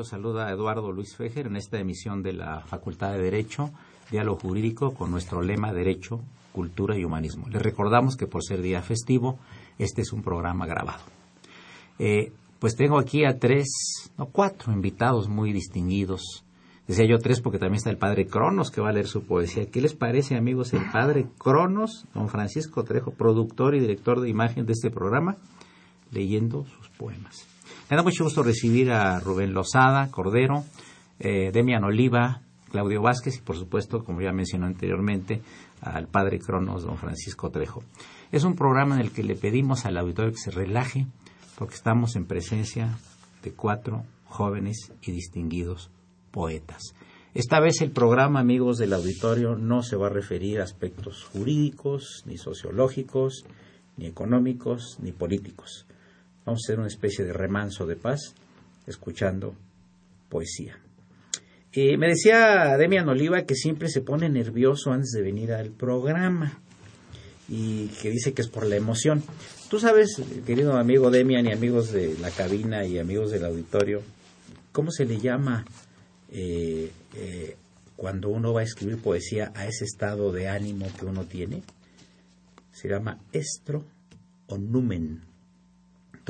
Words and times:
Los 0.00 0.08
saluda 0.08 0.50
Eduardo 0.50 0.92
Luis 0.92 1.14
Fejer 1.14 1.48
en 1.48 1.56
esta 1.56 1.78
emisión 1.78 2.22
de 2.22 2.32
la 2.32 2.62
Facultad 2.62 3.12
de 3.12 3.20
Derecho, 3.20 3.70
Diálogo 4.10 4.38
Jurídico, 4.40 4.94
con 4.94 5.10
nuestro 5.10 5.42
lema 5.42 5.74
Derecho, 5.74 6.22
Cultura 6.54 6.96
y 6.96 7.04
Humanismo. 7.04 7.50
Les 7.50 7.60
recordamos 7.60 8.16
que 8.16 8.26
por 8.26 8.42
ser 8.42 8.62
día 8.62 8.80
festivo, 8.80 9.38
este 9.78 10.00
es 10.00 10.14
un 10.14 10.22
programa 10.22 10.64
grabado. 10.64 11.02
Eh, 11.98 12.32
pues 12.58 12.76
tengo 12.76 12.98
aquí 12.98 13.26
a 13.26 13.38
tres, 13.38 14.10
no 14.16 14.24
cuatro 14.24 14.72
invitados 14.72 15.28
muy 15.28 15.52
distinguidos. 15.52 16.46
Decía 16.88 17.04
yo 17.04 17.18
tres 17.18 17.42
porque 17.42 17.58
también 17.58 17.76
está 17.76 17.90
el 17.90 17.98
padre 17.98 18.26
Cronos 18.26 18.70
que 18.70 18.80
va 18.80 18.88
a 18.88 18.92
leer 18.92 19.06
su 19.06 19.24
poesía. 19.24 19.70
¿Qué 19.70 19.82
les 19.82 19.92
parece, 19.92 20.34
amigos, 20.34 20.72
el 20.72 20.90
padre 20.90 21.26
Cronos, 21.36 22.06
don 22.14 22.30
Francisco 22.30 22.84
Trejo, 22.84 23.10
productor 23.10 23.74
y 23.74 23.80
director 23.80 24.22
de 24.22 24.30
imagen 24.30 24.64
de 24.64 24.72
este 24.72 24.90
programa, 24.90 25.36
leyendo 26.10 26.64
sus 26.64 26.88
poemas? 26.88 27.49
Me 27.90 27.96
da 27.96 28.04
mucho 28.04 28.22
gusto 28.22 28.44
recibir 28.44 28.92
a 28.92 29.18
Rubén 29.18 29.52
Lozada, 29.52 30.12
Cordero, 30.12 30.62
eh, 31.18 31.50
Demian 31.52 31.82
Oliva, 31.82 32.40
Claudio 32.70 33.02
Vázquez 33.02 33.38
y, 33.38 33.40
por 33.40 33.56
supuesto, 33.56 34.04
como 34.04 34.20
ya 34.20 34.30
mencioné 34.30 34.66
anteriormente, 34.66 35.42
al 35.80 36.06
padre 36.06 36.38
Cronos, 36.38 36.84
don 36.84 36.98
Francisco 36.98 37.50
Trejo. 37.50 37.82
Es 38.30 38.44
un 38.44 38.54
programa 38.54 38.94
en 38.94 39.00
el 39.00 39.10
que 39.10 39.24
le 39.24 39.34
pedimos 39.34 39.86
al 39.86 39.98
auditorio 39.98 40.30
que 40.30 40.38
se 40.38 40.52
relaje 40.52 41.08
porque 41.58 41.74
estamos 41.74 42.14
en 42.14 42.26
presencia 42.26 42.96
de 43.42 43.50
cuatro 43.50 44.04
jóvenes 44.26 44.92
y 45.02 45.10
distinguidos 45.10 45.90
poetas. 46.30 46.94
Esta 47.34 47.58
vez 47.58 47.80
el 47.80 47.90
programa, 47.90 48.38
amigos 48.38 48.78
del 48.78 48.92
auditorio, 48.92 49.56
no 49.56 49.82
se 49.82 49.96
va 49.96 50.06
a 50.06 50.10
referir 50.10 50.60
a 50.60 50.64
aspectos 50.64 51.24
jurídicos, 51.24 52.22
ni 52.24 52.38
sociológicos, 52.38 53.46
ni 53.96 54.06
económicos, 54.06 54.98
ni 55.02 55.10
políticos. 55.10 55.88
Vamos 56.44 56.62
a 56.62 56.64
hacer 56.66 56.78
una 56.78 56.88
especie 56.88 57.24
de 57.24 57.32
remanso 57.32 57.86
de 57.86 57.96
paz 57.96 58.34
escuchando 58.86 59.54
poesía. 60.28 60.78
Eh, 61.72 61.96
me 61.96 62.08
decía 62.08 62.76
Demian 62.76 63.08
Oliva 63.08 63.42
que 63.42 63.54
siempre 63.54 63.88
se 63.88 64.00
pone 64.00 64.28
nervioso 64.28 64.90
antes 64.90 65.12
de 65.12 65.22
venir 65.22 65.52
al 65.52 65.70
programa 65.70 66.58
y 67.48 67.88
que 68.00 68.10
dice 68.10 68.32
que 68.32 68.42
es 68.42 68.48
por 68.48 68.66
la 68.66 68.76
emoción. 68.76 69.22
Tú 69.68 69.78
sabes, 69.78 70.20
querido 70.46 70.76
amigo 70.76 71.10
Demian 71.10 71.46
y 71.46 71.52
amigos 71.52 71.92
de 71.92 72.16
la 72.18 72.30
cabina 72.30 72.84
y 72.84 72.98
amigos 72.98 73.30
del 73.30 73.44
auditorio, 73.44 74.02
¿cómo 74.72 74.90
se 74.90 75.04
le 75.04 75.20
llama 75.20 75.64
eh, 76.32 76.90
eh, 77.14 77.56
cuando 77.94 78.30
uno 78.30 78.52
va 78.52 78.62
a 78.62 78.64
escribir 78.64 78.98
poesía 78.98 79.52
a 79.54 79.66
ese 79.66 79.84
estado 79.84 80.32
de 80.32 80.48
ánimo 80.48 80.88
que 80.98 81.04
uno 81.04 81.24
tiene? 81.24 81.62
Se 82.72 82.88
llama 82.88 83.20
estro 83.32 83.84
o 84.48 84.58
numen. 84.58 85.29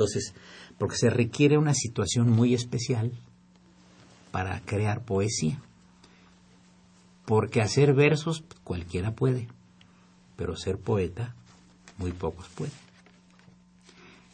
Entonces, 0.01 0.33
porque 0.79 0.95
se 0.95 1.11
requiere 1.11 1.59
una 1.59 1.75
situación 1.75 2.31
muy 2.31 2.55
especial 2.55 3.11
para 4.31 4.59
crear 4.61 5.05
poesía. 5.05 5.61
Porque 7.25 7.61
hacer 7.61 7.93
versos 7.93 8.43
cualquiera 8.63 9.13
puede, 9.13 9.47
pero 10.37 10.55
ser 10.55 10.79
poeta 10.79 11.35
muy 11.99 12.13
pocos 12.13 12.47
pueden. 12.49 12.73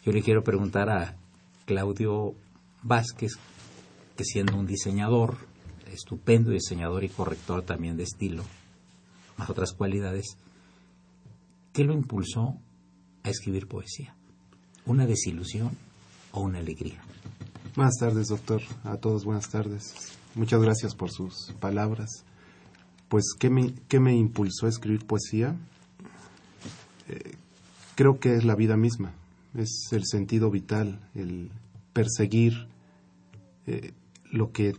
Yo 0.05 0.13
le 0.13 0.21
quiero 0.21 0.41
preguntar 0.41 0.89
a 0.89 1.17
Claudio 1.65 2.33
Vázquez, 2.81 3.33
que 4.15 4.23
siendo 4.23 4.55
un 4.55 4.67
diseñador, 4.67 5.35
estupendo 5.91 6.51
diseñador 6.51 7.03
y 7.03 7.09
corrector 7.09 7.63
también 7.63 7.97
de 7.97 8.03
estilo, 8.03 8.45
más 9.35 9.49
otras 9.49 9.73
cualidades, 9.73 10.37
¿qué 11.73 11.83
lo 11.83 11.91
impulsó 11.91 12.57
a 13.23 13.29
escribir 13.29 13.67
poesía? 13.67 14.16
Una 14.87 15.05
desilusión 15.05 15.71
o 16.31 16.41
una 16.41 16.59
alegría. 16.59 17.01
Buenas 17.75 17.95
tardes, 17.99 18.27
doctor. 18.27 18.61
A 18.83 18.97
todos 18.97 19.25
buenas 19.25 19.49
tardes. 19.49 20.17
Muchas 20.33 20.61
gracias 20.61 20.95
por 20.95 21.11
sus 21.11 21.53
palabras. 21.59 22.23
Pues, 23.09 23.33
¿qué 23.37 23.49
me, 23.49 23.73
qué 23.87 23.99
me 23.99 24.15
impulsó 24.15 24.65
a 24.65 24.69
escribir 24.69 25.05
poesía? 25.05 25.55
Eh, 27.09 27.35
creo 27.95 28.19
que 28.19 28.35
es 28.35 28.45
la 28.45 28.55
vida 28.55 28.77
misma. 28.77 29.13
Es 29.55 29.89
el 29.91 30.05
sentido 30.05 30.49
vital, 30.49 31.07
el 31.13 31.51
perseguir 31.93 32.67
eh, 33.65 33.93
lo 34.31 34.51
que 34.51 34.73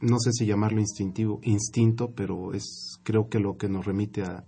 no 0.00 0.18
sé 0.18 0.32
si 0.32 0.46
llamarlo 0.46 0.80
instintivo, 0.80 1.40
instinto, 1.42 2.10
pero 2.10 2.54
es 2.54 2.98
creo 3.04 3.28
que 3.28 3.38
lo 3.38 3.56
que 3.56 3.68
nos 3.68 3.86
remite 3.86 4.22
a, 4.22 4.44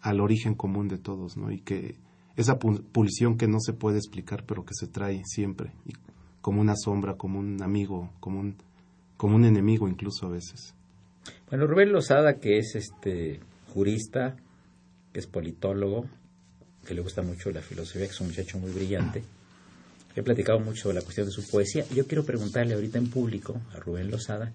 al 0.00 0.20
origen 0.20 0.54
común 0.54 0.88
de 0.88 0.98
todos, 0.98 1.36
¿no? 1.36 1.50
Y 1.50 1.60
que 1.60 1.96
esa 2.36 2.58
pulsión 2.58 3.36
que 3.36 3.48
no 3.48 3.60
se 3.60 3.72
puede 3.72 3.98
explicar, 3.98 4.44
pero 4.46 4.64
que 4.64 4.74
se 4.74 4.86
trae 4.86 5.22
siempre, 5.24 5.72
como 6.40 6.60
una 6.60 6.74
sombra, 6.76 7.16
como 7.16 7.38
un 7.38 7.62
amigo, 7.62 8.10
como 8.20 8.40
un, 8.40 8.56
como 9.16 9.36
un 9.36 9.44
enemigo 9.44 9.88
incluso 9.88 10.26
a 10.26 10.30
veces. 10.30 10.74
Bueno, 11.48 11.66
Rubén 11.66 11.92
Lozada, 11.92 12.38
que 12.38 12.58
es 12.58 12.74
este 12.74 13.40
jurista, 13.72 14.36
que 15.12 15.20
es 15.20 15.26
politólogo, 15.26 16.06
que 16.86 16.94
le 16.94 17.02
gusta 17.02 17.22
mucho 17.22 17.50
la 17.50 17.60
filosofía, 17.60 18.06
que 18.06 18.12
es 18.12 18.20
un 18.20 18.28
muchacho 18.28 18.58
muy 18.58 18.70
brillante, 18.72 19.22
he 20.16 20.22
platicado 20.22 20.58
mucho 20.60 20.88
de 20.88 20.94
la 20.94 21.02
cuestión 21.02 21.26
de 21.26 21.32
su 21.32 21.48
poesía. 21.48 21.84
Yo 21.94 22.06
quiero 22.06 22.24
preguntarle 22.24 22.74
ahorita 22.74 22.98
en 22.98 23.08
público 23.08 23.60
a 23.72 23.78
Rubén 23.78 24.10
Lozada 24.10 24.52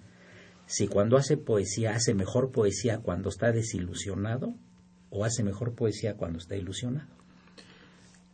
si 0.66 0.88
cuando 0.88 1.18
hace 1.18 1.38
poesía 1.38 1.96
hace 1.96 2.14
mejor 2.14 2.52
poesía 2.52 3.00
cuando 3.00 3.30
está 3.30 3.52
desilusionado 3.52 4.54
o 5.10 5.24
hace 5.24 5.44
mejor 5.44 5.74
poesía 5.74 6.16
cuando 6.16 6.40
está 6.40 6.56
ilusionado. 6.56 7.08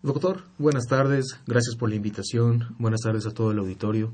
Doctor, 0.04 0.44
buenas 0.58 0.88
tardes, 0.88 1.40
gracias 1.48 1.78
por 1.78 1.88
la 1.88 1.96
invitación, 1.96 2.76
buenas 2.78 3.00
tardes 3.00 3.26
a 3.26 3.32
todo 3.32 3.52
el 3.52 3.60
auditorio. 3.60 4.14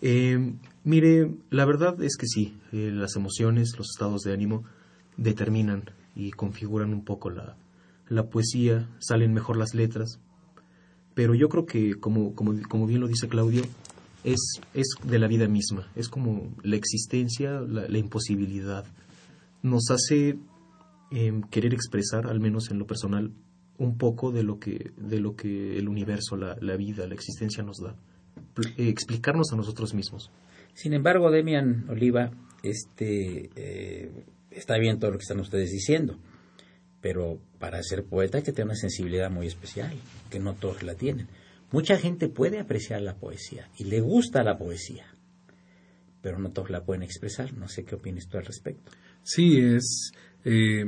Eh, 0.00 0.54
mire, 0.84 1.34
la 1.50 1.64
verdad 1.64 2.00
es 2.00 2.16
que 2.16 2.28
sí, 2.28 2.56
eh, 2.70 2.92
las 2.92 3.16
emociones, 3.16 3.72
los 3.76 3.88
estados 3.90 4.22
de 4.22 4.32
ánimo 4.32 4.62
determinan 5.16 5.90
y 6.14 6.30
configuran 6.30 6.92
un 6.92 7.04
poco 7.04 7.30
la, 7.30 7.56
la 8.08 8.28
poesía, 8.28 8.88
salen 9.00 9.34
mejor 9.34 9.56
las 9.56 9.74
letras, 9.74 10.20
pero 11.14 11.34
yo 11.34 11.48
creo 11.48 11.66
que, 11.66 11.96
como, 11.98 12.36
como, 12.36 12.54
como 12.68 12.86
bien 12.86 13.00
lo 13.00 13.08
dice 13.08 13.26
Claudio, 13.26 13.64
es, 14.22 14.60
es 14.74 14.94
de 15.02 15.18
la 15.18 15.26
vida 15.26 15.48
misma, 15.48 15.90
es 15.96 16.08
como 16.08 16.54
la 16.62 16.76
existencia, 16.76 17.62
la, 17.62 17.98
imposibilidad. 17.98 18.84
Nos 19.60 19.90
hace 19.90 20.38
eh, 21.10 21.40
querer 21.50 21.74
expresar, 21.74 22.28
al 22.28 22.38
menos 22.38 22.70
en 22.70 22.78
lo 22.78 22.86
personal, 22.86 23.32
un 23.78 23.98
poco 23.98 24.32
de 24.32 24.42
lo 24.42 24.58
que, 24.58 24.92
de 24.96 25.20
lo 25.20 25.36
que 25.36 25.78
el 25.78 25.88
universo, 25.88 26.36
la, 26.36 26.76
vida, 26.76 27.06
la 27.06 27.14
existencia 27.14 27.62
nos 27.62 27.78
da. 27.78 27.96
Eh, 28.76 28.88
explicarnos 28.88 29.52
a 29.52 29.56
nosotros 29.56 29.94
mismos. 29.94 30.30
Sin 30.74 30.92
embargo, 30.92 31.30
Demian 31.30 31.88
Oliva, 31.88 32.30
este, 32.62 33.50
eh, 33.54 34.26
está 34.50 34.78
bien 34.78 34.98
todo 34.98 35.12
lo 35.12 35.18
que 35.18 35.22
están 35.22 35.40
ustedes 35.40 35.70
diciendo, 35.70 36.18
pero 37.00 37.40
para 37.58 37.82
ser 37.82 38.04
poeta 38.04 38.38
hay 38.38 38.44
que 38.44 38.52
tener 38.52 38.66
una 38.66 38.74
sensibilidad 38.74 39.30
muy 39.30 39.46
especial, 39.46 39.92
que 40.30 40.38
no 40.38 40.54
todos 40.54 40.82
la 40.82 40.94
tienen. 40.94 41.28
Mucha 41.72 41.98
gente 41.98 42.28
puede 42.28 42.60
apreciar 42.60 43.02
la 43.02 43.16
poesía 43.16 43.68
y 43.78 43.84
le 43.84 44.00
gusta 44.00 44.42
la 44.42 44.56
poesía, 44.56 45.06
pero 46.22 46.38
no 46.38 46.50
todos 46.50 46.70
la 46.70 46.84
pueden 46.84 47.02
expresar. 47.02 47.52
No 47.54 47.68
sé 47.68 47.84
qué 47.84 47.94
opinas 47.94 48.28
tú 48.28 48.38
al 48.38 48.46
respecto. 48.46 48.92
Sí, 49.22 49.58
es... 49.58 50.12
Eh, 50.44 50.84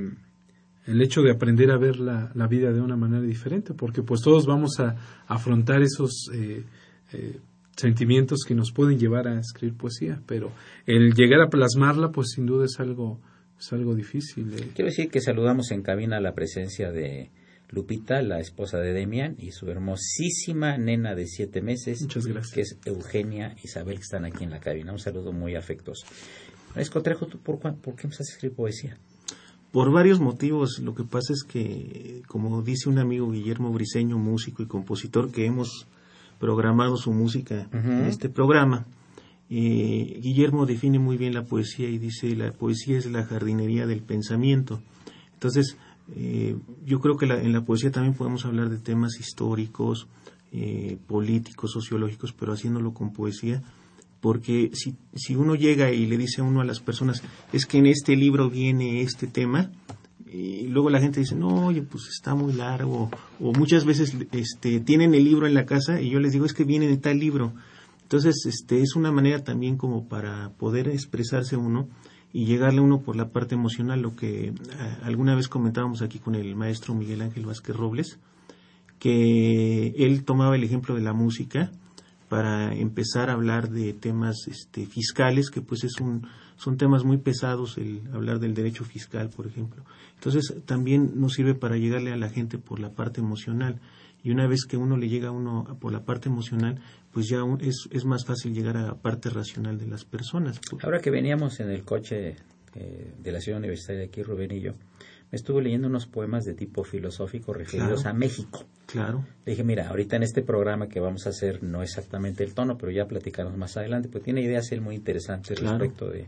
el 0.88 1.00
hecho 1.02 1.22
de 1.22 1.30
aprender 1.30 1.70
a 1.70 1.76
ver 1.78 1.96
la, 2.00 2.32
vida 2.48 2.72
de 2.72 2.80
una 2.80 2.96
manera 2.96 3.22
diferente, 3.22 3.74
porque 3.74 4.02
pues 4.02 4.20
todos 4.22 4.46
vamos 4.46 4.80
a 4.80 4.96
afrontar 5.26 5.82
esos, 5.82 6.30
eh, 6.34 6.64
eh, 7.12 7.36
sentimientos 7.76 8.40
que 8.46 8.54
nos 8.54 8.72
pueden 8.72 8.98
llevar 8.98 9.28
a 9.28 9.38
escribir 9.38 9.76
poesía, 9.76 10.20
pero 10.26 10.50
el 10.86 11.12
llegar 11.14 11.40
a 11.40 11.48
plasmarla, 11.48 12.10
pues 12.10 12.28
sin 12.34 12.46
duda 12.46 12.64
es 12.64 12.80
algo, 12.80 13.20
es 13.58 13.72
algo 13.72 13.94
difícil. 13.94 14.52
eh. 14.54 14.70
Quiero 14.74 14.90
decir 14.90 15.08
que 15.10 15.20
saludamos 15.20 15.70
en 15.70 15.82
cabina 15.82 16.20
la 16.20 16.32
presencia 16.34 16.90
de 16.90 17.30
Lupita, 17.70 18.22
la 18.22 18.40
esposa 18.40 18.78
de 18.78 18.94
Demian, 18.94 19.36
y 19.38 19.50
su 19.52 19.68
hermosísima 19.70 20.78
nena 20.78 21.14
de 21.14 21.26
siete 21.26 21.60
meses, 21.60 22.00
Muchas 22.02 22.26
gracias. 22.26 22.54
que 22.54 22.60
es 22.62 22.78
Eugenia 22.86 23.54
Isabel, 23.62 23.96
que 23.96 24.02
están 24.02 24.24
aquí 24.24 24.42
en 24.44 24.50
la 24.50 24.58
cabina. 24.60 24.90
Un 24.92 24.98
saludo 24.98 25.32
muy 25.32 25.54
afectuoso. 25.54 26.06
Maestro 26.74 27.02
Trejo, 27.02 27.26
¿tú 27.26 27.38
por, 27.38 27.58
cuán- 27.60 27.76
por 27.76 27.94
qué 27.94 28.04
empezaste 28.04 28.32
a 28.32 28.34
escribir 28.36 28.56
poesía? 28.56 28.96
Por 29.72 29.90
varios 29.92 30.18
motivos. 30.20 30.78
Lo 30.82 30.94
que 30.94 31.04
pasa 31.04 31.32
es 31.32 31.42
que, 31.44 32.22
como 32.26 32.62
dice 32.62 32.88
un 32.88 32.98
amigo 32.98 33.30
Guillermo 33.30 33.70
Briseño, 33.72 34.18
músico 34.18 34.62
y 34.62 34.66
compositor, 34.66 35.30
que 35.30 35.44
hemos 35.46 35.86
programado 36.38 36.96
su 36.96 37.12
música 37.12 37.68
en 37.72 38.06
este 38.06 38.28
programa, 38.28 38.86
eh, 39.50 40.20
Guillermo 40.22 40.66
define 40.66 40.98
muy 40.98 41.16
bien 41.16 41.34
la 41.34 41.42
poesía 41.42 41.88
y 41.88 41.98
dice 41.98 42.34
la 42.36 42.52
poesía 42.52 42.98
es 42.98 43.06
la 43.10 43.24
jardinería 43.24 43.86
del 43.86 44.00
pensamiento. 44.02 44.80
Entonces, 45.34 45.76
eh, 46.16 46.56
yo 46.86 47.00
creo 47.00 47.16
que 47.16 47.26
la- 47.26 47.40
en 47.42 47.52
la 47.52 47.64
poesía 47.64 47.90
también 47.90 48.14
podemos 48.14 48.44
hablar 48.46 48.70
de 48.70 48.78
temas 48.78 49.18
históricos, 49.20 50.06
eh, 50.52 50.96
políticos, 51.06 51.72
sociológicos, 51.72 52.32
pero 52.32 52.52
haciéndolo 52.52 52.94
con 52.94 53.12
poesía, 53.12 53.62
porque 54.20 54.70
si, 54.74 54.96
si 55.14 55.36
uno 55.36 55.54
llega 55.54 55.92
y 55.92 56.06
le 56.06 56.16
dice 56.16 56.42
uno 56.42 56.60
a 56.60 56.64
las 56.64 56.80
personas, 56.80 57.22
es 57.52 57.66
que 57.66 57.78
en 57.78 57.86
este 57.86 58.16
libro 58.16 58.50
viene 58.50 59.02
este 59.02 59.26
tema, 59.26 59.70
y 60.30 60.66
luego 60.66 60.90
la 60.90 61.00
gente 61.00 61.20
dice, 61.20 61.34
no, 61.34 61.66
oye, 61.66 61.82
pues 61.82 62.08
está 62.08 62.34
muy 62.34 62.52
largo, 62.52 63.10
o 63.40 63.52
muchas 63.52 63.84
veces 63.84 64.14
este, 64.32 64.80
tienen 64.80 65.14
el 65.14 65.24
libro 65.24 65.46
en 65.46 65.54
la 65.54 65.64
casa 65.64 66.00
y 66.00 66.10
yo 66.10 66.20
les 66.20 66.32
digo, 66.32 66.44
es 66.44 66.52
que 66.52 66.64
viene 66.64 66.86
de 66.86 66.98
tal 66.98 67.18
libro. 67.18 67.54
Entonces, 68.02 68.44
este, 68.46 68.82
es 68.82 68.96
una 68.96 69.12
manera 69.12 69.44
también 69.44 69.76
como 69.76 70.08
para 70.08 70.50
poder 70.58 70.88
expresarse 70.88 71.56
uno 71.56 71.88
y 72.32 72.44
llegarle 72.44 72.80
uno 72.80 73.00
por 73.00 73.16
la 73.16 73.30
parte 73.30 73.54
emocional, 73.54 74.02
lo 74.02 74.16
que 74.16 74.52
alguna 75.02 75.34
vez 75.34 75.48
comentábamos 75.48 76.02
aquí 76.02 76.18
con 76.18 76.34
el 76.34 76.54
maestro 76.56 76.94
Miguel 76.94 77.22
Ángel 77.22 77.46
Vázquez 77.46 77.76
Robles, 77.76 78.18
que 78.98 79.94
él 79.96 80.24
tomaba 80.24 80.56
el 80.56 80.64
ejemplo 80.64 80.94
de 80.94 81.02
la 81.02 81.12
música 81.12 81.70
para 82.28 82.74
empezar 82.74 83.30
a 83.30 83.34
hablar 83.34 83.70
de 83.70 83.92
temas 83.92 84.46
este, 84.48 84.86
fiscales, 84.86 85.50
que 85.50 85.60
pues 85.60 85.84
es 85.84 86.00
un, 86.00 86.26
son 86.56 86.76
temas 86.76 87.04
muy 87.04 87.18
pesados 87.18 87.78
el 87.78 88.02
hablar 88.12 88.38
del 88.38 88.54
derecho 88.54 88.84
fiscal, 88.84 89.30
por 89.30 89.46
ejemplo. 89.46 89.84
Entonces 90.14 90.54
también 90.66 91.12
nos 91.14 91.34
sirve 91.34 91.54
para 91.54 91.76
llegarle 91.76 92.12
a 92.12 92.16
la 92.16 92.28
gente 92.28 92.58
por 92.58 92.80
la 92.80 92.90
parte 92.90 93.20
emocional. 93.20 93.80
Y 94.22 94.32
una 94.32 94.48
vez 94.48 94.64
que 94.64 94.76
uno 94.76 94.96
le 94.96 95.08
llega 95.08 95.28
a 95.28 95.30
uno 95.30 95.78
por 95.80 95.92
la 95.92 96.04
parte 96.04 96.28
emocional, 96.28 96.80
pues 97.12 97.28
ya 97.28 97.38
es, 97.60 97.88
es 97.92 98.04
más 98.04 98.26
fácil 98.26 98.52
llegar 98.52 98.76
a 98.76 98.82
la 98.82 98.94
parte 98.94 99.30
racional 99.30 99.78
de 99.78 99.86
las 99.86 100.04
personas. 100.04 100.60
Ahora 100.82 101.00
que 101.00 101.10
veníamos 101.10 101.60
en 101.60 101.70
el 101.70 101.84
coche 101.84 102.36
eh, 102.74 103.14
de 103.18 103.32
la 103.32 103.40
ciudad 103.40 103.58
universitaria 103.58 104.04
aquí, 104.04 104.22
Rubén 104.22 104.50
y 104.52 104.60
yo, 104.60 104.72
me 105.30 105.36
estuve 105.36 105.62
leyendo 105.62 105.88
unos 105.88 106.06
poemas 106.06 106.44
de 106.44 106.54
tipo 106.54 106.84
filosófico 106.84 107.52
referidos 107.52 108.02
Claro. 108.02 108.16
a 108.16 108.18
México. 108.18 108.64
claro, 108.86 109.24
Le 109.44 109.52
dije, 109.52 109.64
mira, 109.64 109.88
ahorita 109.88 110.16
en 110.16 110.22
este 110.22 110.42
programa 110.42 110.88
que 110.88 111.00
vamos 111.00 111.26
a 111.26 111.30
hacer 111.30 111.62
no 111.62 111.82
exactamente 111.82 112.42
el 112.44 112.54
tono, 112.54 112.78
pero 112.78 112.90
ya 112.92 113.06
platicamos 113.06 113.56
más 113.56 113.76
adelante, 113.76 114.08
pues 114.08 114.24
tiene 114.24 114.40
ideas 114.42 114.70
él 114.72 114.80
muy 114.80 114.94
interesantes 114.94 115.58
Claro. 115.60 115.78
respecto 115.78 116.08
de, 116.08 116.26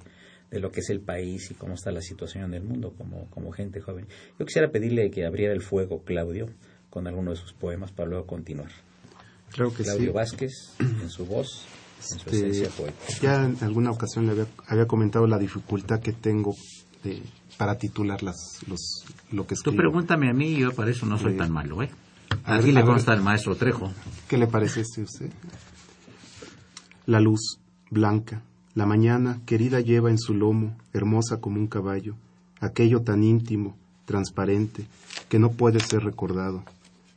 de 0.50 0.60
lo 0.60 0.70
que 0.70 0.80
es 0.80 0.90
el 0.90 1.00
país 1.00 1.50
y 1.50 1.54
cómo 1.54 1.74
está 1.74 1.90
la 1.92 2.02
situación 2.02 2.44
en 2.44 2.54
el 2.54 2.62
mundo 2.62 2.92
como, 2.98 3.26
como 3.30 3.52
gente 3.52 3.80
joven. 3.80 4.06
Yo 4.38 4.44
quisiera 4.44 4.70
pedirle 4.70 5.10
que 5.10 5.24
abriera 5.24 5.54
el 5.54 5.62
fuego, 5.62 6.02
Claudio, 6.04 6.48
con 6.90 7.06
alguno 7.06 7.30
de 7.30 7.36
sus 7.36 7.52
poemas 7.54 7.92
para 7.92 8.08
luego 8.08 8.26
continuar. 8.26 8.70
Claro 9.52 9.72
que 9.74 9.82
Claudio 9.84 10.08
sí. 10.10 10.12
Vázquez, 10.12 10.52
en 10.80 11.08
su 11.08 11.24
voz, 11.26 11.64
en 11.98 12.18
su 12.18 12.30
Este, 12.30 12.48
esencia 12.50 12.68
poética. 12.70 13.22
ya 13.22 13.44
en 13.46 13.56
alguna 13.62 13.90
ocasión 13.90 14.26
le 14.26 14.32
había, 14.32 14.46
había 14.66 14.86
comentado 14.86 15.26
la 15.26 15.38
dificultad 15.38 16.00
que 16.00 16.12
tengo 16.12 16.54
de, 17.02 17.22
para 17.60 17.74
titular 17.76 18.22
las, 18.22 18.60
los, 18.68 19.04
lo 19.32 19.42
que 19.46 19.54
Tú 19.54 19.68
escribo. 19.68 19.76
pregúntame 19.76 20.30
a 20.30 20.32
mí, 20.32 20.56
yo 20.56 20.72
para 20.72 20.90
eso 20.90 21.04
no 21.04 21.18
soy 21.18 21.36
tan 21.36 21.52
malo, 21.52 21.82
¿eh? 21.82 21.90
A 22.44 22.52
ver, 22.52 22.60
Aquí 22.62 22.72
le 22.72 22.80
a 22.80 22.84
ver. 22.84 22.92
consta 22.92 23.12
el 23.12 23.20
maestro 23.20 23.54
Trejo. 23.54 23.92
¿Qué 24.28 24.38
le 24.38 24.46
parece 24.46 24.80
este 24.80 25.02
usted? 25.02 25.30
La 27.04 27.20
luz, 27.20 27.58
blanca, 27.90 28.40
la 28.74 28.86
mañana, 28.86 29.42
querida 29.44 29.80
lleva 29.80 30.08
en 30.08 30.16
su 30.18 30.32
lomo, 30.32 30.74
hermosa 30.94 31.36
como 31.42 31.58
un 31.60 31.66
caballo, 31.66 32.14
aquello 32.60 33.02
tan 33.02 33.22
íntimo, 33.22 33.76
transparente, 34.06 34.86
que 35.28 35.38
no 35.38 35.50
puede 35.52 35.80
ser 35.80 36.02
recordado. 36.02 36.64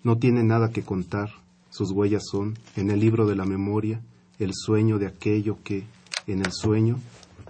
No 0.03 0.17
tiene 0.17 0.43
nada 0.43 0.71
que 0.71 0.83
contar, 0.83 1.29
sus 1.69 1.91
huellas 1.91 2.23
son, 2.29 2.57
en 2.75 2.91
el 2.91 2.99
libro 2.99 3.27
de 3.27 3.37
la 3.37 3.45
memoria, 3.45 4.01
el 4.39 4.51
sueño 4.53 4.99
de 4.99 5.07
aquello 5.07 5.59
que, 5.63 5.85
en 6.27 6.39
el 6.39 6.51
sueño, 6.51 6.99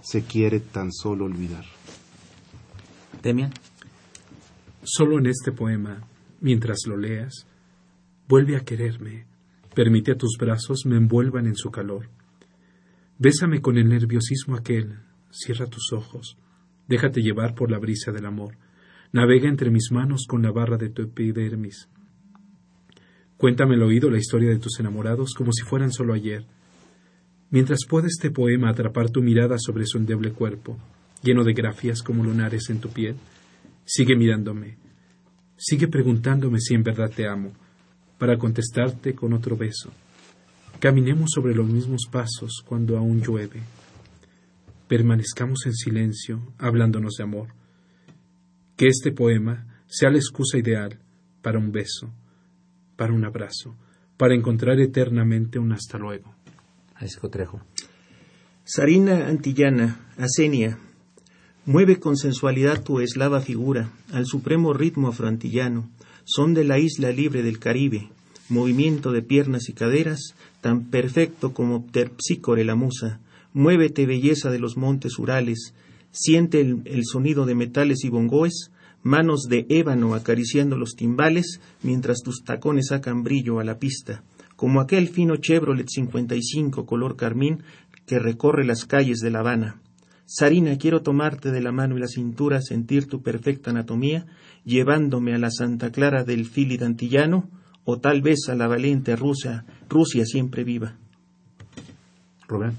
se 0.00 0.22
quiere 0.22 0.60
tan 0.60 0.92
solo 0.92 1.24
olvidar. 1.24 1.64
Demian. 3.24 3.52
Solo 4.82 5.18
en 5.18 5.26
este 5.26 5.50
poema, 5.50 6.06
mientras 6.42 6.80
lo 6.86 6.98
leas, 6.98 7.46
vuelve 8.28 8.54
a 8.54 8.60
quererme, 8.60 9.24
permite 9.74 10.12
a 10.12 10.18
tus 10.18 10.36
brazos 10.38 10.84
me 10.84 10.96
envuelvan 10.96 11.46
en 11.46 11.56
su 11.56 11.70
calor. 11.70 12.10
Bésame 13.18 13.62
con 13.62 13.78
el 13.78 13.88
nerviosismo 13.88 14.56
aquel, 14.56 14.98
cierra 15.30 15.66
tus 15.66 15.90
ojos, 15.94 16.36
déjate 16.86 17.22
llevar 17.22 17.54
por 17.54 17.70
la 17.70 17.78
brisa 17.78 18.12
del 18.12 18.26
amor, 18.26 18.58
navega 19.10 19.48
entre 19.48 19.70
mis 19.70 19.90
manos 19.90 20.26
con 20.28 20.42
la 20.42 20.52
barra 20.52 20.76
de 20.76 20.90
tu 20.90 21.00
epidermis. 21.00 21.88
Cuéntame 23.38 23.76
al 23.76 23.84
oído 23.84 24.10
la 24.10 24.18
historia 24.18 24.50
de 24.50 24.58
tus 24.58 24.78
enamorados 24.80 25.32
como 25.32 25.50
si 25.54 25.62
fueran 25.62 25.92
solo 25.92 26.12
ayer. 26.12 26.44
Mientras 27.50 27.86
pueda 27.88 28.06
este 28.06 28.30
poema 28.30 28.68
atrapar 28.68 29.08
tu 29.08 29.22
mirada 29.22 29.56
sobre 29.58 29.86
su 29.86 29.96
endeble 29.96 30.32
cuerpo, 30.32 30.78
lleno 31.24 31.42
de 31.42 31.54
grafías 31.54 32.02
como 32.02 32.22
lunares 32.22 32.68
en 32.70 32.80
tu 32.80 32.90
piel, 32.90 33.16
sigue 33.84 34.14
mirándome, 34.14 34.76
sigue 35.56 35.88
preguntándome 35.88 36.60
si 36.60 36.74
en 36.74 36.82
verdad 36.82 37.10
te 37.10 37.26
amo, 37.26 37.52
para 38.18 38.38
contestarte 38.38 39.14
con 39.14 39.32
otro 39.32 39.56
beso. 39.56 39.90
Caminemos 40.78 41.30
sobre 41.34 41.54
los 41.54 41.66
mismos 41.66 42.02
pasos 42.10 42.62
cuando 42.64 42.98
aún 42.98 43.22
llueve. 43.22 43.60
Permanezcamos 44.86 45.66
en 45.66 45.72
silencio, 45.72 46.52
hablándonos 46.58 47.14
de 47.16 47.24
amor. 47.24 47.48
Que 48.76 48.88
este 48.88 49.12
poema 49.12 49.82
sea 49.86 50.10
la 50.10 50.18
excusa 50.18 50.58
ideal 50.58 51.00
para 51.42 51.58
un 51.58 51.72
beso, 51.72 52.12
para 52.96 53.12
un 53.12 53.24
abrazo, 53.24 53.76
para 54.16 54.34
encontrar 54.34 54.78
eternamente 54.80 55.58
un 55.58 55.72
hasta 55.72 55.98
luego. 55.98 56.34
Francisco 56.94 57.30
Trejo. 57.30 57.60
Sarina 58.64 59.28
antillana, 59.28 60.08
Asenia, 60.16 60.78
mueve 61.66 61.98
con 61.98 62.16
sensualidad 62.16 62.82
tu 62.82 63.00
eslava 63.00 63.40
figura 63.40 63.90
al 64.12 64.26
supremo 64.26 64.72
ritmo 64.72 65.08
afroantillano, 65.08 65.88
son 66.24 66.54
de 66.54 66.64
la 66.64 66.78
isla 66.78 67.10
libre 67.10 67.42
del 67.42 67.58
Caribe, 67.58 68.08
movimiento 68.48 69.12
de 69.12 69.22
piernas 69.22 69.68
y 69.68 69.72
caderas, 69.72 70.34
tan 70.60 70.84
perfecto 70.84 71.52
como 71.52 71.84
terpsícore 71.90 72.64
la 72.64 72.74
musa, 72.74 73.20
muévete 73.52 74.06
belleza 74.06 74.50
de 74.50 74.58
los 74.58 74.76
montes 74.76 75.18
Urales, 75.18 75.74
siente 76.10 76.60
el, 76.60 76.82
el 76.84 77.04
sonido 77.04 77.46
de 77.46 77.54
metales 77.54 78.04
y 78.04 78.08
bongoes, 78.08 78.70
manos 79.02 79.42
de 79.48 79.66
ébano 79.68 80.14
acariciando 80.14 80.76
los 80.76 80.94
timbales, 80.94 81.60
mientras 81.82 82.18
tus 82.22 82.42
tacones 82.44 82.88
sacan 82.88 83.22
brillo 83.22 83.58
a 83.58 83.64
la 83.64 83.78
pista, 83.78 84.22
como 84.56 84.80
aquel 84.80 85.08
fino 85.08 85.36
Chevrolet 85.36 85.88
55 85.88 86.86
color 86.86 87.16
carmín 87.16 87.62
que 88.06 88.18
recorre 88.18 88.64
las 88.64 88.84
calles 88.84 89.18
de 89.18 89.30
La 89.30 89.40
Habana. 89.40 89.80
Sarina, 90.26 90.78
quiero 90.78 91.02
tomarte 91.02 91.50
de 91.50 91.60
la 91.60 91.70
mano 91.70 91.96
y 91.96 92.00
la 92.00 92.08
cintura, 92.08 92.62
sentir 92.62 93.06
tu 93.06 93.22
perfecta 93.22 93.70
anatomía, 93.70 94.26
llevándome 94.64 95.34
a 95.34 95.38
la 95.38 95.50
Santa 95.50 95.90
Clara 95.92 96.24
del 96.24 96.46
Fili 96.46 96.82
antillano, 96.82 97.50
o 97.84 98.00
tal 98.00 98.22
vez 98.22 98.48
a 98.48 98.54
la 98.54 98.66
valiente 98.66 99.16
Rusia, 99.16 99.66
Rusia 99.88 100.24
siempre 100.24 100.64
viva. 100.64 100.96
Rubén. 102.48 102.72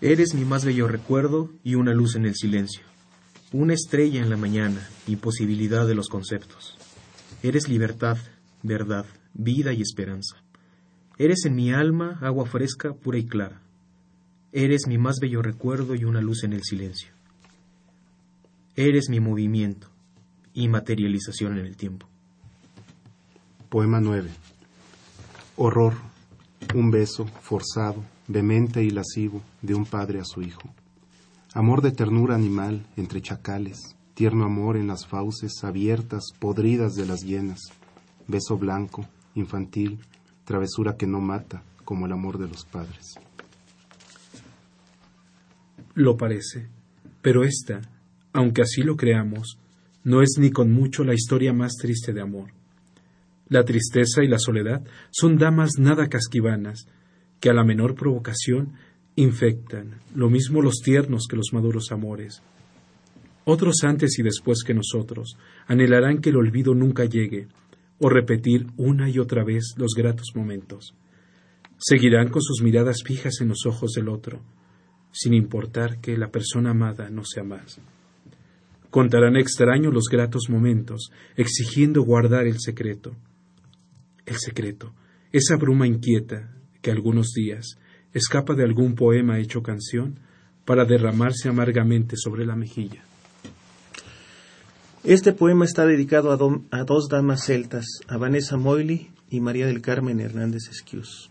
Eres 0.00 0.34
mi 0.34 0.44
más 0.44 0.64
bello 0.64 0.86
recuerdo 0.86 1.50
y 1.64 1.74
una 1.74 1.92
luz 1.92 2.14
en 2.14 2.26
el 2.26 2.34
silencio, 2.34 2.82
una 3.52 3.74
estrella 3.74 4.20
en 4.20 4.30
la 4.30 4.36
mañana 4.36 4.86
y 5.06 5.16
posibilidad 5.16 5.86
de 5.86 5.94
los 5.94 6.08
conceptos. 6.08 6.76
Eres 7.42 7.68
libertad, 7.68 8.18
verdad, 8.62 9.06
vida 9.32 9.72
y 9.72 9.80
esperanza. 9.80 10.36
Eres 11.18 11.44
en 11.46 11.54
mi 11.54 11.72
alma 11.72 12.18
agua 12.22 12.46
fresca, 12.46 12.92
pura 12.92 13.18
y 13.18 13.26
clara. 13.26 13.63
Eres 14.56 14.86
mi 14.86 14.98
más 14.98 15.18
bello 15.20 15.42
recuerdo 15.42 15.96
y 15.96 16.04
una 16.04 16.20
luz 16.20 16.44
en 16.44 16.52
el 16.52 16.62
silencio. 16.62 17.08
Eres 18.76 19.08
mi 19.08 19.18
movimiento 19.18 19.88
y 20.52 20.68
materialización 20.68 21.58
en 21.58 21.66
el 21.66 21.76
tiempo. 21.76 22.06
Poema 23.68 23.98
9. 23.98 24.30
Horror. 25.56 25.94
Un 26.72 26.92
beso 26.92 27.26
forzado, 27.26 28.04
demente 28.28 28.84
y 28.84 28.90
lascivo 28.90 29.42
de 29.60 29.74
un 29.74 29.86
padre 29.86 30.20
a 30.20 30.24
su 30.24 30.40
hijo. 30.40 30.72
Amor 31.52 31.82
de 31.82 31.90
ternura 31.90 32.36
animal 32.36 32.86
entre 32.96 33.20
chacales, 33.22 33.96
tierno 34.14 34.44
amor 34.44 34.76
en 34.76 34.86
las 34.86 35.04
fauces 35.04 35.64
abiertas, 35.64 36.26
podridas 36.38 36.94
de 36.94 37.06
las 37.06 37.22
hienas. 37.22 37.58
Beso 38.28 38.56
blanco, 38.56 39.04
infantil, 39.34 39.98
travesura 40.44 40.96
que 40.96 41.08
no 41.08 41.20
mata, 41.20 41.64
como 41.84 42.06
el 42.06 42.12
amor 42.12 42.38
de 42.38 42.46
los 42.46 42.64
padres. 42.64 43.18
Lo 45.94 46.16
parece, 46.16 46.68
pero 47.22 47.44
esta, 47.44 47.80
aunque 48.32 48.62
así 48.62 48.82
lo 48.82 48.96
creamos, 48.96 49.58
no 50.02 50.22
es 50.22 50.36
ni 50.38 50.50
con 50.50 50.72
mucho 50.72 51.04
la 51.04 51.14
historia 51.14 51.52
más 51.52 51.74
triste 51.76 52.12
de 52.12 52.20
amor. 52.20 52.50
La 53.48 53.64
tristeza 53.64 54.24
y 54.24 54.28
la 54.28 54.38
soledad 54.38 54.82
son 55.10 55.38
damas 55.38 55.78
nada 55.78 56.08
casquivanas, 56.08 56.86
que 57.40 57.50
a 57.50 57.54
la 57.54 57.64
menor 57.64 57.94
provocación 57.94 58.72
infectan, 59.16 60.00
lo 60.14 60.30
mismo 60.30 60.62
los 60.62 60.80
tiernos 60.82 61.26
que 61.28 61.36
los 61.36 61.52
maduros 61.52 61.92
amores. 61.92 62.42
Otros 63.44 63.84
antes 63.84 64.18
y 64.18 64.22
después 64.22 64.64
que 64.64 64.74
nosotros 64.74 65.36
anhelarán 65.66 66.20
que 66.20 66.30
el 66.30 66.36
olvido 66.36 66.74
nunca 66.74 67.04
llegue, 67.04 67.46
o 68.00 68.08
repetir 68.08 68.66
una 68.76 69.08
y 69.08 69.18
otra 69.18 69.44
vez 69.44 69.74
los 69.76 69.92
gratos 69.94 70.32
momentos. 70.34 70.94
Seguirán 71.78 72.30
con 72.30 72.42
sus 72.42 72.62
miradas 72.62 73.02
fijas 73.04 73.40
en 73.40 73.48
los 73.48 73.66
ojos 73.66 73.92
del 73.92 74.08
otro, 74.08 74.40
sin 75.14 75.32
importar 75.32 76.00
que 76.00 76.18
la 76.18 76.28
persona 76.28 76.70
amada 76.70 77.08
no 77.08 77.24
sea 77.24 77.44
más. 77.44 77.78
Contarán 78.90 79.36
extraño 79.36 79.92
los 79.92 80.08
gratos 80.10 80.50
momentos, 80.50 81.12
exigiendo 81.36 82.02
guardar 82.02 82.46
el 82.46 82.58
secreto. 82.58 83.14
El 84.26 84.38
secreto, 84.38 84.92
esa 85.32 85.56
bruma 85.56 85.86
inquieta 85.86 86.52
que 86.82 86.90
algunos 86.90 87.30
días 87.32 87.78
escapa 88.12 88.54
de 88.54 88.64
algún 88.64 88.96
poema 88.96 89.38
hecho 89.38 89.62
canción 89.62 90.18
para 90.64 90.84
derramarse 90.84 91.48
amargamente 91.48 92.16
sobre 92.16 92.44
la 92.44 92.56
mejilla. 92.56 93.04
Este 95.04 95.32
poema 95.32 95.64
está 95.64 95.86
dedicado 95.86 96.32
a, 96.32 96.84
dos 96.84 97.08
damas 97.08 97.44
celtas, 97.44 97.86
a 98.08 98.16
Vanessa 98.16 98.56
Moily 98.56 99.10
y 99.30 99.40
María 99.40 99.66
del 99.66 99.80
Carmen 99.80 100.18
Hernández 100.18 100.68
Esquius. 100.70 101.30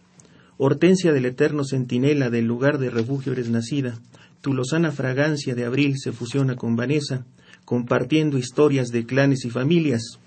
Hortensia 0.57 1.13
del 1.13 1.25
eterno 1.25 1.63
centinela 1.63 2.29
del 2.29 2.45
lugar 2.45 2.77
de 2.77 2.89
refugio 2.89 3.33
eres 3.33 3.49
nacida, 3.49 3.99
tu 4.41 4.53
lozana 4.53 4.91
fragancia 4.91 5.55
de 5.55 5.65
abril 5.65 5.97
se 5.97 6.11
fusiona 6.11 6.55
con 6.55 6.75
Vanessa, 6.75 7.25
compartiendo 7.65 8.37
historias 8.37 8.89
de 8.89 9.05
clanes 9.05 9.45
y 9.45 9.49
familias, 9.49 10.19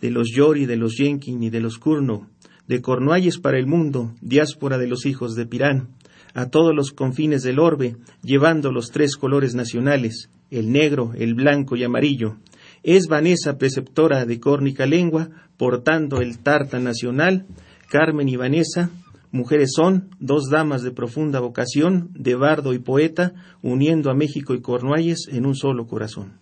de 0.00 0.10
los 0.10 0.30
Yori, 0.34 0.66
de 0.66 0.76
los 0.76 0.96
Yenkin 0.96 1.42
y 1.42 1.50
de 1.50 1.60
los 1.60 1.78
Kurno, 1.78 2.28
de 2.68 2.80
Cornualles 2.80 3.38
para 3.38 3.58
el 3.58 3.66
mundo, 3.66 4.12
diáspora 4.20 4.78
de 4.78 4.86
los 4.86 5.06
hijos 5.06 5.34
de 5.34 5.46
Pirán, 5.46 5.88
a 6.34 6.50
todos 6.50 6.74
los 6.74 6.92
confines 6.92 7.42
del 7.42 7.58
orbe, 7.58 7.96
llevando 8.22 8.72
los 8.72 8.90
tres 8.90 9.16
colores 9.16 9.54
nacionales, 9.54 10.30
el 10.50 10.72
negro, 10.72 11.12
el 11.16 11.34
blanco 11.34 11.76
y 11.76 11.84
amarillo, 11.84 12.36
es 12.84 13.06
Vanessa 13.06 13.56
preceptora 13.56 14.26
de 14.26 14.38
córnica 14.38 14.84
lengua, 14.86 15.30
portando 15.56 16.20
el 16.20 16.38
tarta 16.38 16.78
nacional. 16.78 17.46
Carmen 17.88 18.28
y 18.28 18.36
Vanessa, 18.36 18.90
mujeres 19.34 19.72
son, 19.74 20.10
dos 20.20 20.48
damas 20.48 20.82
de 20.82 20.92
profunda 20.92 21.40
vocación, 21.40 22.10
de 22.14 22.36
bardo 22.36 22.72
y 22.72 22.78
poeta, 22.78 23.34
uniendo 23.62 24.10
a 24.10 24.14
México 24.14 24.54
y 24.54 24.60
Cornualles 24.60 25.26
en 25.28 25.44
un 25.44 25.56
solo 25.56 25.88
corazón. 25.88 26.38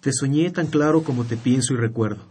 Te 0.00 0.10
soñé 0.10 0.50
tan 0.50 0.68
claro 0.68 1.04
como 1.04 1.24
te 1.24 1.36
pienso 1.36 1.74
y 1.74 1.76
recuerdo. 1.76 2.22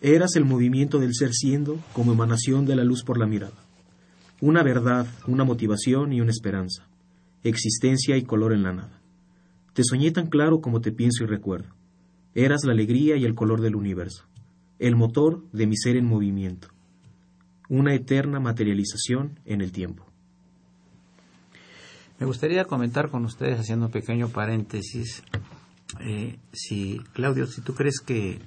Eras 0.00 0.36
el 0.36 0.44
movimiento 0.44 1.00
del 1.00 1.12
ser 1.12 1.32
siendo 1.32 1.76
como 1.92 2.12
emanación 2.12 2.66
de 2.66 2.76
la 2.76 2.84
luz 2.84 3.02
por 3.02 3.18
la 3.18 3.26
mirada. 3.26 3.58
Una 4.40 4.62
verdad, 4.62 5.08
una 5.26 5.42
motivación 5.42 6.12
y 6.12 6.20
una 6.20 6.30
esperanza. 6.30 6.86
Existencia 7.42 8.16
y 8.16 8.22
color 8.22 8.52
en 8.52 8.62
la 8.62 8.72
nada. 8.72 9.02
Te 9.72 9.82
soñé 9.82 10.12
tan 10.12 10.28
claro 10.28 10.60
como 10.60 10.80
te 10.80 10.92
pienso 10.92 11.24
y 11.24 11.26
recuerdo. 11.26 11.74
Eras 12.32 12.62
la 12.64 12.72
alegría 12.72 13.16
y 13.16 13.24
el 13.24 13.34
color 13.34 13.60
del 13.60 13.74
universo, 13.74 14.24
el 14.78 14.94
motor 14.94 15.44
de 15.52 15.66
mi 15.66 15.76
ser 15.76 15.96
en 15.96 16.06
movimiento, 16.06 16.68
una 17.70 17.94
eterna 17.94 18.40
materialización 18.40 19.38
en 19.46 19.62
el 19.62 19.72
tiempo. 19.72 20.04
Me 22.18 22.26
gustaría 22.26 22.66
comentar 22.66 23.08
con 23.08 23.24
ustedes, 23.24 23.58
haciendo 23.58 23.86
un 23.86 23.92
pequeño 23.92 24.28
paréntesis, 24.28 25.22
eh, 26.00 26.36
si, 26.52 27.00
Claudio, 27.14 27.46
si 27.46 27.62
tú 27.62 27.74
crees 27.74 28.00
que 28.00 28.38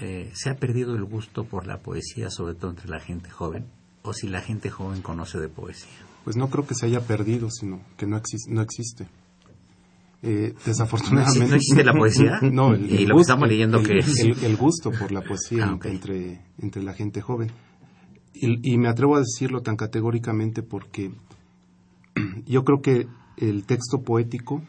eh, 0.00 0.30
se 0.34 0.50
ha 0.50 0.56
perdido 0.56 0.94
el 0.94 1.04
gusto 1.04 1.44
por 1.44 1.66
la 1.66 1.78
poesía, 1.78 2.30
sobre 2.30 2.54
todo 2.54 2.70
entre 2.70 2.88
la 2.88 3.00
gente 3.00 3.28
joven, 3.30 3.66
o 4.02 4.12
si 4.12 4.28
la 4.28 4.40
gente 4.40 4.70
joven 4.70 5.02
conoce 5.02 5.38
de 5.38 5.48
poesía. 5.48 5.90
Pues 6.24 6.36
no 6.36 6.48
creo 6.48 6.66
que 6.66 6.74
se 6.74 6.86
haya 6.86 7.00
perdido, 7.00 7.50
sino 7.50 7.80
que 7.96 8.06
no, 8.06 8.20
no 8.48 8.62
existe. 8.62 9.08
Eh, 10.22 10.54
desafortunadamente. 10.64 11.48
¿No 11.48 11.56
existe 11.56 11.84
la 11.84 11.92
poesía? 11.92 12.38
no, 12.42 12.74
el, 12.74 12.90
y 12.90 13.06
lo 13.06 13.16
que 13.16 13.20
estamos 13.22 13.48
leyendo 13.48 13.82
que 13.82 13.98
es. 13.98 14.20
El, 14.42 14.56
gusto 14.56 14.90
por 14.90 15.12
la 15.12 15.22
poesía 15.22 15.66
ah, 15.66 15.78
entre, 15.84 16.40
entre 16.58 16.82
la 16.82 16.94
gente 16.94 17.20
joven. 17.20 17.50
Y, 18.40 18.72
y, 18.72 18.78
me 18.78 18.88
atrevo 18.88 19.16
a 19.16 19.20
decirlo 19.20 19.62
tan 19.62 19.76
categóricamente 19.76 20.62
porque 20.62 21.10
yo 22.46 22.64
creo 22.64 22.82
que 22.82 23.06
el 23.36 23.64
texto 23.64 24.02
poético 24.02 24.62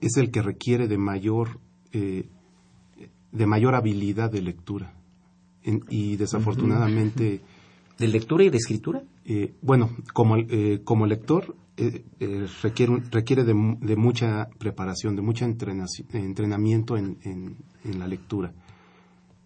es 0.00 0.16
el 0.16 0.30
que 0.30 0.42
requiere 0.42 0.88
de 0.88 0.98
mayor, 0.98 1.58
eh, 1.92 2.28
de 3.32 3.46
mayor 3.46 3.74
habilidad 3.74 4.30
de 4.30 4.42
lectura. 4.42 4.94
y 5.88 6.16
desafortunadamente. 6.16 7.40
¿De 7.98 8.08
lectura 8.08 8.44
y 8.44 8.50
de 8.50 8.58
escritura? 8.58 9.02
Eh, 9.24 9.54
bueno, 9.62 9.90
como, 10.12 10.36
como 10.84 11.06
lector 11.06 11.56
eh, 11.78 12.04
eh, 12.20 12.46
requiere, 12.62 13.02
requiere 13.10 13.44
de, 13.44 13.52
mucha 13.52 14.48
preparación, 14.58 15.14
de 15.14 15.20
mucho 15.20 15.44
entrenamiento 15.44 16.96
en, 16.96 17.18
en, 17.22 17.98
la 17.98 18.08
lectura. 18.08 18.54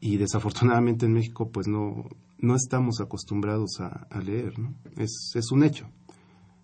Y 0.01 0.17
desafortunadamente 0.17 1.07
en 1.07 1.13
México 1.13 1.51
pues 1.51 1.67
no, 1.67 2.09
no 2.41 2.57
estamos 2.57 3.01
acostumbrados 3.01 3.81
a, 3.81 4.21
leer, 4.21 4.59
¿no? 4.59 4.75
Es, 4.97 5.33
es, 5.35 5.53
un 5.53 5.65
hecho. 5.65 5.89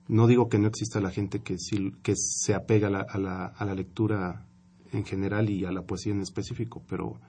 No 0.08 0.26
digo 0.26 0.48
que 0.48 0.58
no 0.58 0.68
exista 0.68 1.00
la 1.00 1.10
gente 1.10 1.40
que, 1.42 1.56
que 2.02 2.14
se 2.16 2.54
apega 2.54 2.88
a 2.88 2.90
la, 2.90 3.00
a, 3.00 3.18
la, 3.18 3.46
a 3.46 3.64
la 3.64 3.74
lectura 3.74 4.46
en 4.92 5.04
general 5.04 5.50
y 5.50 5.64
a 5.64 5.72
la 5.72 5.82
poesía 5.82 6.12
en 6.12 6.20
específico, 6.20 6.82
pero, 6.88 7.20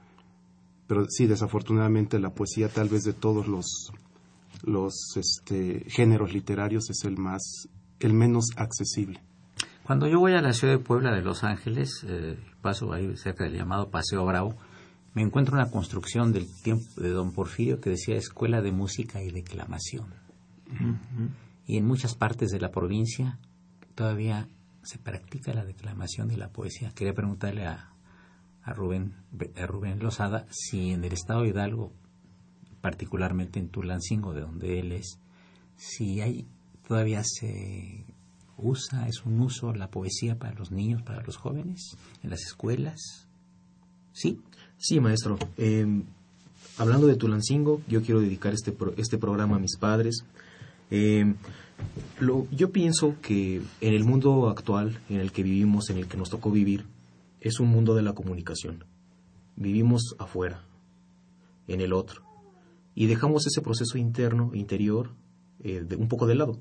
pero 0.87 1.05
sí, 1.09 1.27
desafortunadamente 1.27 2.19
la 2.19 2.33
poesía 2.33 2.69
tal 2.69 2.89
vez 2.89 3.03
de 3.03 3.13
todos 3.13 3.47
los, 3.47 3.91
los 4.63 5.17
este, 5.17 5.85
géneros 5.89 6.33
literarios 6.33 6.89
es 6.89 7.03
el 7.03 7.17
más 7.17 7.67
el 7.99 8.13
menos 8.13 8.49
accesible. 8.55 9.21
Cuando 9.83 10.07
yo 10.07 10.19
voy 10.19 10.33
a 10.33 10.41
la 10.41 10.53
ciudad 10.53 10.73
de 10.73 10.83
Puebla 10.83 11.15
de 11.15 11.21
Los 11.21 11.43
Ángeles, 11.43 12.05
eh, 12.07 12.37
paso 12.61 12.91
ahí 12.93 13.15
cerca 13.15 13.45
del 13.45 13.53
llamado 13.53 13.89
Paseo 13.89 14.25
Bravo, 14.25 14.55
me 15.17 15.23
encuentro 15.23 15.55
una 15.55 15.71
construcción 15.71 16.31
del 16.31 16.45
tiempo 16.61 17.01
de 17.01 17.09
don 17.09 17.31
Porfirio 17.31 17.81
que 17.81 17.89
decía 17.89 18.17
Escuela 18.17 18.61
de 18.61 18.71
Música 18.71 19.23
y 19.23 19.31
Declamación. 19.31 20.13
Y 21.65 21.77
en 21.77 21.87
muchas 21.87 22.13
partes 22.13 22.51
de 22.51 22.59
la 22.59 22.69
provincia 22.69 23.39
todavía 23.95 24.47
se 24.83 24.99
practica 24.99 25.55
la 25.55 25.65
declamación 25.65 26.29
y 26.29 26.35
la 26.35 26.49
poesía. 26.49 26.91
Quería 26.93 27.15
preguntarle 27.15 27.65
a, 27.65 27.93
a, 28.61 28.73
Rubén, 28.73 29.15
a 29.59 29.65
Rubén 29.65 29.97
Lozada 29.97 30.45
si 30.51 30.91
en 30.91 31.03
el 31.03 31.13
estado 31.13 31.41
de 31.41 31.49
Hidalgo, 31.49 31.93
particularmente 32.81 33.59
en 33.59 33.69
Tulancingo, 33.69 34.35
de 34.35 34.41
donde 34.41 34.79
él 34.79 34.91
es, 34.91 35.17
si 35.77 36.21
hay 36.21 36.45
todavía 36.87 37.23
se 37.23 38.05
usa, 38.55 39.07
es 39.07 39.25
un 39.25 39.41
uso 39.41 39.73
la 39.73 39.89
poesía 39.89 40.37
para 40.37 40.53
los 40.53 40.69
niños, 40.69 41.01
para 41.01 41.23
los 41.23 41.37
jóvenes, 41.37 41.97
en 42.21 42.29
las 42.29 42.43
escuelas. 42.43 43.27
¿Sí? 44.13 44.41
Sí, 44.77 44.99
maestro. 44.99 45.39
Em, 45.57 46.03
hablando 46.77 47.07
de 47.07 47.15
Tulancingo, 47.15 47.81
yo 47.87 48.03
quiero 48.03 48.21
dedicar 48.21 48.53
este, 48.53 48.75
este 48.97 49.17
programa 49.17 49.55
a 49.55 49.59
mis 49.59 49.75
padres. 49.77 50.23
Em, 50.91 51.35
lo, 52.19 52.47
yo 52.51 52.71
pienso 52.71 53.15
que 53.21 53.61
en 53.81 53.93
el 53.93 54.03
mundo 54.03 54.49
actual, 54.49 54.99
en 55.09 55.19
el 55.19 55.31
que 55.31 55.43
vivimos, 55.43 55.89
en 55.89 55.97
el 55.97 56.07
que 56.07 56.17
nos 56.17 56.29
tocó 56.29 56.51
vivir, 56.51 56.85
es 57.41 57.59
un 57.59 57.69
mundo 57.69 57.95
de 57.95 58.03
la 58.03 58.13
comunicación. 58.13 58.85
Vivimos 59.55 60.15
afuera, 60.19 60.63
en 61.67 61.81
el 61.81 61.91
otro, 61.91 62.21
y 62.93 63.07
dejamos 63.07 63.47
ese 63.47 63.61
proceso 63.61 63.97
interno, 63.97 64.51
interior, 64.53 65.09
eh, 65.63 65.85
un 65.97 66.07
poco 66.07 66.27
de 66.27 66.35
lado. 66.35 66.59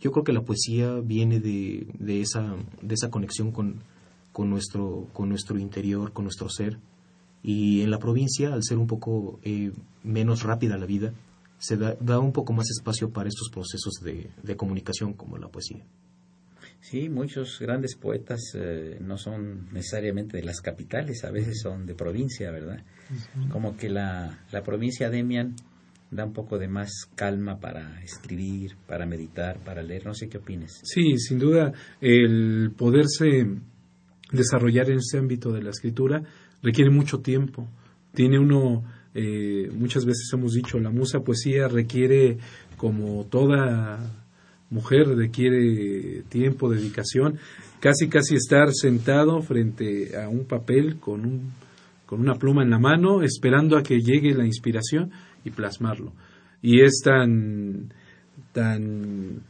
Yo 0.00 0.12
creo 0.12 0.24
que 0.24 0.32
la 0.32 0.42
poesía 0.42 1.00
viene 1.00 1.40
de, 1.40 1.88
de, 1.98 2.20
esa, 2.20 2.56
de 2.80 2.94
esa 2.94 3.10
conexión 3.10 3.50
con, 3.52 3.82
con, 4.32 4.50
nuestro, 4.50 5.08
con 5.12 5.28
nuestro 5.28 5.58
interior, 5.58 6.12
con 6.12 6.24
nuestro 6.24 6.48
ser. 6.48 6.78
Y 7.42 7.82
en 7.82 7.90
la 7.90 7.98
provincia, 7.98 8.52
al 8.52 8.62
ser 8.62 8.78
un 8.78 8.86
poco 8.86 9.40
eh, 9.42 9.72
menos 10.02 10.42
rápida 10.42 10.76
la 10.76 10.86
vida, 10.86 11.12
se 11.58 11.76
da, 11.76 11.96
da, 12.00 12.18
un 12.18 12.32
poco 12.32 12.52
más 12.52 12.70
espacio 12.70 13.10
para 13.10 13.28
estos 13.28 13.50
procesos 13.50 13.94
de, 14.02 14.30
de 14.42 14.56
comunicación 14.56 15.12
como 15.12 15.38
la 15.38 15.48
poesía. 15.48 15.84
Sí, 16.80 17.08
muchos 17.08 17.58
grandes 17.60 17.94
poetas 17.94 18.40
eh, 18.54 18.98
no 19.00 19.16
son 19.16 19.72
necesariamente 19.72 20.36
de 20.36 20.42
las 20.42 20.60
capitales, 20.60 21.22
a 21.24 21.30
veces 21.30 21.60
son 21.62 21.86
de 21.86 21.94
provincia, 21.94 22.50
¿verdad? 22.50 22.84
Como 23.50 23.76
que 23.76 23.88
la, 23.88 24.44
la 24.50 24.62
provincia 24.64 25.08
de 25.08 25.20
Emian 25.20 25.54
da 26.10 26.24
un 26.24 26.32
poco 26.32 26.58
de 26.58 26.68
más 26.68 27.08
calma 27.14 27.60
para 27.60 28.02
escribir, 28.02 28.76
para 28.86 29.06
meditar, 29.06 29.58
para 29.60 29.82
leer. 29.82 30.04
No 30.04 30.14
sé 30.14 30.28
qué 30.28 30.38
opines. 30.38 30.80
Sí, 30.82 31.16
sin 31.18 31.38
duda, 31.38 31.72
el 32.00 32.72
poderse 32.76 33.46
desarrollar 34.32 34.90
en 34.90 34.98
ese 34.98 35.18
ámbito 35.18 35.52
de 35.52 35.62
la 35.62 35.70
escritura 35.70 36.22
requiere 36.62 36.90
mucho 36.90 37.20
tiempo. 37.20 37.68
Tiene 38.14 38.38
uno 38.38 38.82
Eh, 39.14 39.68
muchas 39.74 40.06
veces 40.06 40.26
hemos 40.32 40.54
dicho, 40.54 40.78
la 40.78 40.88
musa 40.88 41.20
poesía 41.20 41.68
requiere, 41.68 42.38
como 42.78 43.26
toda 43.26 43.98
mujer, 44.70 45.06
requiere 45.06 46.22
tiempo, 46.30 46.70
dedicación, 46.70 47.38
casi 47.78 48.08
casi 48.08 48.36
estar 48.36 48.72
sentado 48.72 49.42
frente 49.42 50.16
a 50.16 50.30
un 50.30 50.46
papel 50.46 50.96
con, 50.96 51.26
un, 51.26 51.52
con 52.06 52.20
una 52.20 52.36
pluma 52.36 52.62
en 52.62 52.70
la 52.70 52.78
mano, 52.78 53.22
esperando 53.22 53.76
a 53.76 53.82
que 53.82 54.00
llegue 54.00 54.32
la 54.34 54.46
inspiración 54.46 55.10
y 55.44 55.50
plasmarlo. 55.50 56.12
Y 56.62 56.80
es 56.80 57.02
tan, 57.04 57.92
tan 58.52 59.42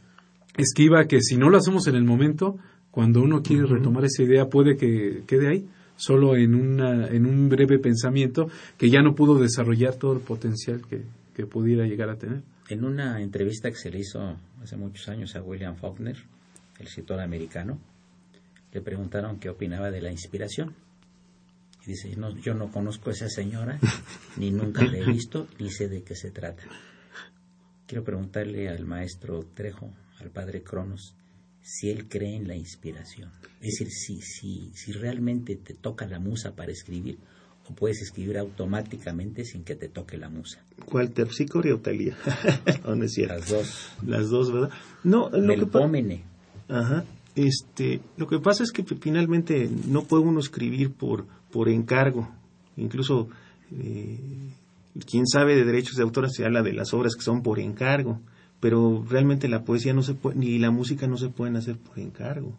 esquiva 0.57 1.05
que 1.05 1.21
si 1.21 1.37
no 1.37 1.49
lo 1.49 1.57
hacemos 1.57 1.87
en 1.87 1.95
el 1.95 2.03
momento, 2.03 2.57
cuando 2.93 3.23
uno 3.23 3.41
quiere 3.41 3.65
retomar 3.65 4.05
esa 4.05 4.21
idea 4.21 4.45
puede 4.45 4.77
que 4.77 5.23
quede 5.25 5.47
ahí 5.47 5.67
solo 5.95 6.35
en, 6.35 6.53
una, 6.53 7.07
en 7.07 7.25
un 7.25 7.49
breve 7.49 7.79
pensamiento 7.79 8.51
que 8.77 8.91
ya 8.91 9.01
no 9.01 9.15
pudo 9.15 9.39
desarrollar 9.39 9.95
todo 9.95 10.13
el 10.13 10.19
potencial 10.19 10.85
que, 10.87 11.01
que 11.35 11.47
pudiera 11.47 11.87
llegar 11.87 12.11
a 12.11 12.17
tener. 12.17 12.43
En 12.69 12.85
una 12.85 13.19
entrevista 13.19 13.71
que 13.71 13.77
se 13.77 13.89
le 13.89 13.97
hizo 13.97 14.37
hace 14.61 14.77
muchos 14.77 15.09
años 15.09 15.35
a 15.35 15.41
William 15.41 15.75
Faulkner, 15.75 16.17
el 16.77 16.85
escritor 16.85 17.19
americano, 17.19 17.79
le 18.71 18.81
preguntaron 18.81 19.39
qué 19.39 19.49
opinaba 19.49 19.89
de 19.89 20.01
la 20.01 20.11
inspiración. 20.11 20.75
Y 21.87 21.87
dice, 21.87 22.15
no, 22.15 22.37
yo 22.37 22.53
no 22.53 22.71
conozco 22.71 23.09
a 23.09 23.13
esa 23.13 23.27
señora, 23.27 23.79
ni 24.37 24.51
nunca 24.51 24.83
la 24.83 24.99
he 24.99 25.05
visto, 25.05 25.47
ni 25.59 25.71
sé 25.71 25.89
de 25.89 26.03
qué 26.03 26.15
se 26.15 26.29
trata. 26.29 26.61
Quiero 27.87 28.03
preguntarle 28.03 28.69
al 28.69 28.85
maestro 28.85 29.43
Trejo, 29.55 29.91
al 30.19 30.29
padre 30.29 30.61
Cronos, 30.61 31.15
si 31.63 31.89
él 31.89 32.07
cree 32.07 32.35
en 32.35 32.47
la 32.47 32.55
inspiración. 32.55 33.31
Es 33.61 33.79
decir, 33.79 33.89
si, 33.89 34.21
si, 34.21 34.71
si 34.75 34.91
realmente 34.91 35.55
te 35.55 35.73
toca 35.73 36.05
la 36.05 36.19
musa 36.19 36.55
para 36.55 36.71
escribir, 36.71 37.17
o 37.69 37.73
puedes 37.73 38.01
escribir 38.01 38.37
automáticamente 38.37 39.45
sin 39.45 39.63
que 39.63 39.75
te 39.75 39.87
toque 39.87 40.17
la 40.17 40.29
musa. 40.29 40.61
¿Cuál 40.85 41.11
terpsícore 41.11 41.71
o 41.71 41.79
talía? 41.79 42.17
Las 43.29 43.49
dos. 43.49 43.89
Las 44.05 44.29
dos, 44.29 44.51
¿verdad? 44.51 44.69
No, 45.05 45.29
lo 45.29 45.55
que 45.55 45.65
Ajá. 46.67 47.05
Este, 47.35 48.01
lo 48.17 48.27
que 48.27 48.39
pasa 48.39 48.63
es 48.63 48.71
que 48.71 48.83
finalmente 48.83 49.69
no 49.87 50.03
puede 50.03 50.23
uno 50.23 50.41
escribir 50.41 50.91
por, 50.91 51.25
por 51.51 51.69
encargo. 51.69 52.29
Incluso, 52.75 53.29
eh, 53.71 54.19
quien 55.09 55.25
sabe 55.25 55.55
de 55.55 55.63
derechos 55.63 55.95
de 55.95 56.03
autor 56.03 56.29
se 56.29 56.45
habla 56.45 56.61
de 56.61 56.73
las 56.73 56.93
obras 56.93 57.15
que 57.15 57.23
son 57.23 57.41
por 57.41 57.59
encargo 57.59 58.19
pero 58.63 59.03
realmente 59.09 59.49
la 59.49 59.65
poesía 59.65 59.93
no 59.93 60.03
se 60.03 60.15
ni 60.35 60.57
la 60.57 60.71
música 60.71 61.05
no 61.05 61.17
se 61.17 61.27
pueden 61.27 61.57
hacer 61.57 61.77
por 61.77 61.99
encargo. 61.99 62.57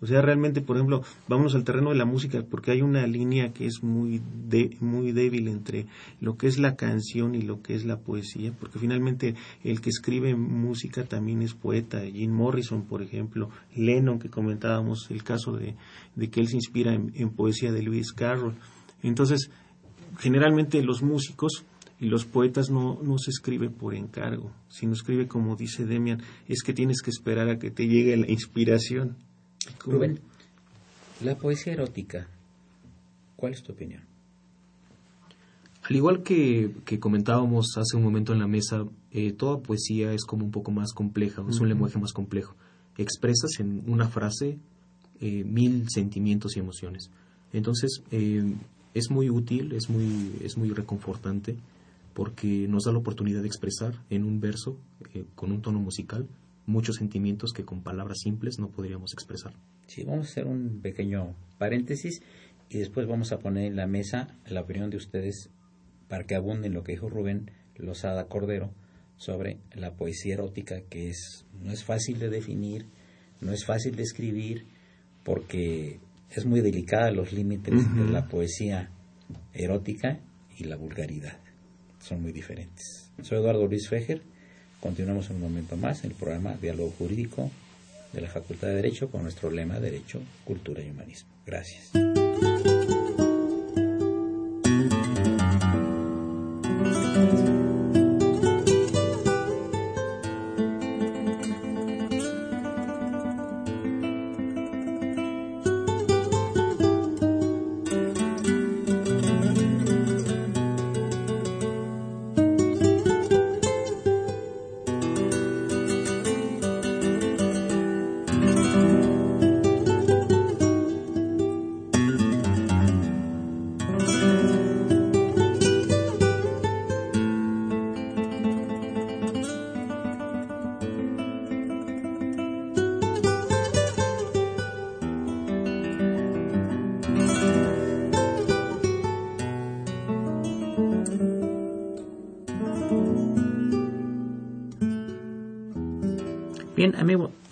O 0.00 0.06
sea, 0.08 0.20
realmente, 0.20 0.62
por 0.62 0.76
ejemplo, 0.76 1.02
vámonos 1.28 1.54
al 1.54 1.62
terreno 1.62 1.90
de 1.90 1.96
la 1.96 2.04
música, 2.04 2.44
porque 2.50 2.72
hay 2.72 2.82
una 2.82 3.06
línea 3.06 3.52
que 3.52 3.64
es 3.66 3.84
muy, 3.84 4.20
de, 4.48 4.76
muy 4.80 5.12
débil 5.12 5.46
entre 5.46 5.86
lo 6.20 6.36
que 6.36 6.48
es 6.48 6.58
la 6.58 6.74
canción 6.74 7.36
y 7.36 7.42
lo 7.42 7.62
que 7.62 7.76
es 7.76 7.84
la 7.84 8.00
poesía, 8.00 8.52
porque 8.58 8.80
finalmente 8.80 9.36
el 9.62 9.80
que 9.80 9.90
escribe 9.90 10.34
música 10.34 11.04
también 11.04 11.40
es 11.42 11.54
poeta. 11.54 12.00
Jim 12.00 12.32
Morrison, 12.32 12.82
por 12.82 13.00
ejemplo, 13.00 13.48
Lennon, 13.76 14.18
que 14.18 14.30
comentábamos 14.30 15.08
el 15.08 15.22
caso 15.22 15.52
de, 15.52 15.76
de 16.16 16.30
que 16.30 16.40
él 16.40 16.48
se 16.48 16.56
inspira 16.56 16.94
en, 16.94 17.12
en 17.14 17.30
poesía 17.30 17.70
de 17.70 17.84
Lewis 17.84 18.12
Carroll. 18.12 18.56
Entonces, 19.04 19.52
generalmente 20.18 20.82
los 20.82 21.00
músicos 21.00 21.64
y 22.00 22.06
los 22.06 22.24
poetas 22.24 22.70
no, 22.70 23.00
no 23.02 23.18
se 23.18 23.30
escribe 23.30 23.70
por 23.70 23.94
encargo, 23.94 24.52
sino 24.68 24.92
escribe 24.92 25.26
como 25.26 25.56
dice 25.56 25.84
Demian, 25.84 26.22
es 26.46 26.62
que 26.62 26.72
tienes 26.72 27.02
que 27.02 27.10
esperar 27.10 27.48
a 27.48 27.58
que 27.58 27.70
te 27.70 27.86
llegue 27.86 28.16
la 28.16 28.30
inspiración. 28.30 29.16
Rubén, 29.84 30.20
la 31.22 31.36
poesía 31.36 31.72
erótica, 31.72 32.28
¿cuál 33.36 33.52
es 33.52 33.62
tu 33.62 33.72
opinión? 33.72 34.02
Al 35.82 35.96
igual 35.96 36.22
que, 36.22 36.72
que 36.84 37.00
comentábamos 37.00 37.76
hace 37.76 37.96
un 37.96 38.02
momento 38.02 38.32
en 38.32 38.38
la 38.38 38.46
mesa, 38.46 38.84
eh, 39.10 39.32
toda 39.32 39.60
poesía 39.60 40.12
es 40.12 40.24
como 40.24 40.44
un 40.44 40.50
poco 40.50 40.70
más 40.70 40.92
compleja, 40.92 41.42
es 41.48 41.60
un 41.60 41.68
lenguaje 41.68 41.98
más 41.98 42.12
complejo. 42.12 42.54
Expresas 42.98 43.58
en 43.58 43.84
una 43.86 44.08
frase 44.08 44.58
eh, 45.20 45.44
mil 45.44 45.86
sentimientos 45.88 46.56
y 46.56 46.60
emociones. 46.60 47.10
Entonces, 47.52 48.02
eh, 48.10 48.54
es 48.92 49.10
muy 49.10 49.30
útil, 49.30 49.72
es 49.72 49.88
muy, 49.88 50.36
es 50.42 50.58
muy 50.58 50.70
reconfortante 50.70 51.56
porque 52.18 52.66
nos 52.66 52.82
da 52.82 52.90
la 52.90 52.98
oportunidad 52.98 53.42
de 53.42 53.46
expresar 53.46 53.94
en 54.10 54.24
un 54.24 54.40
verso, 54.40 54.76
eh, 55.14 55.24
con 55.36 55.52
un 55.52 55.62
tono 55.62 55.78
musical, 55.78 56.26
muchos 56.66 56.96
sentimientos 56.96 57.52
que 57.52 57.64
con 57.64 57.84
palabras 57.84 58.18
simples 58.24 58.58
no 58.58 58.72
podríamos 58.72 59.12
expresar. 59.12 59.54
Sí, 59.86 60.02
vamos 60.02 60.26
a 60.26 60.30
hacer 60.32 60.46
un 60.48 60.80
pequeño 60.82 61.36
paréntesis 61.58 62.20
y 62.70 62.78
después 62.78 63.06
vamos 63.06 63.30
a 63.30 63.38
poner 63.38 63.66
en 63.66 63.76
la 63.76 63.86
mesa 63.86 64.36
la 64.48 64.62
opinión 64.62 64.90
de 64.90 64.96
ustedes 64.96 65.50
para 66.08 66.24
que 66.24 66.34
abunden 66.34 66.74
lo 66.74 66.82
que 66.82 66.90
dijo 66.90 67.08
Rubén 67.08 67.52
Lozada 67.76 68.26
Cordero 68.26 68.72
sobre 69.16 69.60
la 69.72 69.94
poesía 69.94 70.34
erótica, 70.34 70.80
que 70.90 71.10
es, 71.10 71.46
no 71.62 71.70
es 71.70 71.84
fácil 71.84 72.18
de 72.18 72.30
definir, 72.30 72.86
no 73.40 73.52
es 73.52 73.64
fácil 73.64 73.94
de 73.94 74.02
escribir, 74.02 74.66
porque 75.22 76.00
es 76.30 76.46
muy 76.46 76.62
delicada 76.62 77.12
los 77.12 77.32
límites 77.32 77.94
de 77.94 78.10
la 78.10 78.26
poesía 78.26 78.90
erótica 79.52 80.18
y 80.58 80.64
la 80.64 80.74
vulgaridad 80.74 81.38
son 82.08 82.22
muy 82.22 82.32
diferentes. 82.32 83.10
Soy 83.22 83.38
Eduardo 83.38 83.66
Luis 83.66 83.88
Fejer. 83.88 84.22
Continuamos 84.80 85.30
un 85.30 85.40
momento 85.40 85.76
más 85.76 86.04
en 86.04 86.12
el 86.12 86.16
programa 86.16 86.54
Diálogo 86.60 86.92
Jurídico 86.98 87.50
de 88.12 88.20
la 88.22 88.28
Facultad 88.28 88.68
de 88.68 88.74
Derecho 88.74 89.10
con 89.10 89.22
nuestro 89.22 89.50
lema 89.50 89.78
Derecho, 89.78 90.20
Cultura 90.44 90.82
y 90.82 90.90
Humanismo. 90.90 91.28
Gracias. 91.44 91.90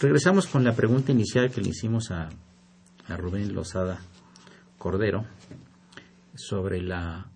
Regresamos 0.00 0.46
con 0.46 0.64
la 0.64 0.74
pregunta 0.74 1.12
inicial 1.12 1.50
que 1.50 1.60
le 1.60 1.70
hicimos 1.70 2.10
a, 2.10 2.28
Rubén 3.08 3.54
Lozada 3.54 4.00
Cordero 4.78 5.24
sobre 6.34 6.82
la 6.82 7.30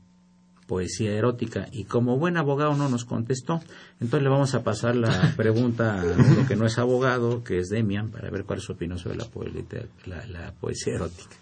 poesía 0.67 1.13
erótica 1.13 1.69
y 1.71 1.85
como 1.85 2.19
buen 2.19 2.37
abogado 2.37 2.75
no 2.75 2.89
nos 2.89 3.05
contestó, 3.05 3.61
entonces 4.01 4.23
le 4.23 4.29
vamos 4.29 4.55
a 4.55 4.65
pasar 4.65 4.97
la 4.97 5.33
pregunta 5.37 6.01
a 6.01 6.05
lo 6.05 6.47
que 6.49 6.57
no 6.57 6.67
es 6.67 6.79
abogado, 6.79 7.45
que 7.45 7.59
es 7.59 7.69
Demian, 7.69 8.11
para 8.11 8.31
ver 8.31 8.45
cuál 8.45 8.59
es 8.59 8.65
su 8.65 8.73
opinión 8.73 8.99
sobre 8.99 9.17
la, 9.17 10.27
la 10.27 10.53
poesía 10.55 10.95
erótica. 10.95 11.37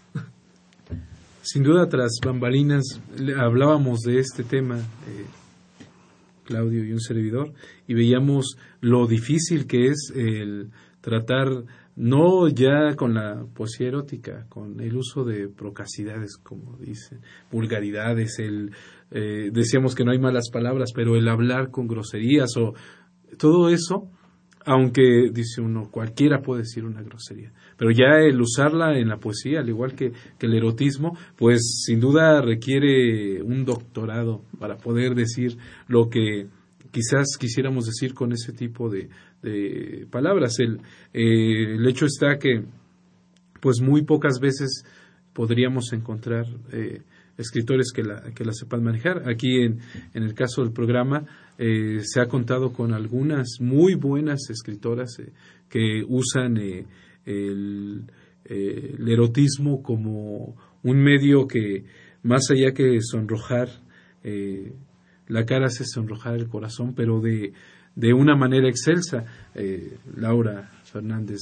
Sin 1.41 1.63
duda, 1.63 1.89
tras 1.89 2.19
bambalinas 2.23 3.01
hablábamos 3.37 4.01
de 4.01 4.19
este 4.19 4.43
tema. 4.43 4.77
Eh, 4.77 5.25
Claudio 6.49 6.83
y 6.83 6.91
un 6.91 6.99
servidor, 6.99 7.53
y 7.87 7.93
veíamos 7.93 8.57
lo 8.81 9.05
difícil 9.05 9.67
que 9.67 9.89
es 9.89 10.11
el 10.15 10.71
tratar 11.09 11.47
no 11.95 12.47
ya 12.47 12.95
con 12.95 13.13
la 13.13 13.45
poesía 13.53 13.87
erótica, 13.87 14.45
con 14.47 14.79
el 14.79 14.95
uso 14.95 15.25
de 15.25 15.49
procacidades, 15.49 16.37
como 16.37 16.77
dicen, 16.77 17.19
vulgaridades, 17.51 18.39
el 18.39 18.71
eh, 19.11 19.49
decíamos 19.51 19.95
que 19.95 20.05
no 20.05 20.11
hay 20.11 20.19
malas 20.19 20.49
palabras, 20.51 20.91
pero 20.93 21.15
el 21.15 21.27
hablar 21.27 21.71
con 21.71 21.87
groserías 21.87 22.55
o 22.57 22.73
todo 23.37 23.69
eso, 23.69 24.07
aunque 24.65 25.29
dice 25.33 25.61
uno, 25.61 25.89
cualquiera 25.91 26.41
puede 26.41 26.61
decir 26.61 26.85
una 26.85 27.01
grosería, 27.01 27.51
pero 27.75 27.91
ya 27.91 28.19
el 28.19 28.39
usarla 28.39 28.97
en 28.97 29.09
la 29.09 29.17
poesía, 29.17 29.59
al 29.59 29.69
igual 29.69 29.93
que, 29.95 30.11
que 30.37 30.45
el 30.45 30.53
erotismo, 30.53 31.17
pues 31.37 31.83
sin 31.85 31.99
duda 31.99 32.41
requiere 32.41 33.41
un 33.41 33.65
doctorado 33.65 34.43
para 34.59 34.77
poder 34.77 35.15
decir 35.15 35.57
lo 35.87 36.09
que 36.09 36.47
quizás 36.91 37.37
quisiéramos 37.39 37.85
decir 37.85 38.13
con 38.13 38.31
ese 38.31 38.53
tipo 38.53 38.89
de, 38.89 39.09
de 39.41 40.07
palabras. 40.09 40.59
El, 40.59 40.79
eh, 41.13 41.75
el 41.75 41.87
hecho 41.87 42.05
está 42.05 42.37
que, 42.37 42.63
pues 43.61 43.81
muy 43.81 44.03
pocas 44.03 44.39
veces 44.39 44.83
podríamos 45.33 45.93
encontrar 45.93 46.45
eh, 46.71 47.01
escritores 47.37 47.91
que 47.93 48.03
la, 48.03 48.33
que 48.33 48.43
la 48.43 48.53
sepan 48.53 48.83
manejar. 48.83 49.29
Aquí 49.29 49.63
en, 49.63 49.79
en 50.13 50.23
el 50.23 50.33
caso 50.33 50.61
del 50.61 50.73
programa 50.73 51.25
eh, 51.57 51.99
se 52.03 52.21
ha 52.21 52.27
contado 52.27 52.73
con 52.73 52.93
algunas 52.93 53.57
muy 53.59 53.95
buenas 53.95 54.49
escritoras 54.49 55.21
que 55.69 56.03
usan 56.07 56.57
el, 56.57 56.85
el, 58.45 59.07
erotismo 59.07 59.83
como 59.83 60.55
un 60.83 60.97
medio 60.97 61.47
que 61.47 61.85
más 62.23 62.49
allá 62.49 62.73
que 62.73 62.99
sonrojar 63.01 63.69
la 65.27 65.45
cara 65.45 65.67
hace 65.67 65.85
sonrojar 65.85 66.35
el 66.35 66.47
corazón, 66.47 66.93
pero 66.95 67.21
de, 67.21 67.53
de 67.99 68.13
una 68.13 68.35
manera 68.35 68.69
excelsa. 68.69 69.25
Laura 70.15 70.69
Fernández 70.83 71.39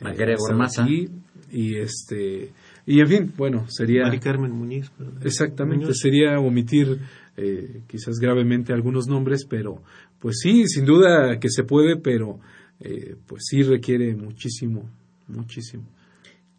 eh, 0.00 1.08
y 1.50 1.76
este 1.76 2.52
y 2.86 3.00
en 3.00 3.08
fin, 3.08 3.32
bueno, 3.36 3.66
sería... 3.68 4.04
Mari 4.04 4.20
Carmen 4.20 4.52
Muñiz. 4.52 4.92
Exactamente, 5.24 5.92
sería 5.92 6.38
omitir 6.38 7.00
eh, 7.36 7.82
quizás 7.88 8.18
gravemente 8.20 8.72
algunos 8.72 9.08
nombres, 9.08 9.44
pero 9.44 9.82
pues 10.20 10.36
sí, 10.40 10.66
sin 10.68 10.84
duda 10.84 11.38
que 11.40 11.48
se 11.50 11.64
puede, 11.64 11.96
pero 11.96 12.38
eh, 12.78 13.16
pues 13.26 13.42
sí 13.48 13.62
requiere 13.62 14.14
muchísimo, 14.14 14.88
muchísimo. 15.26 15.84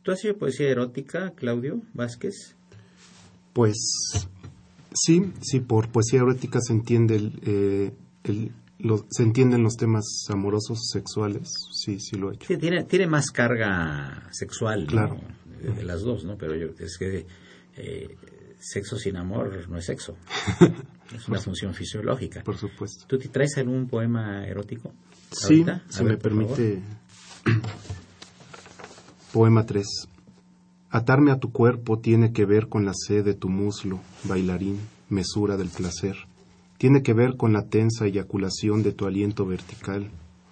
¿Tú 0.03 0.11
has 0.11 0.19
sido 0.19 0.37
poesía 0.37 0.69
erótica, 0.69 1.31
Claudio 1.35 1.81
Vázquez? 1.93 2.55
Pues 3.53 3.77
sí, 4.93 5.31
sí, 5.41 5.61
por 5.61 5.89
poesía 5.89 6.19
erótica 6.19 6.59
se 6.61 6.73
entiende 6.73 7.15
el, 7.15 7.39
eh, 7.45 7.91
el 8.25 8.51
se 9.09 9.23
entienden 9.23 9.63
los 9.63 9.75
temas 9.75 10.05
amorosos, 10.29 10.89
sexuales, 10.91 11.51
sí, 11.73 11.99
sí 11.99 12.15
lo 12.15 12.31
he 12.31 12.35
hecho. 12.35 12.57
tiene, 12.57 12.83
tiene 12.83 13.07
más 13.07 13.31
carga 13.31 14.29
sexual, 14.31 14.85
claro 14.85 15.19
de, 15.61 15.83
las 15.83 16.01
dos, 16.01 16.23
¿no? 16.23 16.37
Pero 16.37 16.55
yo, 16.55 16.67
es 16.79 16.97
que 16.97 17.25
eh, 17.75 18.17
sexo 18.59 18.97
sin 18.97 19.17
amor 19.17 19.67
no 19.69 19.77
es 19.77 19.85
sexo. 19.85 20.17
es 21.15 21.27
una 21.27 21.39
función 21.39 21.73
fisiológica. 21.73 22.43
Por 22.43 22.57
supuesto. 22.57 23.05
¿Tú 23.07 23.17
te 23.17 23.29
traes 23.29 23.57
algún 23.57 23.87
poema 23.87 24.45
erótico? 24.45 24.93
Sí, 25.31 25.65
si 25.89 26.03
me 26.03 26.17
permite. 26.17 26.81
Poema 29.33 29.65
3. 29.65 29.85
Atarme 30.89 31.31
a 31.31 31.39
tu 31.39 31.51
cuerpo 31.51 31.99
tiene 31.99 32.31
que 32.31 32.45
ver 32.45 32.69
con 32.69 32.85
la 32.85 32.93
sed 32.93 33.25
de 33.25 33.33
tu 33.33 33.49
muslo, 33.49 33.99
bailarín, 34.23 34.79
mesura 35.09 35.57
del 35.57 35.67
placer. 35.67 36.15
Tiene 36.77 37.01
que 37.01 37.13
ver 37.13 37.37
con 37.37 37.53
la 37.53 37.63
tensa 37.63 38.05
eyaculación 38.05 38.83
de 38.83 38.91
tu 38.91 39.05
aliento 39.05 39.45
vertical. 39.45 40.09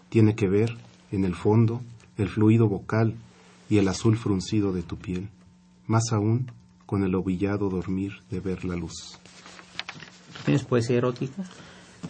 Tiene 0.09 0.35
que 0.35 0.47
ver, 0.47 0.75
en 1.11 1.23
el 1.25 1.35
fondo, 1.35 1.81
el 2.17 2.29
fluido 2.29 2.67
vocal, 2.67 3.15
y 3.69 3.77
el 3.77 3.87
azul 3.87 4.17
fruncido 4.17 4.71
de 4.73 4.83
tu 4.83 4.97
piel, 4.97 5.29
más 5.87 6.11
aún 6.11 6.51
con 6.85 7.03
el 7.03 7.15
ovillado 7.15 7.69
dormir 7.69 8.13
de 8.29 8.39
ver 8.39 8.63
la 8.63 8.75
luz. 8.75 9.19
¿Tienes 10.45 10.63
poesía 10.63 10.97
erótica? 10.97 11.43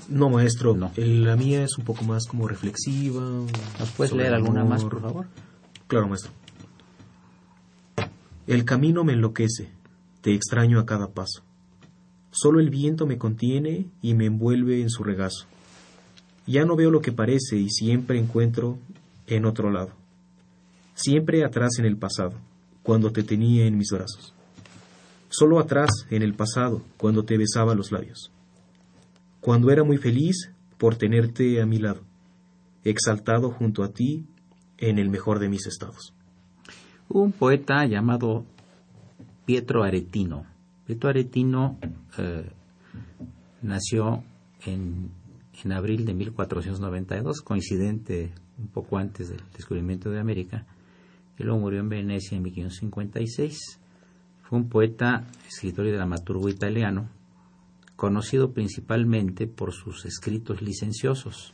No, 0.09 0.29
maestro. 0.29 0.75
No. 0.75 0.91
la 0.97 1.35
mía 1.37 1.63
es 1.63 1.77
un 1.77 1.85
poco 1.85 2.03
más 2.03 2.25
como 2.25 2.47
reflexiva. 2.47 3.21
¿Nos 3.79 3.91
puedes 3.95 4.13
leer 4.13 4.33
alguna 4.33 4.65
más, 4.65 4.83
por 4.83 5.01
favor? 5.01 5.27
Claro, 5.87 6.09
maestro. 6.09 6.31
El 8.47 8.65
camino 8.65 9.03
me 9.03 9.13
enloquece, 9.13 9.71
te 10.21 10.33
extraño 10.33 10.79
a 10.79 10.85
cada 10.85 11.07
paso. 11.07 11.43
Solo 12.35 12.59
el 12.59 12.69
viento 12.69 13.07
me 13.07 13.17
contiene 13.17 13.87
y 14.01 14.13
me 14.13 14.25
envuelve 14.25 14.81
en 14.81 14.89
su 14.89 15.03
regazo. 15.03 15.45
Ya 16.45 16.65
no 16.65 16.75
veo 16.75 16.91
lo 16.91 17.01
que 17.01 17.11
parece 17.11 17.55
y 17.55 17.69
siempre 17.69 18.19
encuentro 18.19 18.77
en 19.25 19.45
otro 19.45 19.71
lado 19.71 19.91
siempre 20.95 21.43
atrás 21.43 21.77
en 21.77 21.85
el 21.85 21.97
pasado, 21.97 22.33
cuando 22.81 23.11
te 23.11 23.21
tenía 23.21 23.65
en 23.65 23.77
mis 23.77 23.89
brazos. 23.91 24.33
Solo 25.29 25.59
atrás 25.59 25.89
en 26.09 26.23
el 26.23 26.33
pasado, 26.33 26.81
cuando 26.97 27.23
te 27.23 27.37
besaba 27.37 27.75
los 27.75 27.91
labios. 27.91 28.31
Cuando 29.41 29.69
era 29.69 29.83
muy 29.83 29.97
feliz 29.97 30.51
por 30.77 30.95
tenerte 30.95 31.61
a 31.61 31.65
mi 31.65 31.77
lado, 31.77 32.01
exaltado 32.83 33.51
junto 33.51 33.83
a 33.83 33.89
ti 33.89 34.25
en 34.77 34.97
el 34.97 35.09
mejor 35.09 35.39
de 35.39 35.49
mis 35.49 35.67
estados. 35.67 36.13
Un 37.09 37.31
poeta 37.31 37.85
llamado 37.85 38.45
Pietro 39.45 39.83
Aretino. 39.83 40.45
Pietro 40.85 41.09
Aretino 41.09 41.77
eh, 42.17 42.49
nació 43.61 44.23
en, 44.65 45.09
en 45.63 45.71
abril 45.71 46.05
de 46.05 46.13
1492, 46.13 47.41
coincidente 47.41 48.31
un 48.59 48.67
poco 48.67 48.97
antes 48.97 49.29
del 49.29 49.41
descubrimiento 49.55 50.09
de 50.09 50.19
América, 50.19 50.65
y 51.37 51.43
luego 51.43 51.59
murió 51.59 51.79
en 51.79 51.89
Venecia 51.89 52.37
en 52.37 52.43
1556. 52.43 53.79
Fue 54.43 54.59
un 54.59 54.69
poeta, 54.69 55.25
escritor 55.47 55.87
y 55.87 55.91
dramaturgo 55.91 56.49
italiano, 56.49 57.09
conocido 57.95 58.51
principalmente 58.51 59.47
por 59.47 59.73
sus 59.73 60.05
escritos 60.05 60.61
licenciosos, 60.61 61.53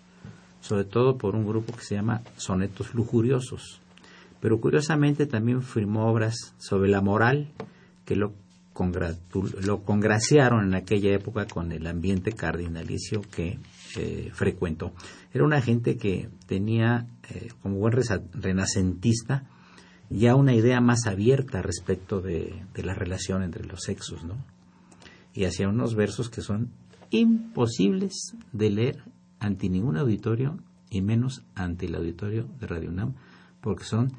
sobre 0.59 0.83
todo 0.83 1.17
por 1.17 1.35
un 1.35 1.45
grupo 1.45 1.73
que 1.73 1.83
se 1.83 1.95
llama 1.95 2.21
Sonetos 2.35 2.93
Lujuriosos. 2.93 3.79
Pero 4.39 4.59
curiosamente 4.59 5.25
también 5.25 5.61
firmó 5.61 6.07
obras 6.07 6.53
sobre 6.57 6.89
la 6.89 7.01
moral 7.01 7.47
que 8.05 8.15
lo, 8.15 8.33
lo 9.63 9.83
congraciaron 9.83 10.65
en 10.65 10.75
aquella 10.75 11.13
época 11.13 11.45
con 11.45 11.71
el 11.71 11.87
ambiente 11.87 12.31
cardinalicio 12.31 13.21
que 13.21 13.59
eh, 13.97 14.29
frecuentó. 14.33 14.93
Era 15.33 15.43
una 15.43 15.61
gente 15.61 15.97
que 15.97 16.29
tenía, 16.47 17.07
eh, 17.29 17.49
como 17.61 17.77
buen 17.77 17.93
renacentista, 18.33 19.47
ya 20.09 20.35
una 20.35 20.53
idea 20.53 20.81
más 20.81 21.07
abierta 21.07 21.61
respecto 21.61 22.21
de, 22.21 22.65
la 22.75 22.93
relación 22.93 23.43
entre 23.43 23.65
los 23.65 23.81
sexos, 23.83 24.23
¿no? 24.25 24.43
Y 25.33 25.45
hacía 25.45 25.69
unos 25.69 25.95
versos 25.95 26.29
que 26.29 26.41
son 26.41 26.71
imposibles 27.09 28.35
de 28.51 28.69
leer 28.69 29.03
ante 29.39 29.69
ningún 29.69 29.97
auditorio 29.97 30.59
y 30.89 31.01
menos 31.01 31.43
ante 31.55 31.85
el 31.85 31.95
auditorio 31.95 32.49
de 32.59 32.67
Radio 32.67 32.89
UNAM 32.89 33.13
porque 33.61 33.85
son 33.85 34.11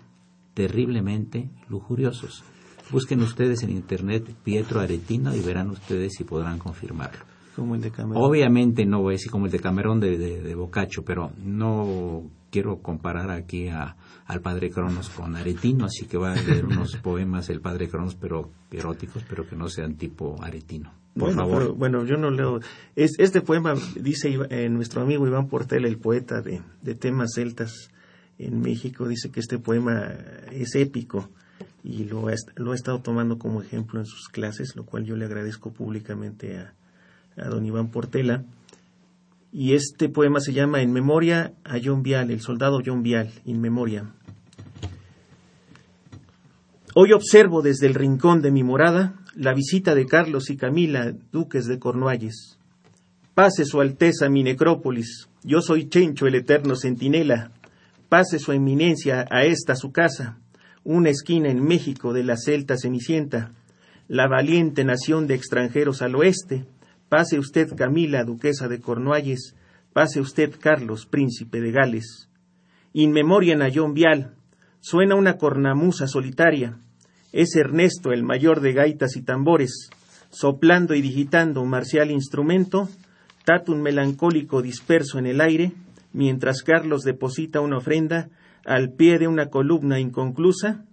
terriblemente 0.54 1.50
lujuriosos. 1.68 2.42
Busquen 2.90 3.20
ustedes 3.22 3.62
en 3.62 3.70
internet 3.70 4.24
Pietro 4.44 4.80
Aretino 4.80 5.34
y 5.34 5.40
verán 5.40 5.70
ustedes 5.70 6.12
si 6.16 6.24
podrán 6.24 6.58
confirmarlo. 6.58 7.24
Como 7.56 7.74
el 7.74 7.82
de 7.82 7.90
Camerón. 7.90 8.22
Obviamente 8.22 8.86
no 8.86 9.00
voy 9.02 9.12
a 9.12 9.16
decir 9.16 9.30
como 9.30 9.46
el 9.46 9.52
de 9.52 9.60
Camerón 9.60 10.00
de, 10.00 10.16
de, 10.16 10.40
de 10.40 10.54
Boccaccio, 10.54 11.04
pero 11.04 11.32
no 11.44 12.30
quiero 12.50 12.80
comparar 12.80 13.30
aquí 13.30 13.68
a, 13.68 13.96
al 14.26 14.40
padre 14.40 14.70
Cronos 14.70 15.10
con 15.10 15.36
Aretino, 15.36 15.86
así 15.86 16.06
que 16.06 16.18
va 16.18 16.32
a 16.32 16.36
leer 16.36 16.64
unos 16.70 16.96
poemas 16.96 17.48
el 17.48 17.60
padre 17.60 17.88
Cronos, 17.88 18.14
pero 18.14 18.50
eróticos, 18.70 19.24
pero 19.28 19.46
que 19.48 19.56
no 19.56 19.68
sean 19.68 19.96
tipo 19.96 20.36
Aretino. 20.42 20.92
Por 21.14 21.34
bueno, 21.34 21.42
favor. 21.42 21.74
bueno, 21.74 22.04
yo 22.06 22.16
no 22.16 22.30
leo. 22.30 22.60
Es, 22.96 23.18
este 23.18 23.42
poema 23.42 23.74
dice 24.00 24.38
eh, 24.50 24.68
nuestro 24.70 25.02
amigo 25.02 25.26
Iván 25.26 25.48
Portela, 25.48 25.88
el 25.88 25.98
poeta 25.98 26.40
de, 26.40 26.62
de 26.80 26.94
temas 26.94 27.32
celtas 27.34 27.90
en 28.38 28.60
México, 28.60 29.06
dice 29.06 29.30
que 29.30 29.40
este 29.40 29.58
poema 29.58 30.10
es 30.50 30.74
épico 30.74 31.28
y 31.84 32.04
lo 32.04 32.26
lo 32.56 32.72
ha 32.72 32.74
estado 32.74 33.00
tomando 33.00 33.38
como 33.38 33.62
ejemplo 33.62 34.00
en 34.00 34.06
sus 34.06 34.28
clases, 34.28 34.76
lo 34.76 34.84
cual 34.84 35.04
yo 35.04 35.16
le 35.16 35.24
agradezco 35.24 35.72
públicamente 35.72 36.58
a, 36.58 36.74
don 37.48 37.64
Iván 37.64 37.88
Portela 37.90 38.44
y 39.52 39.74
este 39.74 40.08
poema 40.08 40.40
se 40.40 40.52
llama 40.52 40.82
En 40.82 40.92
memoria 40.92 41.52
a 41.64 41.78
John 41.82 42.02
Vial, 42.02 42.30
el 42.30 42.40
soldado 42.40 42.80
John 42.84 43.02
Vial, 43.02 43.30
in 43.44 43.60
memoria. 43.60 44.12
Hoy 46.94 47.12
observo 47.12 47.62
desde 47.62 47.86
el 47.86 47.94
rincón 47.94 48.42
de 48.42 48.50
mi 48.50 48.62
morada 48.62 49.14
la 49.34 49.54
visita 49.54 49.94
de 49.94 50.06
Carlos 50.06 50.50
y 50.50 50.56
Camila, 50.56 51.12
duques 51.32 51.66
de 51.66 51.78
Cornualles. 51.78 52.58
Pase 53.34 53.64
su 53.64 53.80
Alteza 53.80 54.28
mi 54.28 54.42
necrópolis, 54.42 55.28
yo 55.42 55.62
soy 55.62 55.88
Chencho 55.88 56.26
el 56.26 56.34
eterno 56.34 56.76
centinela. 56.76 57.50
Pase 58.08 58.38
su 58.38 58.52
eminencia 58.52 59.26
a 59.30 59.44
esta 59.44 59.74
su 59.74 59.90
casa, 59.90 60.38
una 60.84 61.10
esquina 61.10 61.50
en 61.50 61.62
México 61.62 62.12
de 62.12 62.24
la 62.24 62.36
celta 62.36 62.76
cenicienta, 62.76 63.52
la 64.08 64.28
valiente 64.28 64.84
nación 64.84 65.26
de 65.26 65.34
extranjeros 65.34 66.02
al 66.02 66.14
oeste, 66.14 66.66
Pase 67.12 67.38
usted 67.38 67.76
Camila, 67.76 68.24
duquesa 68.24 68.68
de 68.68 68.80
Cornualles, 68.80 69.54
pase 69.92 70.18
usted 70.18 70.54
Carlos, 70.58 71.04
príncipe 71.04 71.60
de 71.60 71.70
Gales. 71.70 72.30
In 72.94 73.12
memoria 73.12 73.54
John 73.70 73.92
Vial, 73.92 74.32
suena 74.80 75.14
una 75.14 75.36
cornamusa 75.36 76.06
solitaria. 76.06 76.78
Es 77.30 77.54
Ernesto, 77.54 78.12
el 78.12 78.22
mayor 78.22 78.62
de 78.62 78.72
gaitas 78.72 79.16
y 79.16 79.20
tambores, 79.20 79.90
soplando 80.30 80.94
y 80.94 81.02
digitando 81.02 81.60
un 81.60 81.68
marcial 81.68 82.10
instrumento, 82.10 82.88
un 83.68 83.82
melancólico 83.82 84.62
disperso 84.62 85.18
en 85.18 85.26
el 85.26 85.42
aire, 85.42 85.72
mientras 86.14 86.62
Carlos 86.62 87.02
deposita 87.02 87.60
una 87.60 87.76
ofrenda 87.76 88.30
al 88.64 88.92
pie 88.92 89.18
de 89.18 89.28
una 89.28 89.46
columna 89.50 89.98
inconclusa, 89.98 90.84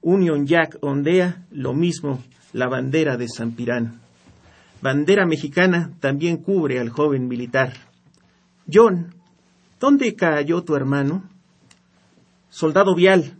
Union 0.00 0.46
Jack 0.46 0.78
ondea 0.82 1.46
lo 1.50 1.74
mismo 1.74 2.22
la 2.52 2.68
bandera 2.68 3.16
de 3.16 3.28
San 3.28 3.52
Pirán 3.52 4.04
bandera 4.84 5.24
mexicana 5.24 5.92
también 5.98 6.36
cubre 6.36 6.78
al 6.78 6.90
joven 6.90 7.26
militar. 7.26 7.72
John, 8.70 9.14
¿dónde 9.80 10.14
cayó 10.14 10.62
tu 10.62 10.76
hermano? 10.76 11.24
Soldado 12.50 12.94
Vial, 12.94 13.38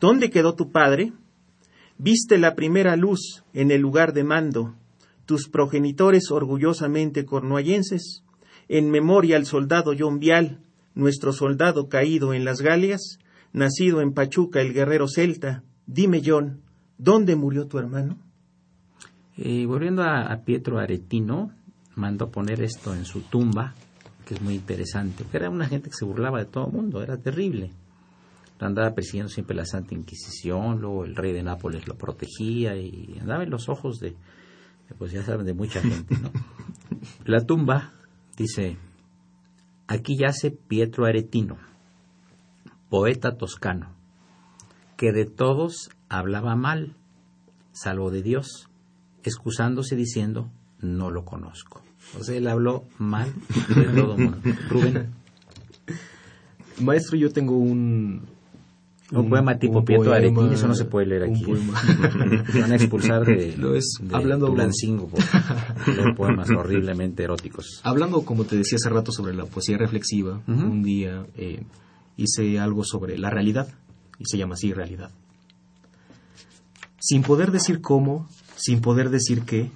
¿dónde 0.00 0.30
quedó 0.30 0.54
tu 0.54 0.72
padre? 0.72 1.12
Viste 1.98 2.38
la 2.38 2.54
primera 2.54 2.96
luz 2.96 3.44
en 3.52 3.70
el 3.70 3.82
lugar 3.82 4.14
de 4.14 4.24
mando, 4.24 4.74
tus 5.26 5.50
progenitores 5.50 6.30
orgullosamente 6.30 7.26
cornuallenses, 7.26 8.24
en 8.66 8.90
memoria 8.90 9.36
al 9.36 9.44
soldado 9.44 9.92
John 9.98 10.20
Vial, 10.20 10.58
nuestro 10.94 11.32
soldado 11.32 11.88
caído 11.88 12.34
en 12.34 12.44
las 12.44 12.60
Galias, 12.60 13.18
nacido 13.52 14.00
en 14.00 14.12
Pachuca 14.12 14.60
el 14.60 14.72
guerrero 14.72 15.08
celta. 15.08 15.62
Dime, 15.86 16.22
John, 16.24 16.62
¿dónde 16.98 17.36
murió 17.36 17.66
tu 17.66 17.78
hermano? 17.78 18.18
Y 19.36 19.64
volviendo 19.64 20.02
a, 20.02 20.36
Pietro 20.44 20.78
Aretino, 20.78 21.52
mandó 21.94 22.30
poner 22.30 22.62
esto 22.62 22.94
en 22.94 23.04
su 23.04 23.22
tumba, 23.22 23.74
que 24.26 24.34
es 24.34 24.42
muy 24.42 24.54
interesante, 24.54 25.24
que 25.30 25.36
era 25.36 25.50
una 25.50 25.66
gente 25.66 25.90
que 25.90 25.96
se 25.96 26.04
burlaba 26.04 26.38
de 26.38 26.46
todo 26.46 26.66
el 26.66 26.72
mundo, 26.72 27.02
era 27.02 27.16
terrible. 27.16 27.70
andaba 28.60 28.94
persiguiendo 28.94 29.30
siempre 29.30 29.56
la 29.56 29.64
Santa 29.64 29.94
Inquisición, 29.94 30.80
luego 30.80 31.04
el 31.04 31.16
rey 31.16 31.32
de 31.32 31.42
Nápoles 31.42 31.88
lo 31.88 31.96
protegía 31.96 32.76
y 32.76 33.18
andaba 33.20 33.42
en 33.42 33.50
los 33.50 33.68
ojos 33.68 33.98
de, 33.98 34.14
pues 34.98 35.12
ya 35.12 35.22
saben, 35.22 35.46
de 35.46 35.54
mucha 35.54 35.80
gente, 35.80 36.16
¿no? 36.20 36.30
La 37.24 37.44
tumba 37.44 37.92
dice, 38.36 38.76
aquí 39.86 40.16
yace 40.16 40.50
Pietro 40.50 41.06
Aretino, 41.06 41.58
poeta 42.88 43.36
toscano, 43.36 43.90
que 44.96 45.12
de 45.12 45.24
todos 45.24 45.90
hablaba 46.08 46.56
mal, 46.56 46.94
salvo 47.72 48.10
de 48.10 48.22
Dios, 48.22 48.68
excusándose 49.22 49.96
diciendo, 49.96 50.50
no 50.80 51.10
lo 51.10 51.24
conozco. 51.24 51.82
O 52.18 52.24
sea, 52.24 52.36
él 52.36 52.48
habló 52.48 52.84
mal 52.98 53.32
de 53.74 53.84
todo 53.84 54.16
mundo. 54.18 54.38
Rubén. 54.68 55.12
Maestro, 56.80 57.16
yo 57.16 57.32
tengo 57.32 57.56
un, 57.56 58.26
un, 59.12 59.28
poema 59.28 59.58
tipo 59.58 59.84
Pietro 59.84 60.12
Aretino, 60.12 60.50
eso 60.50 60.66
no 60.66 60.74
se 60.74 60.86
puede 60.86 61.06
leer 61.06 61.24
aquí. 61.24 61.44
van 62.60 62.72
a 62.72 62.74
expulsar 62.74 63.24
de, 63.24 63.56
Lo 63.58 63.74
es, 63.74 63.98
hablando 64.12 64.46
Tulancingo 64.46 65.08
por 65.08 65.20
poemas 66.16 66.48
horriblemente 66.50 67.22
eróticos. 67.22 67.80
Hablando, 67.84 68.22
como 68.22 68.44
te 68.44 68.56
decía 68.56 68.76
hace 68.76 68.88
rato, 68.88 69.12
sobre 69.12 69.34
la 69.34 69.44
poesía 69.44 69.76
reflexiva, 69.76 70.40
un 70.46 70.82
día 70.82 71.26
eh, 71.36 71.62
hice 72.16 72.58
algo 72.58 72.84
sobre 72.84 73.18
la 73.18 73.30
realidad, 73.30 73.68
y 74.18 74.24
se 74.26 74.38
llama 74.38 74.54
así 74.54 74.72
realidad. 74.72 75.10
Sin 77.00 77.22
poder 77.22 77.50
decir 77.50 77.80
cómo, 77.80 78.28
sin 78.56 78.80
poder 78.80 79.10
decir 79.10 79.42
qué, 79.42 79.70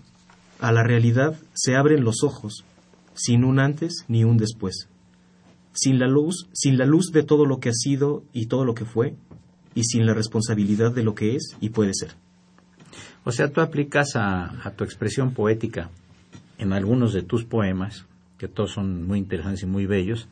a 0.60 0.72
la 0.72 0.82
realidad 0.82 1.36
se 1.54 1.74
abren 1.74 2.04
los 2.04 2.22
ojos, 2.22 2.64
sin 3.14 3.44
un 3.44 3.58
antes 3.58 4.04
ni 4.08 4.24
un 4.24 4.36
después. 4.36 4.88
Sin 5.76 5.98
la 5.98 6.08
luz, 6.08 6.48
sin 6.54 6.78
la 6.78 6.86
luz 6.86 7.12
de 7.12 7.22
todo 7.22 7.44
lo 7.44 7.60
que 7.60 7.68
ha 7.68 7.74
sido 7.74 8.24
y 8.32 8.46
todo 8.46 8.64
lo 8.64 8.74
que 8.74 8.86
fue, 8.86 9.14
y 9.74 9.84
sin 9.84 10.06
la 10.06 10.14
responsabilidad 10.14 10.92
de 10.92 11.02
lo 11.02 11.14
que 11.14 11.36
es 11.36 11.54
y 11.60 11.68
puede 11.68 11.92
ser. 11.94 12.14
O 13.24 13.30
sea, 13.30 13.52
tú 13.52 13.60
aplicas 13.60 14.16
a, 14.16 14.72
tu 14.74 14.84
expresión 14.84 15.34
poética 15.34 15.90
en 16.58 16.72
algunos 16.72 17.12
de 17.12 17.22
tus 17.22 17.44
poemas, 17.44 18.06
que 18.38 18.48
todos 18.48 18.72
son 18.72 19.06
muy 19.06 19.18
interesantes 19.18 19.64
y 19.64 19.66
muy 19.66 19.84
bellos, 19.84 20.28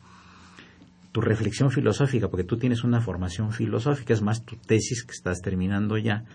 tu 1.11 1.21
reflexión 1.21 1.69
filosófica, 1.69 2.27
porque 2.27 2.43
tú 2.43 2.57
tienes 2.57 2.83
una 2.83 3.01
formación 3.01 3.53
filosófica, 3.53 4.13
es 4.13 4.23
más, 4.23 4.43
tu 4.43 4.55
tesis 4.55 5.03
que 5.03 5.11
estás 5.11 5.41
terminando 5.41 5.97
ya, 5.99 6.25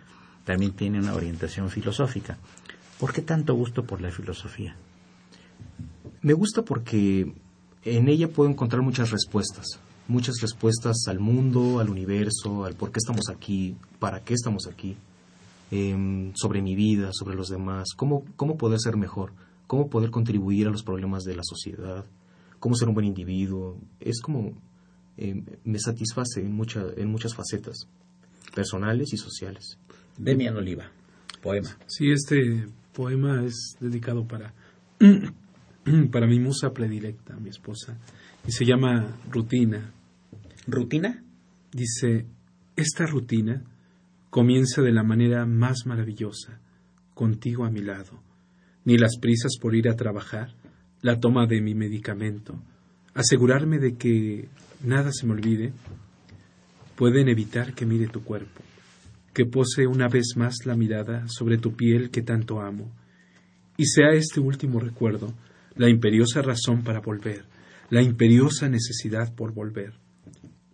también 0.44 0.72
tiene 0.72 1.00
una 1.00 1.14
orientación 1.14 1.68
filosófica. 1.68 2.38
¿Por 3.00 3.12
qué 3.12 3.22
tanto 3.22 3.54
gusto 3.54 3.84
por 3.84 4.00
la 4.00 4.10
filosofía? 4.10 4.76
Me 6.22 6.32
gusta 6.32 6.62
porque 6.62 7.34
en 7.84 8.08
ella 8.08 8.28
puedo 8.28 8.50
encontrar 8.50 8.82
muchas 8.82 9.10
respuestas 9.10 9.80
muchas 10.10 10.40
respuestas 10.42 10.96
al 11.06 11.20
mundo, 11.20 11.78
al 11.78 11.88
universo, 11.88 12.64
al 12.64 12.74
por 12.74 12.90
qué 12.90 12.98
estamos 12.98 13.30
aquí, 13.30 13.76
para 13.98 14.20
qué 14.20 14.34
estamos 14.34 14.66
aquí, 14.66 14.96
em, 15.70 16.32
sobre 16.34 16.60
mi 16.60 16.74
vida, 16.74 17.10
sobre 17.12 17.36
los 17.36 17.48
demás, 17.48 17.90
cómo, 17.96 18.24
cómo 18.36 18.58
poder 18.58 18.80
ser 18.80 18.96
mejor, 18.96 19.32
cómo 19.66 19.88
poder 19.88 20.10
contribuir 20.10 20.66
a 20.66 20.70
los 20.70 20.82
problemas 20.82 21.22
de 21.22 21.36
la 21.36 21.44
sociedad, 21.44 22.04
cómo 22.58 22.74
ser 22.74 22.88
un 22.88 22.94
buen 22.94 23.06
individuo. 23.06 23.78
Es 24.00 24.20
como 24.20 24.52
em, 25.16 25.44
me 25.64 25.78
satisface 25.78 26.40
en, 26.40 26.52
mucha, 26.52 26.84
en 26.96 27.08
muchas 27.08 27.34
facetas, 27.34 27.86
personales 28.54 29.12
y 29.12 29.16
sociales. 29.16 29.78
Demian 30.18 30.56
Oliva, 30.56 30.90
poema. 31.40 31.70
Sí, 31.86 32.10
este 32.10 32.66
poema 32.92 33.44
es 33.44 33.76
dedicado 33.78 34.26
para, 34.26 34.52
para 36.12 36.26
mi 36.26 36.38
musa 36.38 36.72
predilecta, 36.72 37.36
mi 37.36 37.50
esposa, 37.50 37.98
y 38.46 38.52
se 38.52 38.64
llama 38.64 39.18
Rutina. 39.30 39.92
¿Rutina? 40.66 41.22
Dice, 41.72 42.26
esta 42.76 43.06
rutina 43.06 43.62
comienza 44.30 44.82
de 44.82 44.92
la 44.92 45.02
manera 45.02 45.46
más 45.46 45.86
maravillosa, 45.86 46.60
contigo 47.14 47.64
a 47.64 47.70
mi 47.70 47.80
lado. 47.80 48.22
Ni 48.84 48.96
las 48.96 49.18
prisas 49.18 49.52
por 49.60 49.74
ir 49.74 49.88
a 49.88 49.96
trabajar, 49.96 50.54
la 51.02 51.18
toma 51.18 51.46
de 51.46 51.60
mi 51.60 51.74
medicamento, 51.74 52.60
asegurarme 53.14 53.78
de 53.78 53.96
que 53.96 54.48
nada 54.82 55.12
se 55.12 55.26
me 55.26 55.32
olvide, 55.32 55.72
pueden 56.96 57.28
evitar 57.28 57.74
que 57.74 57.86
mire 57.86 58.08
tu 58.08 58.22
cuerpo, 58.22 58.62
que 59.32 59.46
pose 59.46 59.86
una 59.86 60.08
vez 60.08 60.34
más 60.36 60.54
la 60.64 60.76
mirada 60.76 61.26
sobre 61.28 61.58
tu 61.58 61.74
piel 61.74 62.10
que 62.10 62.22
tanto 62.22 62.60
amo, 62.60 62.90
y 63.76 63.86
sea 63.86 64.10
este 64.10 64.40
último 64.40 64.80
recuerdo 64.80 65.34
la 65.80 65.88
imperiosa 65.88 66.42
razón 66.42 66.84
para 66.84 67.00
volver, 67.00 67.46
la 67.88 68.02
imperiosa 68.02 68.68
necesidad 68.68 69.34
por 69.34 69.54
volver 69.54 69.94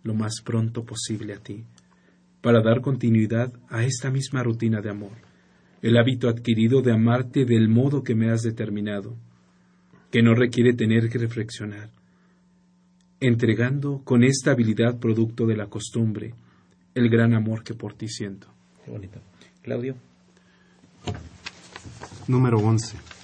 lo 0.03 0.13
más 0.13 0.41
pronto 0.43 0.83
posible 0.83 1.33
a 1.33 1.37
ti, 1.37 1.63
para 2.41 2.61
dar 2.61 2.81
continuidad 2.81 3.53
a 3.69 3.85
esta 3.85 4.11
misma 4.11 4.43
rutina 4.43 4.81
de 4.81 4.89
amor, 4.89 5.13
el 5.81 5.95
hábito 5.95 6.27
adquirido 6.27 6.81
de 6.81 6.91
amarte 6.91 7.45
del 7.45 7.69
modo 7.69 8.03
que 8.03 8.15
me 8.15 8.29
has 8.29 8.41
determinado, 8.41 9.15
que 10.11 10.21
no 10.21 10.35
requiere 10.35 10.73
tener 10.73 11.07
que 11.07 11.19
reflexionar, 11.19 11.89
entregando 13.21 14.01
con 14.03 14.25
esta 14.25 14.51
habilidad 14.51 14.99
producto 14.99 15.45
de 15.45 15.55
la 15.55 15.67
costumbre 15.67 16.33
el 16.95 17.07
gran 17.09 17.33
amor 17.33 17.63
que 17.63 17.75
por 17.75 17.93
ti 17.93 18.09
siento. 18.09 18.47
Qué 18.83 18.91
bonito. 18.91 19.21
Claudio. 19.61 19.95
Número 22.27 22.57
11. 22.57 23.16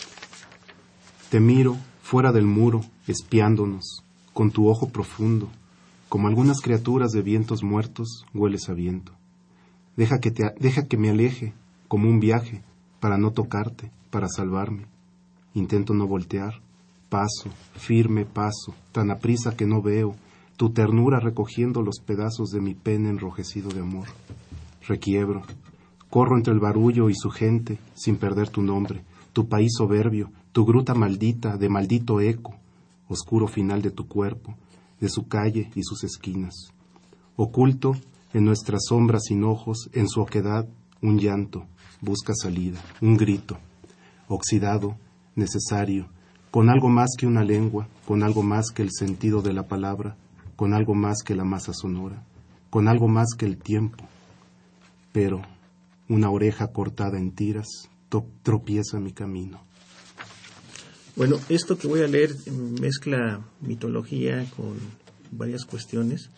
Te 1.33 1.39
miro 1.39 1.75
fuera 2.03 2.31
del 2.31 2.45
muro, 2.45 2.81
espiándonos, 3.07 4.03
con 4.33 4.51
tu 4.51 4.69
ojo 4.69 4.89
profundo, 4.89 5.49
como 6.07 6.27
algunas 6.27 6.61
criaturas 6.61 7.09
de 7.09 7.23
vientos 7.23 7.63
muertos, 7.63 8.27
hueles 8.35 8.69
a 8.69 8.73
viento. 8.73 9.13
Deja 9.97 10.19
que, 10.19 10.29
te, 10.29 10.53
deja 10.59 10.87
que 10.87 10.95
me 10.95 11.09
aleje, 11.09 11.51
como 11.87 12.07
un 12.07 12.19
viaje, 12.19 12.61
para 12.99 13.17
no 13.17 13.31
tocarte, 13.31 13.89
para 14.11 14.27
salvarme. 14.27 14.85
Intento 15.55 15.95
no 15.95 16.05
voltear. 16.05 16.61
Paso, 17.09 17.49
firme 17.77 18.25
paso, 18.25 18.75
tan 18.91 19.09
aprisa 19.09 19.57
que 19.57 19.65
no 19.65 19.81
veo, 19.81 20.15
tu 20.55 20.69
ternura 20.69 21.19
recogiendo 21.19 21.81
los 21.81 21.99
pedazos 21.99 22.51
de 22.51 22.61
mi 22.61 22.75
pene 22.75 23.09
enrojecido 23.09 23.71
de 23.71 23.79
amor. 23.79 24.05
Requiebro. 24.87 25.41
Corro 26.11 26.37
entre 26.37 26.53
el 26.53 26.59
barullo 26.59 27.09
y 27.09 27.15
su 27.15 27.31
gente, 27.31 27.79
sin 27.95 28.17
perder 28.17 28.49
tu 28.49 28.61
nombre, 28.61 29.03
tu 29.33 29.47
país 29.47 29.71
soberbio, 29.75 30.29
tu 30.53 30.65
gruta 30.65 30.93
maldita 30.93 31.57
de 31.57 31.67
maldito 31.67 32.21
eco, 32.21 32.53
oscuro 33.09 33.47
final 33.47 33.81
de 33.81 33.91
tu 33.91 34.07
cuerpo, 34.07 34.55
de 35.01 35.09
su 35.09 35.27
calle 35.27 35.71
y 35.75 35.83
sus 35.83 36.03
esquinas. 36.03 36.53
Oculto 37.35 37.95
en 38.33 38.45
nuestras 38.45 38.83
sombras 38.87 39.23
sin 39.25 39.43
ojos, 39.43 39.89
en 39.93 40.07
su 40.07 40.21
oquedad, 40.21 40.67
un 41.01 41.19
llanto, 41.19 41.65
busca 42.01 42.33
salida, 42.35 42.79
un 43.01 43.17
grito, 43.17 43.57
oxidado, 44.27 44.95
necesario, 45.35 46.07
con 46.51 46.69
algo 46.69 46.87
más 46.87 47.09
que 47.17 47.25
una 47.25 47.43
lengua, 47.43 47.87
con 48.07 48.23
algo 48.23 48.43
más 48.43 48.69
que 48.69 48.83
el 48.83 48.91
sentido 48.91 49.41
de 49.41 49.53
la 49.53 49.67
palabra, 49.67 50.15
con 50.55 50.73
algo 50.73 50.93
más 50.93 51.23
que 51.25 51.35
la 51.35 51.43
masa 51.43 51.73
sonora, 51.73 52.23
con 52.69 52.87
algo 52.87 53.07
más 53.07 53.33
que 53.35 53.47
el 53.47 53.57
tiempo. 53.57 54.05
Pero 55.11 55.41
una 56.07 56.29
oreja 56.29 56.67
cortada 56.67 57.17
en 57.17 57.31
tiras 57.31 57.89
tropieza 58.43 58.99
mi 58.99 59.11
camino. 59.11 59.59
Bueno, 61.15 61.39
esto 61.49 61.77
que 61.77 61.87
voy 61.87 62.01
a 62.01 62.07
leer 62.07 62.31
mezcla 62.81 63.45
mitología 63.61 64.45
con 64.55 64.75
varias 65.31 65.63
cuestiones. 65.63 66.31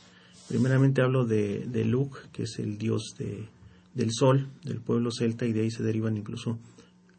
Primeramente 0.49 1.01
hablo 1.01 1.25
de, 1.25 1.65
de 1.65 1.85
Luc, 1.85 2.29
que 2.31 2.43
es 2.43 2.59
el 2.59 2.77
dios 2.77 3.15
de, 3.17 3.47
del 3.93 4.09
sol 4.11 4.49
del 4.63 4.81
pueblo 4.81 5.11
celta, 5.11 5.45
y 5.45 5.53
de 5.53 5.61
ahí 5.61 5.71
se 5.71 5.81
derivan 5.81 6.17
incluso 6.17 6.59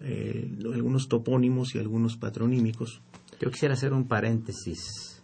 eh, 0.01 0.55
algunos 0.73 1.09
topónimos 1.09 1.75
y 1.75 1.79
algunos 1.79 2.17
patronímicos. 2.19 3.01
Yo 3.41 3.51
quisiera 3.51 3.75
hacer 3.75 3.95
un 3.95 4.07
paréntesis 4.07 5.23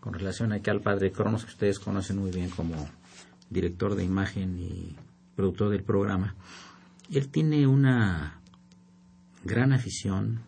con 0.00 0.14
relación 0.14 0.52
aquí 0.52 0.70
al 0.70 0.80
padre 0.80 1.12
Cronos, 1.12 1.44
que 1.44 1.50
ustedes 1.50 1.78
conocen 1.78 2.18
muy 2.18 2.30
bien 2.30 2.50
como 2.50 2.88
director 3.48 3.96
de 3.96 4.04
imagen 4.04 4.58
y 4.58 4.96
productor 5.34 5.70
del 5.70 5.82
programa. 5.82 6.36
Él 7.12 7.28
tiene 7.28 7.66
una 7.66 8.40
gran 9.44 9.72
afición 9.72 10.42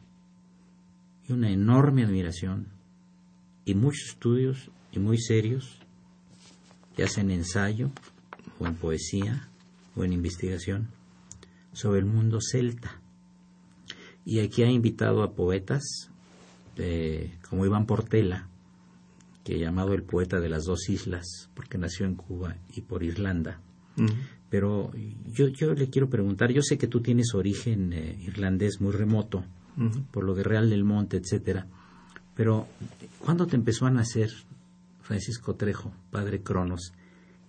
y 1.29 1.33
una 1.33 1.51
enorme 1.51 2.05
admiración 2.05 2.69
y 3.65 3.75
muchos 3.75 4.11
estudios 4.11 4.71
y 4.91 4.99
muy 4.99 5.19
serios, 5.19 5.81
ya 6.97 7.09
sea 7.09 7.23
en 7.23 7.31
ensayo 7.31 7.91
o 8.59 8.67
en 8.67 8.75
poesía 8.75 9.49
o 9.95 10.05
en 10.05 10.13
investigación, 10.13 10.89
sobre 11.73 12.01
el 12.01 12.07
mundo 12.07 12.39
celta. 12.41 13.01
Y 14.25 14.41
aquí 14.41 14.63
ha 14.63 14.71
invitado 14.71 15.23
a 15.23 15.35
poetas 15.35 16.11
como 17.49 17.67
Iván 17.67 17.87
Portela, 17.87 18.49
que 19.45 19.59
llamado 19.59 19.95
el 19.95 20.05
poeta 20.05 20.41
de 20.41 20.49
las 20.49 20.65
dos 20.65 20.89
islas, 20.89 21.51
porque 21.55 21.79
nació 21.79 22.07
en 22.07 22.15
Cuba 22.15 22.57
y 22.75 22.83
por 22.83 23.03
Irlanda. 23.03 23.61
Pero 24.49 24.91
yo, 25.27 25.49
yo 25.49 25.75
le 25.75 25.89
quiero 25.89 26.09
preguntar, 26.09 26.51
yo 26.51 26.63
sé 26.63 26.79
que 26.79 26.87
tú 26.87 27.01
tienes 27.01 27.35
origen 27.35 27.93
eh, 27.93 28.19
irlandés 28.21 28.81
muy 28.81 28.93
remoto, 28.93 29.45
por 30.11 30.25
lo 30.25 30.35
de 30.35 30.43
Real 30.43 30.71
del 30.71 30.85
Monte, 30.85 31.17
etcétera, 31.17 31.67
pero 32.35 32.67
¿cuándo 33.21 33.47
te 33.47 33.57
empezó 33.57 33.87
a 33.87 33.91
nacer, 33.91 34.31
Francisco 35.03 35.55
Trejo, 35.55 35.93
padre 36.11 36.43
Cronos, 36.43 36.93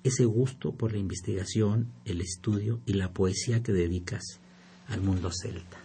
ese 0.03 0.25
gusto 0.25 0.73
por 0.73 0.91
la 0.91 0.97
investigación, 0.97 1.87
el 2.05 2.21
estudio 2.21 2.81
y 2.85 2.93
la 2.93 3.11
poesía 3.11 3.63
que 3.63 3.71
dedicas 3.71 4.39
al 4.87 5.01
mundo 5.01 5.29
celta? 5.31 5.77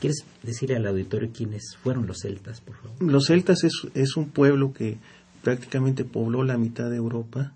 ¿Quieres 0.00 0.24
decirle 0.42 0.76
al 0.76 0.86
auditorio 0.86 1.30
quiénes 1.32 1.76
fueron 1.82 2.06
los 2.06 2.18
celtas, 2.20 2.60
por 2.60 2.76
favor? 2.76 3.02
Los 3.02 3.26
celtas 3.26 3.64
es, 3.64 3.72
es 3.94 4.16
un 4.16 4.28
pueblo 4.28 4.72
que 4.72 4.98
prácticamente 5.42 6.04
pobló 6.04 6.42
la 6.42 6.58
mitad 6.58 6.90
de 6.90 6.96
Europa 6.96 7.52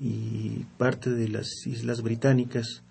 y 0.00 0.64
parte 0.78 1.10
de 1.10 1.28
las 1.28 1.66
islas 1.66 2.02
británicas. 2.02 2.82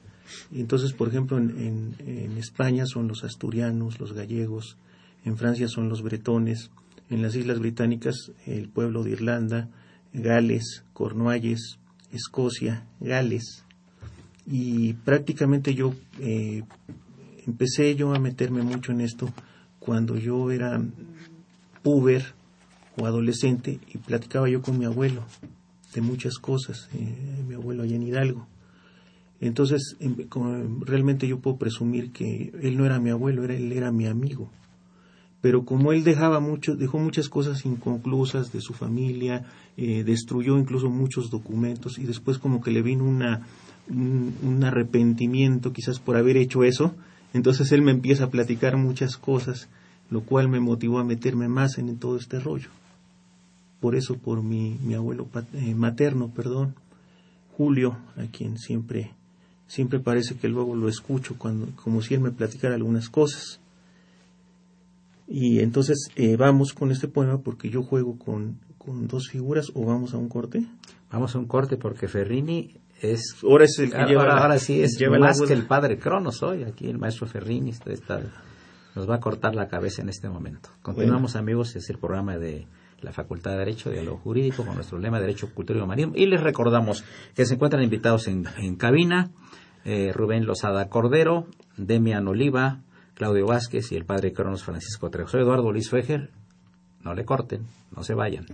Entonces, 0.52 0.94
por 0.94 1.10
ejemplo, 1.10 1.38
en, 1.38 1.96
España 2.38 2.86
son 2.86 3.08
los 3.08 3.24
asturianos, 3.24 4.00
los 4.00 4.14
gallegos, 4.14 4.78
en 5.26 5.38
Francia 5.38 5.68
son 5.68 5.90
los 5.90 6.02
bretones, 6.02 6.72
en 7.10 7.22
las 7.22 7.36
islas 7.36 7.60
británicas 7.60 8.32
el 8.46 8.70
pueblo 8.70 9.04
de 9.04 9.12
Irlanda, 9.12 9.70
Gales, 10.14 10.84
Cornualles, 10.94 11.80
Escocia, 12.12 12.86
Gales. 13.00 13.64
Y 14.46 14.94
prácticamente 14.94 15.74
yo 15.74 15.94
eh, 16.20 16.64
empecé 17.48 17.96
yo 17.96 18.14
a 18.14 18.20
meterme 18.20 18.62
mucho 18.62 18.92
en 18.92 19.02
esto 19.02 19.34
cuando 19.80 20.18
yo 20.18 20.52
era 20.52 20.82
puber 21.82 22.34
o 22.98 23.06
adolescente 23.06 23.80
y 23.94 23.98
platicaba 23.98 24.50
yo 24.50 24.62
con 24.62 24.78
mi 24.78 24.86
abuelo 24.86 25.24
de 25.94 26.02
muchas 26.02 26.38
cosas, 26.38 26.90
eh, 26.94 27.44
mi 27.48 27.56
abuelo 27.56 27.84
allá 27.84 27.96
en 27.96 28.04
Hidalgo. 28.04 28.48
Entonces, 29.46 29.98
em, 30.00 30.16
realmente 30.82 31.28
yo 31.28 31.40
puedo 31.40 31.58
presumir 31.58 32.12
que 32.12 32.52
él 32.62 32.78
no 32.78 32.86
era 32.86 33.00
mi 33.00 33.10
abuelo, 33.10 33.44
él 33.44 33.72
era 33.72 33.92
mi 33.92 34.08
amigo. 34.08 34.50
Pero 35.42 35.66
como 35.66 35.92
él 35.92 36.04
dejaba 36.04 36.40
mucho, 36.40 36.76
dejó 36.76 37.00
muchas 37.00 37.28
cosas 37.28 37.66
inconclusas 37.66 38.54
de 38.54 38.62
su 38.62 38.74
familia, 38.74 39.46
eh, 39.76 40.04
destruyó 40.04 40.58
incluso 40.58 40.90
muchos 40.90 41.30
documentos 41.30 42.00
y 42.00 42.06
después 42.06 42.38
como 42.38 42.62
que 42.62 42.72
le 42.72 42.82
vino 42.82 43.04
una, 43.04 43.46
un 43.90 44.64
arrepentimiento 44.64 45.74
quizás 45.74 46.00
por 46.00 46.16
haber 46.16 46.38
hecho 46.38 46.64
eso, 46.64 46.96
entonces 47.34 47.72
él 47.74 47.82
me 47.82 47.92
empieza 47.92 48.26
a 48.26 48.30
platicar 48.30 48.78
muchas 48.78 49.18
cosas, 49.18 49.68
lo 50.10 50.22
cual 50.22 50.48
me 50.48 50.62
motivó 50.62 51.00
a 51.00 51.04
meterme 51.04 51.50
más 51.50 51.78
en 51.78 51.98
todo 51.98 52.16
este 52.16 52.40
rollo 52.40 52.70
por 53.84 53.98
eso 53.98 54.16
por 54.18 54.42
mi, 54.42 54.80
mi 54.82 54.94
abuelo 54.94 55.28
eh, 55.52 55.76
materno, 55.76 56.30
perdón, 56.30 56.74
Julio, 57.58 57.98
a 58.16 58.28
quien 58.32 58.58
siempre, 58.58 59.12
siempre 59.74 60.00
parece 60.00 60.38
que 60.38 60.48
luego 60.48 60.76
lo 60.76 60.88
escucho 60.88 61.36
cuando, 61.40 61.76
como 61.76 62.04
si 62.04 62.14
él 62.14 62.20
me 62.20 62.30
platicara 62.30 62.76
algunas 62.76 63.10
cosas. 63.10 63.60
Y 65.28 65.62
entonces 65.62 66.10
eh, 66.16 66.38
vamos 66.38 66.74
con 66.74 66.92
este 66.92 67.08
poema 67.08 67.40
porque 67.40 67.72
yo 67.72 67.82
juego 67.82 68.20
con, 68.20 68.60
con 68.78 69.08
dos 69.08 69.30
figuras 69.32 69.72
o 69.74 69.84
vamos 69.88 70.14
a 70.14 70.18
un 70.18 70.30
corte. 70.30 70.64
Vamos 71.12 71.34
a 71.36 71.40
un 71.40 71.48
corte 71.48 71.78
porque 71.78 72.08
Ferrini 72.08 72.80
es 73.02 73.36
ahora 73.42 73.66
es 73.66 73.80
el 73.80 73.92
que 73.92 74.06
lleva 74.06 74.26
ahora 74.26 74.60
sí 74.60 74.80
es 74.82 74.98
más 75.20 75.42
que 75.42 75.54
el 75.54 75.66
padre 75.66 75.98
Cronos 75.98 76.42
hoy 76.42 76.64
aquí 76.64 76.88
el 76.88 76.98
maestro 76.98 77.28
Ferrini 77.28 77.72
está, 77.72 78.22
nos 78.96 79.10
va 79.10 79.16
a 79.16 79.20
cortar 79.20 79.56
la 79.56 79.68
cabeza 79.68 80.02
en 80.02 80.08
este 80.08 80.30
momento 80.30 80.70
continuamos 80.82 81.36
amigos 81.36 81.76
es 81.76 81.90
el 81.90 81.98
programa 81.98 82.38
de 82.38 82.66
la 83.04 83.12
Facultad 83.12 83.52
de 83.52 83.58
Derecho, 83.58 83.90
de 83.90 84.04
lo 84.04 84.18
Jurídico, 84.18 84.66
con 84.66 84.76
nuestro 84.76 84.98
lema 84.98 85.20
Derecho, 85.20 85.54
Cultura 85.54 85.80
y 85.80 85.82
Humanismo. 85.82 86.14
Y 86.16 86.26
les 86.26 86.42
recordamos 86.42 87.04
que 87.36 87.46
se 87.46 87.56
encuentran 87.56 87.84
invitados 87.84 88.28
en, 88.28 88.44
cabina 88.78 89.30
eh, 89.86 90.12
Rubén 90.14 90.46
Lozada 90.46 90.90
Cordero, 90.90 91.48
Demian 91.78 92.28
Oliva, 92.28 92.82
Claudio 93.14 93.48
Vázquez 93.48 93.92
y 93.92 93.96
el 93.96 94.06
padre 94.06 94.34
Cronos 94.34 94.64
Francisco 94.64 95.10
Trejo. 95.10 95.38
Eduardo 95.38 95.72
Luis 95.72 95.90
Fejer. 95.90 96.32
No 97.02 97.14
le 97.14 97.26
corten, 97.26 97.68
no 97.96 98.04
se 98.04 98.14
vayan. 98.14 98.46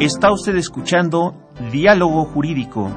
Está 0.00 0.32
usted 0.32 0.56
escuchando 0.56 1.34
Diálogo 1.70 2.24
Jurídico, 2.24 2.90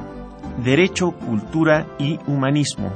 Derecho, 0.64 1.10
Cultura 1.10 1.86
y 1.98 2.18
Humanismo. 2.26 2.90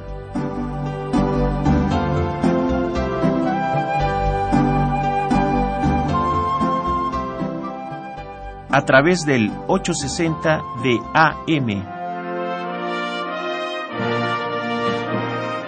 A 8.71 8.81
través 8.83 9.27
del 9.27 9.51
860 9.67 10.59
de 10.81 10.99
AM. 11.13 11.69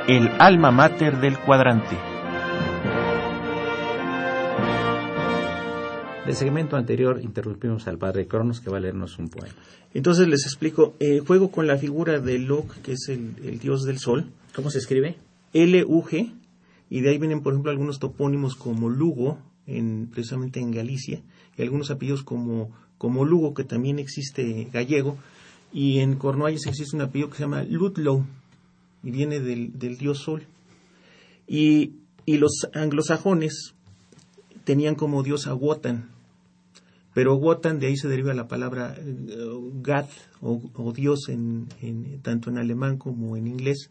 El 0.07 0.31
alma 0.39 0.71
mater 0.71 1.19
del 1.19 1.37
cuadrante. 1.37 2.10
El 6.31 6.37
segmento 6.37 6.77
anterior 6.77 7.19
interrumpimos 7.21 7.87
al 7.87 7.97
padre 7.97 8.25
Cronos 8.25 8.61
que 8.61 8.69
va 8.69 8.77
a 8.77 8.79
leernos 8.79 9.19
un 9.19 9.29
poema. 9.29 9.53
Entonces 9.93 10.27
les 10.27 10.45
explico, 10.45 10.95
eh, 10.99 11.19
juego 11.19 11.51
con 11.51 11.67
la 11.67 11.77
figura 11.77 12.19
de 12.19 12.39
Lok, 12.39 12.81
que 12.81 12.93
es 12.93 13.09
el, 13.09 13.59
dios 13.59 13.83
del 13.83 13.99
sol. 13.99 14.31
¿Cómo 14.55 14.69
se 14.69 14.77
escribe? 14.77 15.17
L-U-G, 15.53 16.33
y 16.89 17.01
de 17.01 17.09
ahí 17.09 17.17
vienen, 17.17 17.41
por 17.41 17.51
ejemplo, 17.51 17.71
algunos 17.71 17.99
topónimos 17.99 18.55
como 18.55 18.89
Lugo, 18.89 19.39
en, 19.67 20.07
precisamente 20.07 20.61
en 20.61 20.71
Galicia, 20.71 21.21
y 21.57 21.61
algunos 21.61 21.91
apellidos 21.91 22.23
como, 22.23 22.71
como 22.97 23.25
Lugo, 23.25 23.53
que 23.53 23.65
también 23.65 23.99
existe 23.99 24.69
gallego, 24.71 25.17
y 25.73 25.99
en 25.99 26.15
Cornualles 26.15 26.65
existe 26.65 26.95
un 26.95 27.01
apellido 27.01 27.29
que 27.29 27.35
se 27.35 27.43
llama 27.43 27.63
Ludlow, 27.63 28.25
y 29.03 29.11
viene 29.11 29.41
del, 29.41 29.77
del 29.77 29.97
dios 29.97 30.19
sol. 30.19 30.43
Y, 31.45 31.95
y 32.25 32.37
los 32.37 32.69
anglosajones 32.73 33.73
tenían 34.63 34.95
como 34.95 35.23
dios 35.23 35.47
a 35.47 35.53
Wotan, 35.53 36.09
pero 37.13 37.35
Wotan 37.35 37.79
de 37.79 37.87
ahí 37.87 37.97
se 37.97 38.07
deriva 38.07 38.33
la 38.33 38.47
palabra 38.47 38.95
eh, 38.97 39.35
God 39.83 40.05
o, 40.41 40.93
Dios 40.93 41.29
en, 41.29 41.67
tanto 42.21 42.49
en 42.49 42.57
alemán 42.57 42.97
como 42.97 43.35
en 43.35 43.47
inglés. 43.47 43.89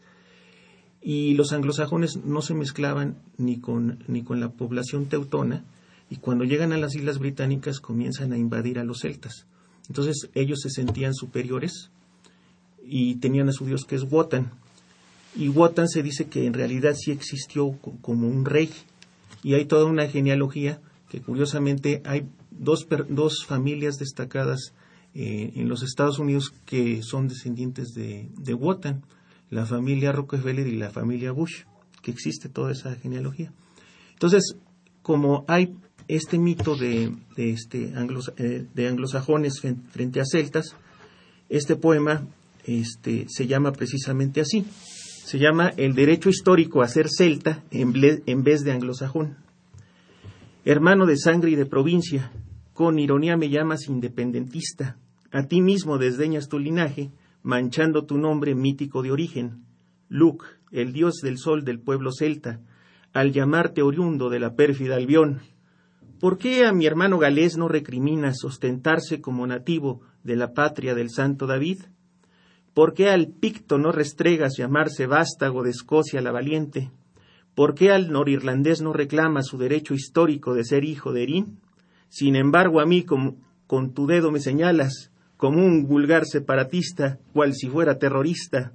Y 1.01 1.33
los 1.33 1.51
anglosajones 1.51 2.17
no 2.17 2.41
se 2.41 2.53
mezclaban 2.53 3.17
ni 3.37 3.59
con, 3.59 4.03
ni 4.07 4.23
con 4.23 4.39
la 4.39 4.49
población 4.49 5.05
teutona 5.05 5.65
y 6.11 6.17
cuando 6.17 6.43
llegan 6.43 6.73
a 6.73 6.77
las 6.77 6.93
Islas 6.93 7.19
Británicas 7.19 7.79
comienzan 7.79 8.33
a 8.33 8.37
invadir 8.37 8.79
a 8.79 8.83
los 8.83 8.99
celtas. 8.99 9.47
Entonces 9.87 10.29
ellos 10.35 10.59
se 10.61 10.69
sentían 10.69 11.13
superiores 11.13 11.89
y 12.83 13.15
tenían 13.15 13.49
a 13.49 13.53
su 13.53 13.65
dios 13.65 13.85
que 13.85 13.95
es 13.95 14.03
Wotan. 14.03 14.51
Y 15.35 15.47
Wotan 15.47 15.87
se 15.87 16.03
dice 16.03 16.25
que 16.25 16.45
en 16.45 16.53
realidad 16.53 16.95
sí 16.95 17.11
existió 17.11 17.77
como 18.01 18.27
un 18.27 18.43
rey. 18.45 18.69
Y 19.41 19.53
hay 19.53 19.65
toda 19.65 19.85
una 19.85 20.07
genealogía 20.07 20.81
que 21.09 21.21
curiosamente 21.21 22.01
hay 22.03 22.27
dos, 22.61 22.87
dos 23.09 23.45
familias 23.45 23.97
destacadas 23.97 24.73
eh, 25.13 25.51
en 25.55 25.67
los 25.67 25.83
Estados 25.83 26.19
Unidos 26.19 26.53
que 26.65 27.01
son 27.03 27.27
descendientes 27.27 27.89
de, 27.93 28.29
de 28.37 28.53
Wotan, 28.53 29.03
la 29.49 29.65
familia 29.65 30.11
Rockefeller 30.11 30.67
y 30.67 30.77
la 30.77 30.91
familia 30.91 31.31
Bush, 31.31 31.63
que 32.01 32.11
existe 32.11 32.47
toda 32.47 32.71
esa 32.71 32.95
genealogía. 32.95 33.51
Entonces, 34.13 34.55
como 35.01 35.43
hay 35.47 35.75
este 36.07 36.37
mito 36.37 36.75
de, 36.75 37.13
de, 37.35 37.51
este 37.51 37.93
eh, 38.37 38.65
de 38.73 38.87
anglosajones 38.87 39.59
frente 39.91 40.21
a 40.21 40.25
celtas, 40.25 40.75
este 41.49 41.75
poema 41.75 42.25
este, 42.65 43.25
se 43.27 43.47
llama 43.47 43.73
precisamente 43.73 44.39
así. 44.39 44.65
Se 45.25 45.39
llama 45.39 45.73
El 45.77 45.93
derecho 45.93 46.29
histórico 46.29 46.81
a 46.81 46.87
ser 46.87 47.07
celta 47.09 47.63
en, 47.71 47.93
en 48.25 48.43
vez 48.43 48.61
de 48.61 48.71
anglosajón. 48.71 49.37
Hermano 50.63 51.05
de 51.05 51.17
sangre 51.17 51.51
y 51.51 51.55
de 51.55 51.65
provincia, 51.65 52.31
con 52.73 52.99
ironía 52.99 53.37
me 53.37 53.49
llamas 53.49 53.87
independentista. 53.87 54.97
A 55.31 55.43
ti 55.47 55.61
mismo 55.61 55.97
desdeñas 55.97 56.47
tu 56.47 56.59
linaje, 56.59 57.11
manchando 57.43 58.05
tu 58.05 58.17
nombre 58.17 58.55
mítico 58.55 59.01
de 59.01 59.11
origen. 59.11 59.65
Luc, 60.09 60.45
el 60.71 60.93
dios 60.93 61.15
del 61.21 61.37
sol 61.37 61.63
del 61.63 61.79
pueblo 61.79 62.11
celta, 62.11 62.59
al 63.13 63.31
llamarte 63.31 63.81
oriundo 63.81 64.29
de 64.29 64.39
la 64.39 64.55
pérfida 64.55 64.95
Albión. 64.95 65.41
¿Por 66.19 66.37
qué 66.37 66.65
a 66.65 66.71
mi 66.71 66.85
hermano 66.85 67.17
galés 67.17 67.57
no 67.57 67.67
recriminas 67.67 68.43
ostentarse 68.43 69.21
como 69.21 69.47
nativo 69.47 70.01
de 70.23 70.35
la 70.35 70.53
patria 70.53 70.93
del 70.95 71.09
santo 71.09 71.47
David? 71.47 71.79
¿Por 72.73 72.93
qué 72.93 73.09
al 73.09 73.27
picto 73.27 73.77
no 73.77 73.91
restregas 73.91 74.55
llamarse 74.57 75.07
vástago 75.07 75.63
de 75.63 75.71
Escocia 75.71 76.21
la 76.21 76.31
valiente? 76.31 76.91
¿Por 77.53 77.75
qué 77.75 77.91
al 77.91 78.11
norirlandés 78.11 78.81
no 78.81 78.93
reclama 78.93 79.41
su 79.41 79.57
derecho 79.57 79.93
histórico 79.93 80.53
de 80.53 80.63
ser 80.63 80.85
hijo 80.85 81.11
de 81.11 81.23
Erín? 81.23 81.59
Sin 82.11 82.35
embargo, 82.35 82.81
a 82.81 82.85
mí 82.85 83.03
con, 83.03 83.37
con 83.67 83.93
tu 83.93 84.05
dedo 84.05 84.31
me 84.31 84.41
señalas 84.41 85.11
como 85.37 85.65
un 85.65 85.87
vulgar 85.87 86.25
separatista, 86.25 87.19
cual 87.31 87.53
si 87.55 87.69
fuera 87.69 87.97
terrorista. 87.97 88.73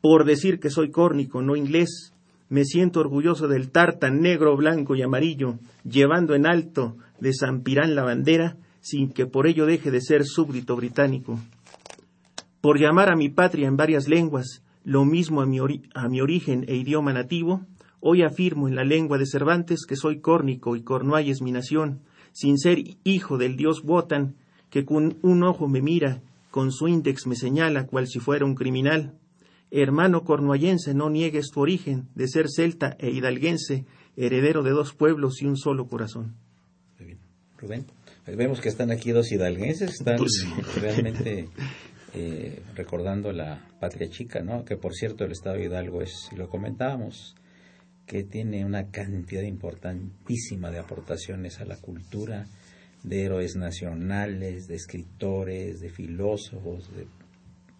Por 0.00 0.24
decir 0.24 0.60
que 0.60 0.70
soy 0.70 0.92
córnico, 0.92 1.42
no 1.42 1.56
inglés, 1.56 2.14
me 2.48 2.64
siento 2.64 3.00
orgulloso 3.00 3.48
del 3.48 3.72
tartan 3.72 4.20
negro, 4.20 4.56
blanco 4.56 4.94
y 4.94 5.02
amarillo, 5.02 5.58
llevando 5.82 6.36
en 6.36 6.46
alto 6.46 6.96
de 7.18 7.32
San 7.32 7.62
Pirán 7.62 7.96
la 7.96 8.04
bandera, 8.04 8.56
sin 8.80 9.10
que 9.10 9.26
por 9.26 9.48
ello 9.48 9.66
deje 9.66 9.90
de 9.90 10.00
ser 10.00 10.24
súbdito 10.24 10.76
británico. 10.76 11.40
Por 12.60 12.78
llamar 12.78 13.10
a 13.10 13.16
mi 13.16 13.28
patria 13.28 13.66
en 13.66 13.76
varias 13.76 14.08
lenguas, 14.08 14.62
lo 14.84 15.04
mismo 15.04 15.42
a 15.42 15.46
mi, 15.46 15.58
a 15.94 16.08
mi 16.08 16.20
origen 16.20 16.64
e 16.68 16.76
idioma 16.76 17.12
nativo, 17.12 17.66
hoy 18.06 18.22
afirmo 18.22 18.68
en 18.68 18.76
la 18.76 18.84
lengua 18.84 19.16
de 19.16 19.24
Cervantes 19.24 19.86
que 19.88 19.96
soy 19.96 20.20
córnico 20.20 20.76
y 20.76 20.82
Cornuay 20.82 21.30
es 21.30 21.40
mi 21.40 21.52
nación, 21.52 22.02
sin 22.32 22.58
ser 22.58 22.76
hijo 23.02 23.38
del 23.38 23.56
dios 23.56 23.82
Wotan, 23.82 24.36
que 24.68 24.84
con 24.84 25.16
un 25.22 25.42
ojo 25.42 25.68
me 25.68 25.80
mira, 25.80 26.20
con 26.50 26.70
su 26.70 26.86
índex 26.86 27.26
me 27.26 27.34
señala 27.34 27.86
cual 27.86 28.06
si 28.06 28.20
fuera 28.20 28.44
un 28.44 28.56
criminal. 28.56 29.14
Hermano 29.70 30.22
cornuayense, 30.22 30.92
no 30.92 31.08
niegues 31.08 31.50
tu 31.50 31.60
origen 31.60 32.08
de 32.14 32.28
ser 32.28 32.50
celta 32.50 32.94
e 33.00 33.08
hidalguense, 33.08 33.86
heredero 34.18 34.62
de 34.62 34.72
dos 34.72 34.92
pueblos 34.92 35.40
y 35.40 35.46
un 35.46 35.56
solo 35.56 35.88
corazón. 35.88 36.34
Rubén, 37.56 37.86
pues 38.26 38.36
vemos 38.36 38.60
que 38.60 38.68
están 38.68 38.90
aquí 38.90 39.12
dos 39.12 39.32
hidalguenses, 39.32 39.90
están 39.94 40.18
pues 40.18 40.46
realmente 40.78 41.48
eh, 42.12 42.62
recordando 42.74 43.32
la 43.32 43.66
patria 43.80 44.10
chica, 44.10 44.42
¿no? 44.42 44.66
Que 44.66 44.76
por 44.76 44.92
cierto 44.92 45.24
el 45.24 45.32
Estado 45.32 45.56
de 45.56 45.64
Hidalgo 45.64 46.02
es, 46.02 46.28
lo 46.36 46.50
comentábamos, 46.50 47.34
que 48.06 48.22
tiene 48.22 48.64
una 48.64 48.90
cantidad 48.90 49.42
importantísima 49.42 50.70
de 50.70 50.78
aportaciones 50.78 51.60
a 51.60 51.64
la 51.64 51.76
cultura, 51.76 52.46
de 53.02 53.24
héroes 53.24 53.56
nacionales, 53.56 54.66
de 54.66 54.76
escritores, 54.76 55.80
de 55.80 55.90
filósofos, 55.90 56.90
de 56.94 57.06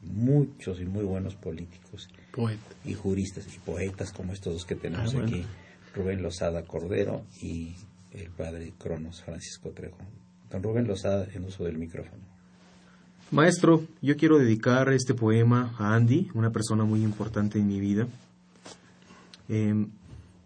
muchos 0.03 0.81
y 0.81 0.85
muy 0.85 1.05
buenos 1.05 1.35
políticos 1.35 2.09
y 2.85 2.95
juristas 2.95 3.47
y 3.55 3.59
poetas 3.59 4.13
como 4.13 4.33
estos 4.33 4.53
dos 4.53 4.65
que 4.65 4.75
tenemos 4.75 5.15
ah, 5.15 5.23
aquí, 5.23 5.45
Rubén 5.95 6.23
Lozada 6.23 6.65
Cordero 6.65 7.25
y 7.41 7.75
el 8.13 8.31
padre 8.31 8.73
Cronos 8.79 9.23
Francisco 9.23 9.71
Trejo. 9.71 9.99
Don 10.51 10.63
Rubén 10.63 10.87
Lozada 10.87 11.27
en 11.33 11.45
uso 11.45 11.65
del 11.65 11.79
micrófono. 11.79 12.23
Maestro, 13.31 13.85
yo 14.03 14.17
quiero 14.17 14.39
dedicar 14.39 14.93
este 14.93 15.15
poema 15.15 15.75
a 15.79 15.95
Andy, 15.95 16.29
una 16.35 16.53
persona 16.53 16.85
muy 16.85 17.03
importante 17.03 17.59
en 17.59 17.67
mi 17.67 17.81
vida. 17.81 18.07
Em, 19.49 19.89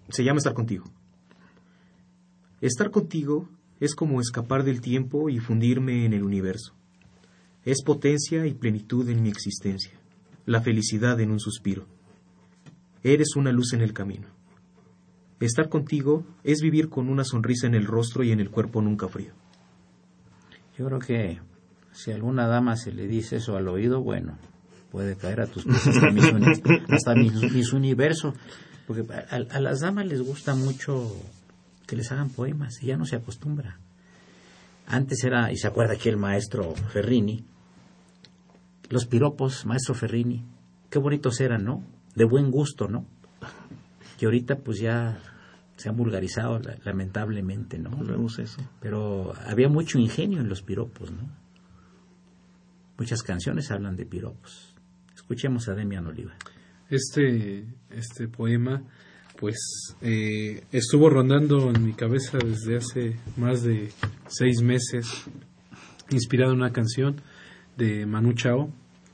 se 0.08 0.24
llama 0.24 0.38
Estar 0.38 0.54
contigo. 0.54 0.84
Estar 2.60 2.90
contigo 2.90 3.48
es 3.80 3.94
como 3.94 4.20
escapar 4.20 4.64
del 4.64 4.80
tiempo 4.80 5.28
y 5.28 5.38
fundirme 5.38 6.04
en 6.04 6.12
el 6.12 6.22
universo. 6.22 6.74
Es 7.64 7.82
potencia 7.82 8.46
y 8.46 8.54
plenitud 8.54 9.08
en 9.08 9.22
mi 9.22 9.28
existencia, 9.28 9.92
la 10.46 10.60
felicidad 10.60 11.20
en 11.20 11.30
un 11.30 11.40
suspiro. 11.40 11.86
Eres 13.02 13.36
una 13.36 13.52
luz 13.52 13.72
en 13.74 13.82
el 13.82 13.92
camino. 13.92 14.28
Estar 15.40 15.68
contigo 15.68 16.24
es 16.42 16.60
vivir 16.60 16.88
con 16.88 17.08
una 17.08 17.22
sonrisa 17.22 17.68
en 17.68 17.74
el 17.74 17.86
rostro 17.86 18.24
y 18.24 18.32
en 18.32 18.40
el 18.40 18.50
cuerpo 18.50 18.82
nunca 18.82 19.06
frío. 19.06 19.32
Yo 20.76 20.86
creo 20.86 20.98
que 20.98 21.40
si 21.92 22.10
alguna 22.10 22.46
dama 22.46 22.76
se 22.76 22.92
le 22.92 23.06
dice 23.06 23.36
eso 23.36 23.56
al 23.56 23.68
oído, 23.68 24.00
bueno, 24.02 24.36
puede 24.90 25.16
caer 25.16 25.40
a 25.40 25.46
tus 25.46 25.64
pies 25.64 25.86
hasta, 25.86 27.14
mis, 27.14 27.72
universo. 27.72 28.34
Porque 28.88 29.04
a, 29.12 29.60
las 29.60 29.80
damas 29.80 30.06
les 30.06 30.22
gusta 30.22 30.54
mucho 30.54 31.14
que 31.86 31.94
les 31.94 32.10
hagan 32.10 32.30
poemas 32.30 32.82
y 32.82 32.86
ya 32.86 32.96
no 32.96 33.04
se 33.04 33.16
acostumbra. 33.16 33.78
Antes 34.86 35.22
era, 35.24 35.52
y 35.52 35.58
se 35.58 35.66
acuerda 35.68 35.92
aquí 35.92 36.08
el 36.08 36.16
maestro 36.16 36.74
Ferrini, 36.74 37.44
los 38.88 39.04
piropos, 39.04 39.66
maestro 39.66 39.94
Ferrini, 39.94 40.42
qué 40.88 40.98
bonitos 40.98 41.38
eran, 41.40 41.64
¿no? 41.64 41.84
De 42.14 42.24
buen 42.24 42.50
gusto, 42.50 42.88
¿no? 42.88 43.04
Y 44.18 44.24
ahorita 44.24 44.56
pues 44.56 44.80
ya 44.80 45.20
se 45.76 45.90
han 45.90 45.96
vulgarizado 45.96 46.58
lamentablemente, 46.82 47.78
¿no? 47.78 47.90
Volvemos 47.90 48.38
eso. 48.38 48.62
Pero 48.80 49.34
había 49.46 49.68
mucho 49.68 49.98
ingenio 49.98 50.40
en 50.40 50.48
los 50.48 50.62
piropos, 50.62 51.10
¿no? 51.10 51.28
Muchas 52.96 53.22
canciones 53.22 53.70
hablan 53.70 53.96
de 53.96 54.06
piropos. 54.06 54.74
Escuchemos 55.14 55.68
a 55.68 55.74
Demian 55.74 56.06
Oliva. 56.06 56.32
Este, 56.90 57.64
este 57.90 58.28
poema, 58.28 58.82
pues, 59.38 59.58
eh, 60.00 60.64
estuvo 60.72 61.10
rondando 61.10 61.70
en 61.70 61.84
mi 61.84 61.92
cabeza 61.92 62.38
desde 62.38 62.76
hace 62.76 63.16
más 63.36 63.62
de 63.62 63.90
seis 64.26 64.62
meses, 64.62 65.06
inspirado 66.10 66.52
en 66.52 66.60
una 66.60 66.72
canción 66.72 67.20
de 67.76 68.06
Manu 68.06 68.32
Chao, 68.32 68.72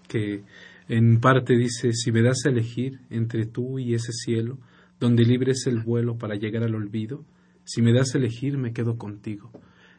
que 0.09 0.45
en 0.89 1.21
parte 1.21 1.57
dice, 1.57 1.93
si 1.93 2.13
me 2.13 2.23
das 2.23 2.47
a 2.47 2.51
elegir 2.51 3.01
entre 3.11 3.47
tú 3.47 3.79
y 3.79 3.95
ese 3.95 4.13
cielo, 4.13 4.59
donde 5.01 5.25
libres 5.25 5.67
el 5.67 5.81
vuelo 5.81 6.17
para 6.17 6.37
llegar 6.37 6.63
al 6.63 6.75
olvido, 6.75 7.25
si 7.65 7.83
me 7.83 7.93
das 7.93 8.15
a 8.15 8.19
elegir 8.19 8.57
me 8.57 8.73
quedo 8.73 8.97
contigo. 8.97 9.51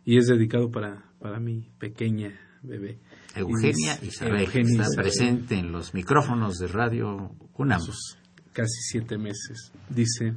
Y 0.06 0.18
es 0.18 0.28
dedicado 0.28 0.72
para, 0.72 1.12
para 1.20 1.40
mi 1.40 1.70
pequeña 1.80 2.40
bebé. 2.62 3.00
Eugenia 3.36 4.00
Isabel, 4.02 4.48
está 4.54 4.88
presente 4.96 5.56
en 5.56 5.74
los 5.74 5.94
micrófonos 5.94 6.58
de 6.58 6.68
radio 6.68 7.36
UNAM. 7.58 7.82
Casi 8.54 8.82
siete 8.82 9.18
meses. 9.18 9.74
Dice, 9.90 10.36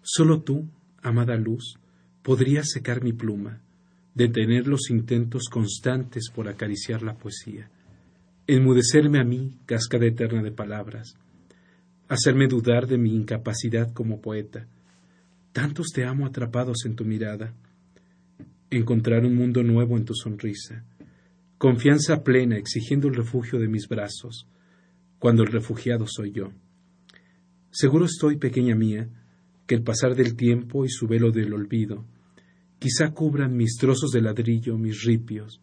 solo 0.00 0.40
tú, 0.40 0.66
amada 1.02 1.36
luz, 1.36 1.74
podrías 2.22 2.70
secar 2.70 3.02
mi 3.02 3.12
pluma, 3.12 3.60
detener 4.14 4.66
los 4.66 4.88
intentos 4.88 5.48
constantes 5.50 6.30
por 6.34 6.48
acariciar 6.48 7.02
la 7.02 7.18
poesía, 7.18 7.70
enmudecerme 8.46 9.20
a 9.20 9.24
mí, 9.24 9.58
cascada 9.66 10.06
eterna 10.06 10.42
de 10.42 10.52
palabras, 10.52 11.16
hacerme 12.08 12.48
dudar 12.48 12.86
de 12.86 12.96
mi 12.96 13.14
incapacidad 13.14 13.92
como 13.92 14.22
poeta. 14.22 14.66
Tantos 15.52 15.88
te 15.94 16.06
amo 16.06 16.24
atrapados 16.24 16.86
en 16.86 16.96
tu 16.96 17.04
mirada, 17.04 17.52
encontrar 18.70 19.26
un 19.26 19.34
mundo 19.34 19.62
nuevo 19.62 19.98
en 19.98 20.06
tu 20.06 20.14
sonrisa, 20.14 20.82
confianza 21.60 22.22
plena 22.24 22.56
exigiendo 22.56 23.06
el 23.06 23.14
refugio 23.14 23.58
de 23.58 23.68
mis 23.68 23.86
brazos, 23.86 24.48
cuando 25.18 25.42
el 25.42 25.52
refugiado 25.52 26.06
soy 26.08 26.32
yo. 26.32 26.52
Seguro 27.70 28.06
estoy, 28.06 28.38
pequeña 28.38 28.74
mía, 28.74 29.10
que 29.66 29.74
el 29.74 29.82
pasar 29.82 30.14
del 30.14 30.36
tiempo 30.36 30.86
y 30.86 30.88
su 30.88 31.06
velo 31.06 31.30
del 31.30 31.52
olvido 31.52 32.06
quizá 32.78 33.10
cubran 33.10 33.58
mis 33.58 33.76
trozos 33.76 34.10
de 34.10 34.22
ladrillo, 34.22 34.78
mis 34.78 35.04
ripios, 35.04 35.60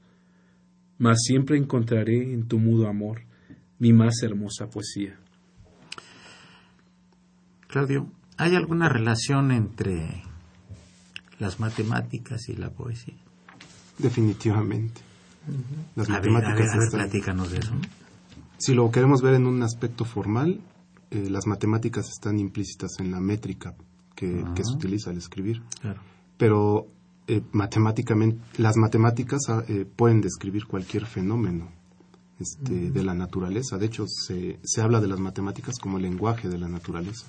mas 0.99 1.23
siempre 1.23 1.57
encontraré 1.57 2.31
en 2.31 2.47
tu 2.47 2.59
mudo 2.59 2.87
amor 2.87 3.23
mi 3.79 3.91
más 3.91 4.21
hermosa 4.21 4.69
poesía. 4.69 5.19
Claudio, 7.67 8.11
¿hay 8.37 8.53
alguna 8.53 8.87
relación 8.87 9.51
entre 9.51 10.21
las 11.39 11.59
matemáticas 11.59 12.49
y 12.49 12.55
la 12.55 12.69
poesía? 12.69 13.17
Definitivamente 13.97 15.06
Las 15.95 16.09
matemáticas 16.09 16.75
están... 16.75 17.09
de 17.09 17.57
eso. 17.57 17.73
Si 18.57 18.73
lo 18.73 18.89
queremos 18.91 19.21
ver 19.21 19.35
en 19.35 19.45
un 19.45 19.61
aspecto 19.63 20.03
formal, 20.03 20.61
eh, 21.11 21.29
las 21.29 21.45
matemáticas 21.47 22.09
están 22.09 22.39
implícitas 22.39 22.99
en 22.99 23.11
la 23.11 23.19
métrica 23.19 23.75
que, 24.15 24.43
se 24.55 24.73
utiliza 24.73 25.11
al 25.11 25.17
escribir. 25.17 25.61
Pero 26.37 26.87
eh, 27.27 27.41
matemáticamente, 27.51 28.39
las 28.57 28.75
matemáticas 28.77 29.41
ah, 29.49 29.63
eh, 29.67 29.85
pueden 29.85 30.21
describir 30.21 30.65
cualquier 30.65 31.05
fenómeno 31.05 31.69
este, 32.39 32.91
de 32.91 33.03
la 33.03 33.13
naturaleza. 33.13 33.77
De 33.77 33.85
hecho, 33.85 34.05
se, 34.07 34.59
se 34.63 34.81
habla 34.81 34.99
de 34.99 35.07
las 35.07 35.19
matemáticas 35.19 35.77
como 35.79 35.97
el 35.97 36.03
lenguaje 36.03 36.49
de 36.49 36.57
la 36.57 36.67
naturaleza. 36.67 37.27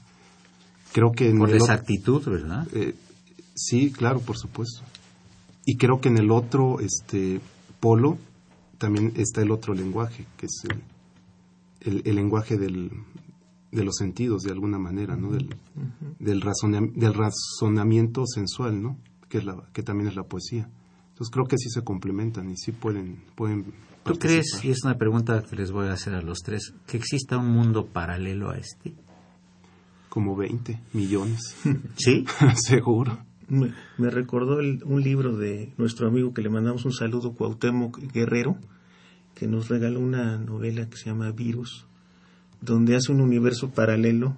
Creo 0.93 1.13
que 1.13 1.31
por 1.35 1.55
exactitud, 1.55 2.25
¿verdad? 2.25 2.67
sí, 3.55 3.93
claro, 3.93 4.21
por 4.21 4.39
supuesto. 4.39 4.83
Y 5.67 5.77
creo 5.77 6.01
que 6.01 6.09
en 6.09 6.17
el 6.17 6.31
otro 6.31 6.81
este, 6.81 7.41
polo 7.81 8.19
también 8.79 9.13
está 9.17 9.43
el 9.43 9.51
otro 9.51 9.75
lenguaje, 9.75 10.27
que 10.37 10.47
es 10.47 10.63
el, 11.81 12.03
el 12.05 12.15
lenguaje 12.15 12.57
del, 12.57 12.91
de 13.71 13.85
los 13.85 13.97
sentidos 13.97 14.43
de 14.43 14.53
alguna 14.53 14.79
manera, 14.79 15.17
¿no? 15.17 15.31
Del, 15.31 15.55
del, 16.19 16.43
del 16.95 17.15
razonamiento 17.15 18.25
sensual, 18.27 18.83
¿no? 18.83 18.99
Que, 19.29 19.39
es 19.39 19.45
la, 19.45 19.69
que 19.73 19.83
también 19.83 20.09
es 20.09 20.17
la 20.17 20.23
poesía. 20.25 20.71
Entonces 21.11 21.33
creo 21.33 21.47
que 21.47 21.59
sí 21.59 21.69
se 21.69 21.83
complementan 21.83 22.51
y 22.51 22.57
sí 22.57 22.73
pueden... 22.73 23.23
pueden 23.35 23.75
¿Tú 24.05 24.15
crees, 24.15 24.65
y 24.65 24.71
es 24.71 24.85
una 24.85 24.97
pregunta 24.97 25.43
que 25.43 25.57
les 25.57 25.71
voy 25.71 25.89
a 25.89 25.93
hacer 25.93 26.15
a 26.15 26.23
los 26.23 26.39
tres, 26.39 26.73
que 26.87 26.97
exista 26.97 27.37
un 27.37 27.51
mundo 27.51 27.87
paralelo 27.87 28.51
a 28.51 28.57
este? 28.57 28.95
Como 30.09 30.35
20 30.35 30.81
millones. 30.95 31.57
¿Sí? 31.97 32.25
Seguro. 32.55 33.19
Me, 33.49 34.11
recordó 34.11 34.59
un 34.59 35.03
libro 35.03 35.37
de 35.37 35.73
nuestro 35.79 36.07
amigo 36.07 36.35
que 36.35 36.43
le 36.43 36.51
mandamos 36.51 36.85
un 36.85 36.93
saludo, 36.93 37.33
Cuauhtémoc 37.33 37.99
Guerrero, 38.13 38.59
que 39.35 39.47
nos 39.47 39.69
regaló 39.69 40.01
una 40.01 40.37
novela 40.37 40.87
que 40.91 40.99
se 40.99 41.07
llama 41.07 41.31
Virus, 41.31 41.87
donde 42.61 42.95
hace 42.95 43.11
un 43.11 43.23
universo 43.23 43.71
paralelo 43.71 44.37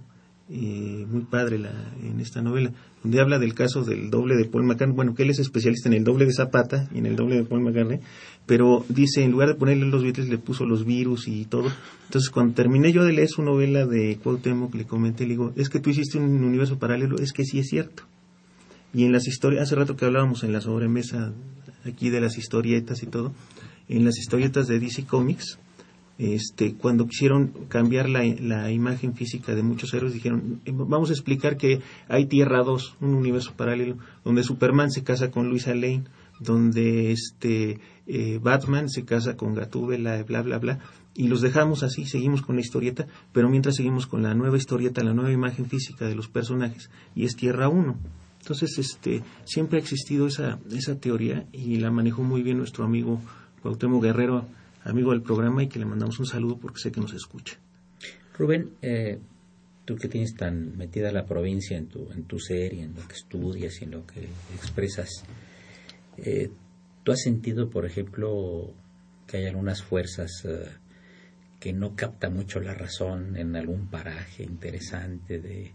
eh, 0.49 1.07
muy 1.11 1.23
padre 1.23 1.59
la, 1.59 1.73
en 2.05 2.21
esta 2.21 2.41
novela, 2.41 2.73
donde 3.03 3.21
habla 3.21 3.41
del 3.41 3.55
caso 3.55 3.83
del 3.83 4.11
doble 4.11 4.37
de 4.37 4.45
Paul 4.45 4.63
McCartney, 4.63 4.95
bueno, 4.95 5.17
que 5.17 5.25
él 5.25 5.31
es 5.31 5.41
especialista 5.41 5.89
en 5.89 5.95
el 5.95 6.05
doble 6.05 6.27
de 6.27 6.33
Zapata 6.33 6.89
y 6.95 6.99
en 6.99 7.07
el 7.07 7.17
doble 7.17 7.35
de 7.35 7.45
Paul 7.45 7.63
McCartney, 7.63 7.99
pero 8.47 8.85
dice, 8.89 9.25
en 9.25 9.33
lugar 9.33 9.49
de 9.49 9.55
ponerle 9.57 9.87
los 9.87 10.05
Beatles, 10.05 10.29
le 10.29 10.39
puso 10.39 10.67
los 10.67 10.85
virus 10.85 11.27
y 11.27 11.47
todo. 11.47 11.73
Entonces, 12.05 12.31
cuando 12.31 12.55
terminé 12.55 12.93
yo 12.93 13.03
de 13.03 13.13
leer 13.13 13.29
su 13.29 13.43
novela 13.43 13.87
de 13.87 14.19
Cuauhtémoc, 14.23 14.73
le 14.77 14.85
comenté, 14.85 15.25
le 15.25 15.31
digo, 15.31 15.53
es 15.57 15.69
que 15.69 15.81
tú 15.81 15.91
hiciste 15.91 16.19
un 16.19 16.45
universo 16.45 16.79
paralelo, 16.79 17.19
es 17.19 17.33
que 17.33 17.45
sí 17.45 17.59
es 17.59 17.69
cierto. 17.69 18.05
Y 18.93 19.05
en 19.05 19.13
las 19.13 19.27
historias, 19.29 19.63
hace 19.63 19.77
rato 19.77 19.97
que 19.97 20.05
hablábamos 20.05 20.43
en 20.43 20.53
la 20.53 20.61
sobremesa 20.61 21.33
aquí 21.85 22.11
de 22.11 22.21
las 22.21 22.39
historietas 22.39 23.03
y 23.03 23.07
todo, 23.07 23.33
en 23.89 24.05
las 24.05 24.19
historietas 24.19 24.67
de 24.67 24.81
DC 24.81 25.05
Comics, 25.05 25.59
este, 26.19 26.75
cuando 26.75 27.07
quisieron 27.07 27.49
cambiar 27.69 28.11
la, 28.11 28.71
imagen 28.71 29.15
física 29.15 29.55
de 29.55 29.63
muchos 29.63 29.95
héroes, 29.95 30.13
dijeron, 30.13 30.61
eh, 30.67 30.73
vamos 30.75 31.09
a 31.09 31.15
explicar 31.15 31.57
que 31.57 31.81
hay 32.09 32.27
Tierra 32.27 32.63
2, 32.63 32.97
un 33.01 33.15
universo 33.15 33.55
paralelo, 33.57 33.97
donde 34.23 34.43
Superman 34.43 34.91
se 34.91 35.03
casa 35.03 35.31
con 35.31 35.49
Luisa 35.49 35.75
Lane, 35.75 36.05
donde 36.39 37.11
este, 37.13 37.81
eh, 38.07 38.39
Batman 38.43 38.91
se 38.91 39.07
casa 39.07 39.39
con 39.39 39.55
Gatúbela, 39.55 40.23
bla, 40.25 40.43
bla, 40.43 40.59
bla, 40.59 40.79
y 41.15 41.29
los 41.29 41.41
dejamos 41.41 41.83
así, 41.83 42.05
seguimos 42.05 42.43
con 42.43 42.57
la 42.57 42.61
historieta, 42.61 43.07
pero 43.33 43.49
mientras 43.49 43.77
seguimos 43.77 44.07
con 44.07 44.23
la 44.23 44.35
nueva 44.35 44.59
historieta, 44.59 45.03
la 45.03 45.15
nueva 45.15 45.33
imagen 45.33 45.67
física 45.67 46.07
de 46.07 46.17
los 46.17 46.29
personajes, 46.29 46.91
y 47.15 47.25
es 47.25 47.35
Tierra 47.35 47.71
1. 47.71 47.97
Entonces, 48.41 48.79
este, 48.79 49.23
siempre 49.45 49.79
ha 49.79 49.83
existido 49.83 50.27
esa, 50.27 50.59
esa 50.73 50.99
teoría 50.99 51.47
y 51.53 51.77
la 51.77 51.91
manejó 51.91 52.23
muy 52.23 52.43
bien 52.43 52.59
nuestro 52.59 52.85
amigo 52.85 53.21
Cuauhtémoc 53.63 54.03
Guerrero 54.03 54.47
amigo 54.85 55.13
del 55.13 55.23
programa 55.23 55.63
y 55.63 55.69
que 55.69 55.79
le 55.79 55.85
mandamos 55.85 56.19
un 56.19 56.27
saludo 56.27 56.59
porque 56.59 56.81
sé 56.81 56.93
que 56.93 57.01
nos 57.01 57.13
escucha. 57.13 57.59
Rubén, 58.37 58.71
eh, 58.81 59.19
tú 59.85 59.97
que 59.97 60.09
tienes 60.09 60.35
tan 60.35 60.77
metida 60.77 61.13
la 61.13 61.27
provincia 61.27 61.77
en 61.77 61.89
tu, 61.89 62.11
en 62.13 62.25
tu 62.25 62.39
ser 62.39 62.73
y 62.73 62.81
en 62.81 62.95
lo 62.95 63.07
que 63.07 63.15
estudias 63.15 63.81
y 63.81 63.85
en 63.85 63.91
lo 63.91 64.07
que 64.07 64.29
expresas, 64.55 65.25
eh, 66.17 66.51
¿tú 67.03 67.13
has 67.13 67.21
sentido, 67.21 67.69
por 67.69 67.85
ejemplo, 67.85 68.73
que 69.27 69.39
hay 69.39 69.47
algunas 69.47 69.83
fuerzas 69.83 70.31
eh, 70.45 70.67
que 71.59 71.73
no 71.73 71.95
captan 71.95 72.35
mucho 72.35 72.61
la 72.61 72.75
razón 72.75 73.37
en 73.37 73.55
algún 73.55 73.89
paraje 73.89 74.45
interesante 74.45 75.39
de, 75.41 75.73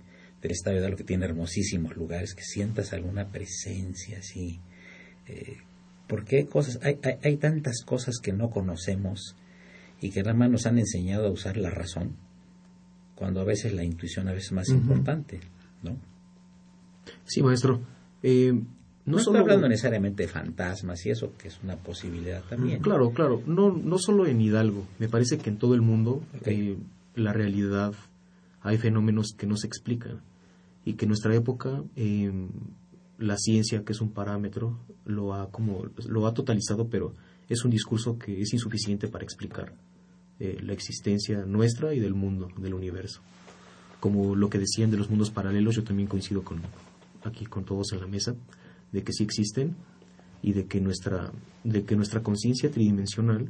Estado 0.51 0.81
de 0.81 0.89
lo 0.89 0.97
que 0.97 1.03
tiene 1.03 1.25
hermosísimos 1.25 1.95
lugares, 1.95 2.33
que 2.33 2.43
sientas 2.43 2.93
alguna 2.93 3.29
presencia 3.29 4.19
así? 4.19 4.59
¿Por 6.07 6.23
qué 6.23 6.45
cosas? 6.45 6.79
Hay, 6.83 6.99
hay, 7.23 7.37
tantas 7.37 7.83
cosas 7.83 8.19
que 8.21 8.31
no 8.31 8.49
conocemos 8.49 9.35
y 10.01 10.11
que 10.11 10.21
nada 10.21 10.35
más 10.35 10.51
nos 10.51 10.65
han 10.65 10.77
enseñado 10.77 11.27
a 11.27 11.31
usar 11.31 11.57
la 11.57 11.71
razón, 11.71 12.15
cuando 13.15 13.41
a 13.41 13.43
veces 13.43 13.73
la 13.73 13.83
intuición 13.83 14.27
a 14.27 14.33
veces 14.33 14.47
es 14.47 14.51
más 14.51 14.69
importante, 14.69 15.39
¿no? 15.81 15.97
Sí, 17.25 17.41
maestro. 17.41 17.81
Eh, 18.21 18.53
no, 19.05 19.17
estoy 19.17 19.37
hablando 19.37 19.67
necesariamente 19.67 20.23
de 20.23 20.29
fantasmas 20.29 21.05
y 21.05 21.11
eso, 21.11 21.33
que 21.37 21.47
es 21.47 21.59
una 21.63 21.75
posibilidad 21.75 22.43
también. 22.43 22.81
Claro, 22.81 23.11
claro. 23.11 23.41
No, 23.45 23.71
no 23.71 23.97
solo 23.97 24.25
en 24.27 24.41
Hidalgo. 24.41 24.87
Me 24.99 25.07
parece 25.07 25.37
que 25.37 25.49
en 25.49 25.57
todo 25.57 25.75
el 25.75 25.81
mundo 25.81 26.23
eh, 26.43 26.77
la 27.15 27.31
realidad 27.31 27.93
hay 28.61 28.77
fenómenos 28.77 29.33
que 29.37 29.45
no 29.45 29.57
se 29.57 29.67
explican 29.67 30.21
y 30.85 30.93
que 30.93 31.05
en 31.05 31.09
nuestra 31.09 31.35
época 31.35 31.83
eh, 31.95 32.31
la 33.17 33.37
ciencia, 33.37 33.83
que 33.83 33.91
es 33.91 34.01
un 34.01 34.11
parámetro, 34.11 34.79
lo 35.03 35.33
ha, 35.33 35.51
como, 35.51 35.85
lo 36.07 36.27
ha 36.27 36.33
totalizado, 36.33 36.87
pero 36.89 37.13
es 37.49 37.65
un 37.65 37.71
discurso 37.71 38.17
que 38.17 38.41
es 38.41 38.53
insuficiente 38.53 39.07
para 39.07 39.23
explicar 39.23 39.73
eh, 40.39 40.59
la 40.61 40.73
existencia 40.73 41.45
nuestra 41.45 41.93
y 41.93 41.99
del 41.99 42.13
mundo, 42.13 42.49
del 42.57 42.73
universo. 42.73 43.21
Como 43.99 44.35
lo 44.35 44.49
que 44.49 44.59
decían 44.59 44.91
de 44.91 44.97
los 44.97 45.09
mundos 45.09 45.31
paralelos, 45.31 45.75
yo 45.75 45.83
también 45.83 46.07
coincido 46.07 46.43
con 46.43 46.61
aquí 47.23 47.45
con 47.45 47.65
todos 47.65 47.91
en 47.93 48.01
la 48.01 48.07
mesa, 48.07 48.35
de 48.91 49.03
que 49.03 49.11
sí 49.11 49.23
existen 49.23 49.75
y 50.43 50.53
de 50.53 50.67
que 50.67 50.79
nuestra, 50.79 51.31
de 51.63 51.83
que 51.83 51.95
nuestra 51.95 52.21
conciencia 52.21 52.69
tridimensional 52.69 53.49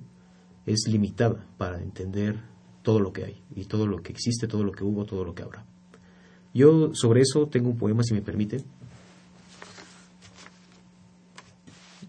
es 0.65 0.87
limitada 0.87 1.45
para 1.57 1.81
entender 1.81 2.39
todo 2.83 2.99
lo 2.99 3.11
que 3.11 3.25
hay 3.25 3.43
y 3.53 3.65
todo 3.65 3.85
lo 3.85 4.01
que 4.01 4.13
existe, 4.13 4.47
todo 4.47 4.63
lo 4.63 4.71
que 4.71 4.85
hubo, 4.85 5.05
todo 5.05 5.25
lo 5.25 5.35
que 5.35 5.43
habrá. 5.43 5.65
Yo 6.55 6.95
sobre 6.95 7.19
eso 7.19 7.47
tengo 7.47 7.69
un 7.69 7.77
poema, 7.77 8.01
si 8.01 8.13
me 8.13 8.21
permite, 8.21 8.63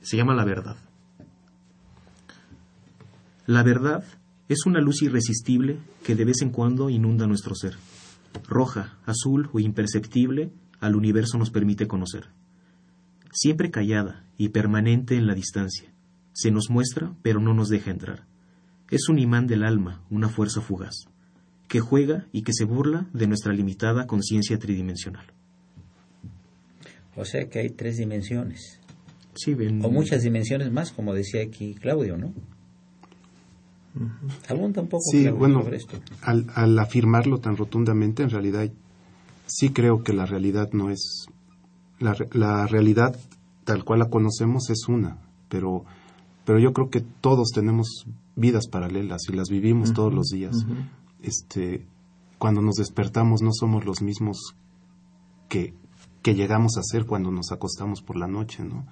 se 0.03 0.17
llama 0.17 0.37
la 0.37 0.45
verdad. 0.45 0.77
La 3.45 3.65
verdad 3.65 4.05
es 4.49 4.65
una 4.65 4.81
luz 4.81 5.03
irresistible 5.03 5.79
que 6.05 6.15
de 6.15 6.25
vez 6.25 6.43
en 6.43 6.51
cuando 6.51 6.91
inunda 6.91 7.27
nuestro 7.27 7.57
ser. 7.57 7.77
Roja, 8.47 8.99
azul 9.05 9.51
o 9.53 9.59
imperceptible, 9.59 10.53
al 10.79 10.95
universo 10.95 11.39
nos 11.39 11.51
permite 11.51 11.89
conocer. 11.89 12.29
Siempre 13.33 13.73
callada 13.73 14.27
y 14.39 14.51
permanente 14.51 15.17
en 15.17 15.27
la 15.27 15.35
distancia. 15.35 15.93
Se 16.33 16.53
nos 16.53 16.71
muestra, 16.71 17.17
pero 17.23 17.41
no 17.41 17.53
nos 17.53 17.69
deja 17.69 17.91
entrar. 17.91 18.29
Es 18.93 19.09
un 19.09 19.19
imán 19.19 19.49
del 19.49 19.65
alma, 19.65 20.05
una 20.09 20.29
fuerza 20.29 20.61
fugaz, 20.61 21.09
que 21.69 21.81
juega 21.81 22.27
y 22.33 22.43
que 22.43 22.53
se 22.53 22.65
burla 22.65 23.07
de 23.13 23.27
nuestra 23.27 23.53
limitada 23.53 24.07
conciencia 24.07 24.59
tridimensional. 24.59 25.27
O 27.17 27.25
sea 27.25 27.49
que 27.49 27.61
hay 27.61 27.71
tres 27.71 27.97
dimensiones. 27.97 28.81
O 29.83 29.91
muchas 29.91 30.23
dimensiones 30.23 30.71
más, 30.73 30.93
como 30.93 31.13
decía 31.13 31.43
aquí 31.43 31.75
Claudio, 31.75 32.17
¿no? 32.17 32.33
Algún 34.49 34.73
tampoco 34.73 35.03
sí, 35.11 35.29
bueno, 35.29 35.65
Al, 36.23 36.79
afirmarlo 36.79 37.39
tan 37.39 37.57
rotundamente, 37.57 38.23
en 38.23 38.31
realidad 38.31 38.71
sí 39.47 39.71
creo 39.71 40.03
que 40.03 40.13
la 40.13 40.27
realidad 40.27 40.71
no 40.73 40.91
es... 40.91 41.27
La, 41.99 42.15
la 42.33 42.67
realidad 42.67 43.17
tal 43.65 43.85
cual 43.85 44.01
la 44.01 44.11
conocemos 44.11 44.69
es 44.69 44.87
una, 44.89 45.19
pero, 45.49 45.85
pero 46.45 46.59
yo 46.59 46.73
creo 46.73 46.91
que 46.91 47.01
todos 47.01 47.49
tenemos 47.55 48.07
vidas 48.37 48.69
paralelas 48.69 49.23
y 49.29 49.33
las 49.33 49.49
vivimos 49.49 49.93
todos 49.95 50.13
los 50.13 50.27
días. 50.29 50.67
Este, 51.23 51.87
cuando 52.39 52.63
nos 52.63 52.77
despertamos 52.77 53.43
no 53.43 53.51
somos 53.53 53.85
los 53.85 54.03
mismos 54.03 54.55
que, 55.49 55.75
que 56.23 56.35
llegamos 56.35 56.77
a 56.77 56.83
ser 56.83 57.07
cuando 57.07 57.31
nos 57.31 57.53
acostamos 57.53 58.03
por 58.03 58.17
la 58.17 58.27
noche, 58.27 58.65
¿no? 58.65 58.85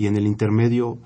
y 0.00 0.06
en 0.06 0.16
el 0.16 0.26
intermedio 0.26 0.98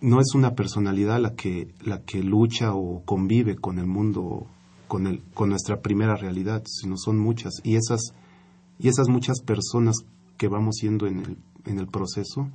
no 0.00 0.20
es 0.20 0.34
una 0.34 0.54
personalidad 0.54 1.20
la 1.20 1.34
que 1.34 1.68
la 1.84 2.00
que 2.00 2.22
lucha 2.22 2.74
o 2.74 3.02
convive 3.04 3.56
con 3.56 3.78
el 3.78 3.86
mundo 3.86 4.46
con 4.88 5.06
el 5.06 5.22
con 5.34 5.50
nuestra 5.50 5.82
primera 5.82 6.16
realidad 6.16 6.62
sino 6.64 6.96
son 6.96 7.18
muchas 7.18 7.60
y 7.62 7.76
esas 7.76 8.14
y 8.78 8.88
esas 8.88 9.08
muchas 9.08 9.42
personas 9.42 9.96
que 10.38 10.48
vamos 10.48 10.76
siendo 10.76 11.06
en 11.06 11.18
el, 11.18 11.38
en 11.66 11.78
el 11.78 11.86
proceso 11.86 12.48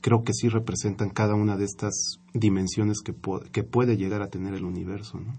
creo 0.00 0.24
que 0.24 0.32
sí 0.32 0.48
representan 0.48 1.10
cada 1.10 1.34
una 1.34 1.58
de 1.58 1.66
estas 1.66 2.18
dimensiones 2.32 3.02
que, 3.02 3.14
que 3.52 3.62
puede 3.62 3.98
llegar 3.98 4.22
a 4.22 4.28
tener 4.28 4.54
el 4.54 4.64
universo 4.64 5.20
¿no? 5.20 5.34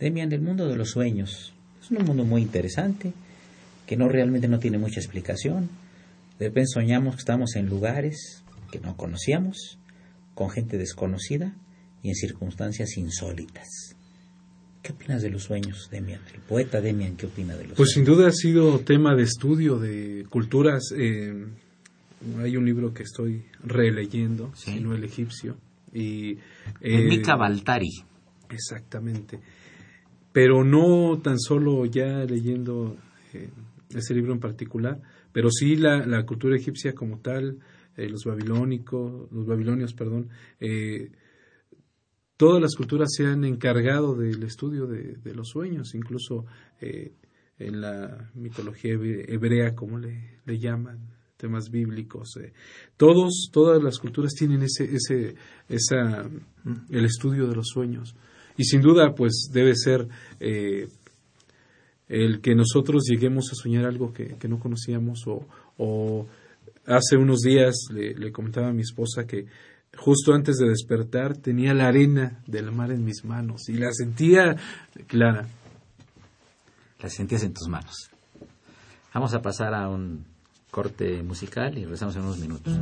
Demian 0.00 0.32
el 0.32 0.40
mundo 0.40 0.68
de 0.68 0.76
los 0.76 0.90
sueños 0.90 1.52
es 1.82 1.90
un 1.90 2.04
mundo 2.04 2.24
muy 2.24 2.42
interesante 2.42 3.12
que 3.86 3.96
no 3.96 4.08
realmente 4.08 4.48
no 4.48 4.58
tiene 4.58 4.78
mucha 4.78 5.00
explicación 5.00 5.68
de 6.38 6.48
repente 6.48 6.68
soñamos 6.72 7.14
que 7.16 7.20
estamos 7.20 7.54
en 7.56 7.66
lugares 7.68 8.42
que 8.70 8.80
no 8.80 8.96
conocíamos 8.96 9.78
con 10.34 10.50
gente 10.50 10.78
desconocida 10.78 11.54
y 12.02 12.08
en 12.08 12.14
circunstancias 12.16 12.96
insólitas. 12.98 13.94
¿Qué 14.82 14.92
opinas 14.92 15.22
de 15.22 15.30
los 15.30 15.44
sueños, 15.44 15.88
Demian? 15.90 16.20
El 16.34 16.40
poeta 16.40 16.80
Demian, 16.80 17.16
¿qué 17.16 17.26
opina 17.26 17.56
de 17.56 17.68
los 17.68 17.76
Pues 17.76 17.92
sueños? 17.92 18.08
sin 18.08 18.16
duda 18.16 18.28
ha 18.28 18.32
sido 18.32 18.80
tema 18.80 19.14
de 19.14 19.22
estudio 19.22 19.78
de 19.78 20.26
culturas. 20.28 20.82
eh, 20.96 21.46
hay 22.42 22.56
un 22.56 22.64
libro 22.66 22.92
que 22.92 23.04
estoy 23.04 23.44
releyendo, 23.62 24.50
Sí. 24.56 24.72
sino 24.72 24.94
el 24.94 25.04
egipcio. 25.04 25.56
Y, 25.92 26.32
eh, 26.80 27.04
Mika 27.08 27.36
Baltari. 27.36 27.90
Exactamente. 28.50 29.38
Pero 30.34 30.64
no 30.64 31.20
tan 31.22 31.38
solo 31.38 31.86
ya 31.86 32.24
leyendo 32.24 32.96
eh, 33.32 33.50
ese 33.94 34.14
libro 34.14 34.32
en 34.32 34.40
particular, 34.40 35.00
pero 35.32 35.48
sí 35.48 35.76
la, 35.76 36.04
la 36.04 36.26
cultura 36.26 36.56
egipcia 36.56 36.92
como 36.92 37.20
tal, 37.20 37.60
eh, 37.96 38.08
los 38.08 38.24
babilónicos, 38.24 39.30
los 39.30 39.46
babilonios, 39.46 39.94
perdón, 39.94 40.28
eh, 40.58 41.12
todas 42.36 42.60
las 42.60 42.74
culturas 42.74 43.10
se 43.16 43.26
han 43.26 43.44
encargado 43.44 44.16
del 44.16 44.42
estudio 44.42 44.86
de, 44.88 45.14
de 45.22 45.34
los 45.34 45.50
sueños, 45.50 45.94
incluso 45.94 46.46
en 46.80 47.80
la 47.80 48.30
mitología 48.34 48.94
hebre- 48.94 49.24
hebrea, 49.28 49.76
como 49.76 49.98
le, 49.98 50.40
le 50.44 50.58
llaman, 50.58 50.98
temas 51.36 51.70
bíblicos. 51.70 52.36
eh, 52.38 52.52
todos, 52.96 53.50
todas 53.52 53.80
las 53.80 53.98
culturas 53.98 54.32
tienen 54.34 54.62
ese, 54.62 54.84
ese, 54.96 55.36
esa, 55.68 56.28
el 56.90 57.04
estudio 57.04 57.46
de 57.46 57.54
los 57.54 57.68
sueños. 57.68 58.16
Y 58.56 58.64
sin 58.64 58.80
duda, 58.80 59.14
pues 59.14 59.48
debe 59.52 59.74
ser 59.74 60.08
eh, 60.40 60.88
el 62.08 62.40
que 62.40 62.54
nosotros 62.54 63.04
lleguemos 63.08 63.50
a 63.50 63.54
soñar 63.54 63.84
algo 63.84 64.12
que, 64.12 64.36
que 64.36 64.48
no 64.48 64.58
conocíamos 64.58 65.26
o, 65.26 65.46
o 65.78 66.26
hace 66.86 67.16
unos 67.16 67.40
días 67.40 67.74
le, 67.90 68.14
le 68.14 68.32
comentaba 68.32 68.68
a 68.68 68.72
mi 68.72 68.82
esposa 68.82 69.26
que 69.26 69.46
justo 69.96 70.34
antes 70.34 70.56
de 70.56 70.68
despertar 70.68 71.36
tenía 71.36 71.74
la 71.74 71.88
arena 71.88 72.42
del 72.46 72.72
mar 72.72 72.90
en 72.90 73.04
mis 73.04 73.24
manos 73.24 73.68
y 73.68 73.74
la 73.74 73.92
sentía 73.92 74.56
clara. 75.06 75.46
Las 77.00 77.14
sentías 77.14 77.42
en 77.42 77.52
tus 77.52 77.68
manos. 77.68 78.10
Vamos 79.12 79.34
a 79.34 79.42
pasar 79.42 79.74
a 79.74 79.88
un 79.88 80.24
corte 80.70 81.22
musical 81.22 81.76
y 81.78 81.82
regresamos 81.82 82.16
en 82.16 82.22
unos 82.22 82.38
minutos. 82.38 82.78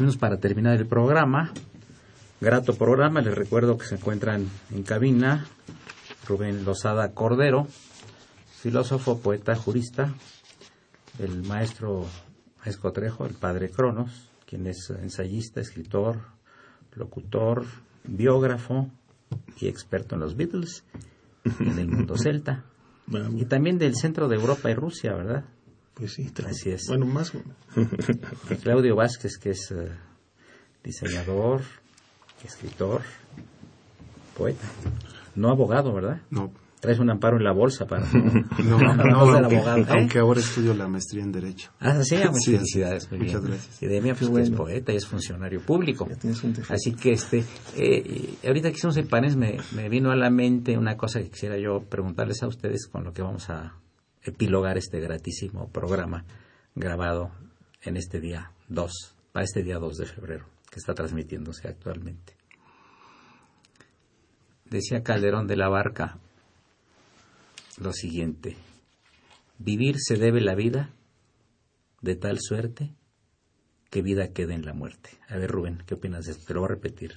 Minutos 0.00 0.18
para 0.18 0.38
terminar 0.38 0.76
el 0.76 0.86
programa. 0.86 1.52
Grato 2.40 2.74
programa. 2.76 3.20
Les 3.20 3.34
recuerdo 3.34 3.78
que 3.78 3.86
se 3.86 3.96
encuentran 3.96 4.48
en 4.70 4.82
cabina 4.82 5.46
Rubén 6.26 6.64
Lozada 6.64 7.12
Cordero, 7.12 7.66
filósofo, 8.60 9.20
poeta, 9.20 9.54
jurista, 9.56 10.14
el 11.18 11.42
maestro 11.42 12.06
Maestro 12.64 12.92
Trejo, 12.92 13.26
el 13.26 13.34
padre 13.34 13.70
Cronos, 13.70 14.30
quien 14.46 14.66
es 14.66 14.90
ensayista, 14.90 15.60
escritor, 15.60 16.20
locutor, 16.94 17.64
biógrafo 18.04 18.90
y 19.60 19.68
experto 19.68 20.14
en 20.14 20.20
los 20.20 20.36
Beatles 20.36 20.84
en 21.60 21.78
el 21.78 21.88
mundo 21.88 22.16
celta. 22.22 22.64
Y 23.36 23.46
también 23.46 23.78
del 23.78 23.94
centro 23.96 24.28
de 24.28 24.36
Europa 24.36 24.70
y 24.70 24.74
Rusia, 24.74 25.14
¿verdad? 25.14 25.44
Pues 25.98 26.12
sí, 26.14 26.30
tra- 26.32 26.46
Así 26.48 26.70
es. 26.70 26.86
Bueno, 26.88 27.06
más. 27.06 27.32
Claudio 28.62 28.94
Vázquez, 28.96 29.36
que 29.38 29.50
es 29.50 29.70
eh, 29.72 29.90
diseñador, 30.84 31.62
escritor, 32.44 33.02
poeta. 34.36 34.66
No 35.34 35.50
abogado, 35.50 35.92
¿verdad? 35.92 36.20
No, 36.30 36.52
Traes 36.80 37.00
un 37.00 37.10
amparo 37.10 37.38
en 37.38 37.42
la 37.42 37.50
bolsa 37.52 37.86
para 37.86 38.06
no, 38.12 38.78
no, 38.78 39.32
ser 39.32 39.44
aunque, 39.44 39.56
abogado. 39.56 39.78
¿eh? 39.78 39.86
aunque 39.88 40.18
ahora 40.20 40.38
estudio 40.38 40.74
la 40.74 40.86
maestría 40.86 41.24
en 41.24 41.32
Derecho. 41.32 41.72
Ah, 41.80 42.04
sí, 42.04 42.14
muchas 42.14 42.36
Sí, 42.44 42.52
felicidades. 42.52 43.10
muy 43.10 43.18
muchas 43.18 43.40
bien. 43.42 43.52
gracias. 43.54 43.82
Y 43.82 43.86
Demian, 43.88 44.14
pues, 44.16 44.30
que 44.30 44.40
es 44.42 44.50
bueno. 44.50 44.56
poeta 44.56 44.92
y 44.92 44.96
es 44.96 45.04
funcionario 45.06 45.60
público. 45.60 46.06
Ya 46.08 46.14
tienes 46.14 46.40
un 46.44 46.52
defecto. 46.52 46.74
Así 46.74 46.92
que, 46.92 47.10
este, 47.12 47.44
eh, 47.76 48.34
ahorita 48.46 48.70
que 48.70 48.76
hicimos 48.76 48.96
el 48.96 49.08
panel, 49.08 49.36
me, 49.36 49.56
me 49.74 49.88
vino 49.88 50.12
a 50.12 50.16
la 50.16 50.30
mente 50.30 50.78
una 50.78 50.96
cosa 50.96 51.18
que 51.20 51.30
quisiera 51.30 51.58
yo 51.58 51.80
preguntarles 51.82 52.44
a 52.44 52.46
ustedes 52.46 52.86
con 52.86 53.02
lo 53.02 53.12
que 53.12 53.22
vamos 53.22 53.50
a 53.50 53.74
epilogar 54.22 54.78
este 54.78 55.00
gratísimo 55.00 55.70
programa 55.70 56.24
grabado 56.74 57.32
en 57.82 57.96
este 57.96 58.20
día 58.20 58.52
2, 58.68 58.92
para 59.32 59.44
este 59.44 59.62
día 59.62 59.78
2 59.78 59.96
de 59.96 60.06
febrero, 60.06 60.46
que 60.70 60.78
está 60.78 60.94
transmitiéndose 60.94 61.68
actualmente. 61.68 62.36
Decía 64.64 65.02
Calderón 65.02 65.46
de 65.46 65.56
la 65.56 65.68
Barca 65.68 66.18
lo 67.78 67.92
siguiente, 67.92 68.56
vivir 69.58 69.96
se 69.98 70.16
debe 70.16 70.40
la 70.40 70.54
vida 70.54 70.90
de 72.02 72.16
tal 72.16 72.38
suerte 72.40 72.94
que 73.90 74.02
vida 74.02 74.32
quede 74.32 74.54
en 74.54 74.66
la 74.66 74.74
muerte. 74.74 75.10
A 75.28 75.36
ver, 75.36 75.50
Rubén, 75.50 75.82
¿qué 75.86 75.94
opinas 75.94 76.26
de 76.26 76.32
esto? 76.32 76.44
Te 76.46 76.54
lo 76.54 76.60
voy 76.60 76.70
a 76.70 76.74
repetir. 76.74 77.14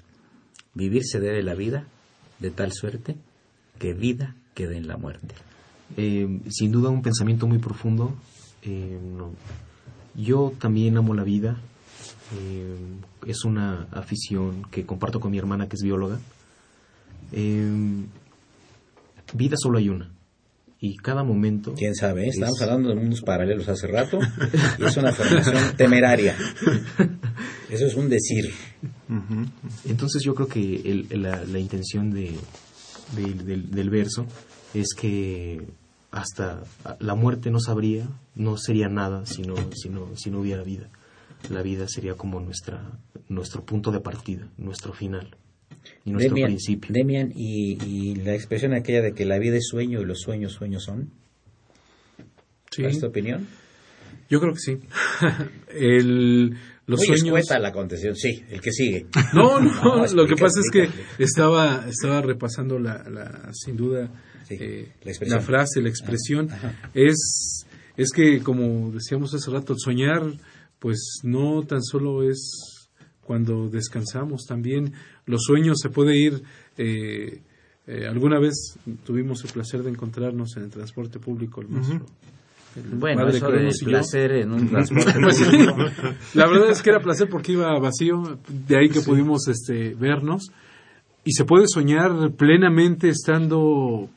Vivir 0.74 1.04
se 1.04 1.20
debe 1.20 1.44
la 1.44 1.54
vida 1.54 1.88
de 2.40 2.52
tal 2.52 2.72
suerte 2.72 3.18
que 3.78 3.94
vida 3.94 4.36
quede 4.54 4.78
en 4.78 4.88
la 4.88 4.98
muerte. 4.98 5.36
Eh, 5.98 6.40
sin 6.50 6.72
duda 6.72 6.90
un 6.90 7.02
pensamiento 7.02 7.48
muy 7.48 7.58
profundo. 7.60 8.14
Eh, 8.64 9.00
no. 9.18 9.32
Yo 10.16 10.54
también 10.60 10.98
amo 10.98 11.14
la 11.14 11.24
vida. 11.24 11.58
Eh, 12.38 12.76
es 13.28 13.44
una 13.46 13.88
afición 13.92 14.64
que 14.72 14.86
comparto 14.86 15.20
con 15.20 15.32
mi 15.32 15.38
hermana 15.38 15.68
que 15.68 15.76
es 15.76 15.82
bióloga. 15.84 16.20
Eh, 17.32 18.04
vida 19.34 19.56
solo 19.58 19.78
hay 19.78 19.90
una. 19.90 20.12
Y 20.84 20.98
cada 20.98 21.24
momento... 21.24 21.76
¿Quién 21.78 21.94
sabe? 21.94 22.26
eh? 22.26 22.30
Estamos 22.30 22.56
es- 22.56 22.62
hablando 22.64 22.90
de 22.90 22.96
mundos 22.96 23.22
paralelos 23.22 23.68
hace 23.70 23.86
rato 23.88 24.18
y 24.80 24.84
es 24.84 24.98
una 24.98 25.12
formación 25.12 25.56
temeraria. 25.78 26.36
Eso 27.70 27.86
es 27.86 27.96
un 27.96 28.10
decir. 28.10 28.52
Entonces 29.86 30.24
yo 30.24 30.34
creo 30.34 30.48
que 30.48 30.76
el- 31.10 31.22
la, 31.22 31.44
la 31.46 31.60
intención 31.60 32.10
de, 32.12 32.36
del, 33.16 33.70
del 33.70 33.90
verso 33.92 34.26
es 34.74 34.88
que 34.98 35.62
hasta 36.12 36.64
la 37.00 37.16
muerte 37.16 37.50
no 37.52 37.60
sabría, 37.60 38.08
no 38.36 38.58
sería 38.58 38.90
nada 38.90 39.26
si 39.26 39.44
no, 39.44 39.56
si 39.74 39.90
no, 39.90 40.16
si 40.16 40.30
no 40.30 40.40
hubiera 40.42 40.64
vida. 40.64 40.90
La 41.50 41.64
vida 41.64 41.88
sería 41.88 42.16
como 42.16 42.40
nuestra, 42.40 43.00
nuestro 43.30 43.64
punto 43.66 43.92
de 43.92 44.02
partida, 44.02 44.48
nuestro 44.58 44.94
final 44.94 45.36
y 46.06 46.12
nuestro 46.12 46.36
Demian, 46.36 46.50
principio. 46.50 46.94
Demian, 46.94 47.32
y, 47.36 47.84
y 47.84 48.16
la 48.16 48.36
expresión 48.36 48.74
aquella 48.74 49.02
de 49.02 49.14
que 49.14 49.26
la 49.26 49.40
vida 49.40 49.56
es 49.56 49.68
sueño 49.68 50.02
y 50.02 50.06
los 50.06 50.20
sueños 50.20 50.52
sueños 50.54 50.84
son. 50.84 51.12
Sí, 52.70 52.84
¿Cuál 52.84 52.94
es 52.94 53.00
tu 53.00 53.08
opinión? 53.08 53.48
yo 54.30 54.40
creo 54.40 54.54
que 54.54 54.60
sí. 54.60 54.78
El, 55.74 56.56
los 56.88 56.98
Muy 57.00 57.08
sueños. 57.08 57.26
escueta 57.26 57.60
la 57.60 57.72
contestación, 57.72 58.16
sí, 58.16 58.44
el 58.50 58.60
que 58.62 58.72
sigue. 58.72 59.06
No, 59.34 59.60
no, 59.60 59.72
No, 59.84 59.96
lo 59.98 60.26
que 60.26 60.34
explica, 60.34 60.36
pasa 60.36 60.60
es 60.60 60.70
que 60.72 60.84
explica. 60.84 61.10
estaba, 61.20 61.86
estaba 61.88 62.22
repasando 62.22 62.80
la, 62.80 63.04
la 63.10 63.52
sin 63.54 63.78
duda, 63.78 64.10
Sí, 64.48 64.58
eh, 64.60 64.92
la 65.28 65.40
frase, 65.40 65.82
la 65.82 65.90
expresión. 65.90 66.50
Ah, 66.52 66.56
ajá. 66.56 66.90
es, 66.94 67.66
es 67.96 68.12
que, 68.12 68.40
como 68.42 68.92
decíamos 68.92 69.34
hace 69.34 69.50
rato, 69.52 69.74
el 69.74 69.80
soñar, 69.80 70.24
pues 70.80 71.20
no 71.24 71.64
tan 71.64 71.82
solo 71.84 72.24
es 72.30 72.90
cuando 73.22 73.70
descansamos, 73.70 74.46
también 74.46 74.94
los 75.26 75.44
sueños 75.44 75.78
se 75.82 75.90
puede 75.90 76.18
ir 76.18 76.44
eh, 76.78 77.42
Eh, 77.88 78.06
alguna 78.08 78.40
vez 78.40 78.78
tuvimos 79.04 79.44
el 79.44 79.52
placer 79.52 79.82
de 79.84 79.90
encontrarnos 79.90 80.56
en 80.56 80.64
el 80.64 80.70
transporte 80.70 81.20
público, 81.20 81.62
el 81.62 81.68
maestro. 81.70 82.06
Bueno, 82.76 83.28
eso 83.28 83.50
de 83.50 83.70
placer 83.84 84.32
en 84.32 84.52
un 84.52 84.70
transporte 84.70 85.20
La 86.34 86.48
verdad 86.48 86.70
es 86.70 86.82
que 86.82 86.90
era 86.90 87.00
placer 87.00 87.28
porque 87.30 87.54
iba 87.54 87.78
vacío, 87.80 88.40
de 88.48 88.78
ahí 88.78 88.90
que 88.90 89.02
pudimos 89.02 89.48
este, 89.48 89.94
vernos. 89.96 90.52
Y 91.24 91.34
se 91.34 91.46
puede 91.46 91.68
soñar 91.68 92.32
plenamente 92.32 93.10
estando 93.10 94.10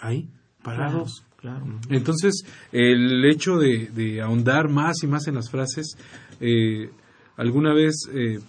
ahí, 0.00 0.28
parados. 0.62 1.24
Claro, 1.40 1.66
Entonces, 1.88 2.44
el 2.72 3.24
hecho 3.24 3.58
de, 3.58 4.20
ahondar 4.20 4.68
más 4.68 5.02
y 5.04 5.06
más 5.06 5.28
en 5.28 5.36
las 5.36 5.50
frases, 5.50 5.96
eh, 6.40 6.90
alguna 7.36 7.72
vez 7.72 7.94
eh, 8.12 8.40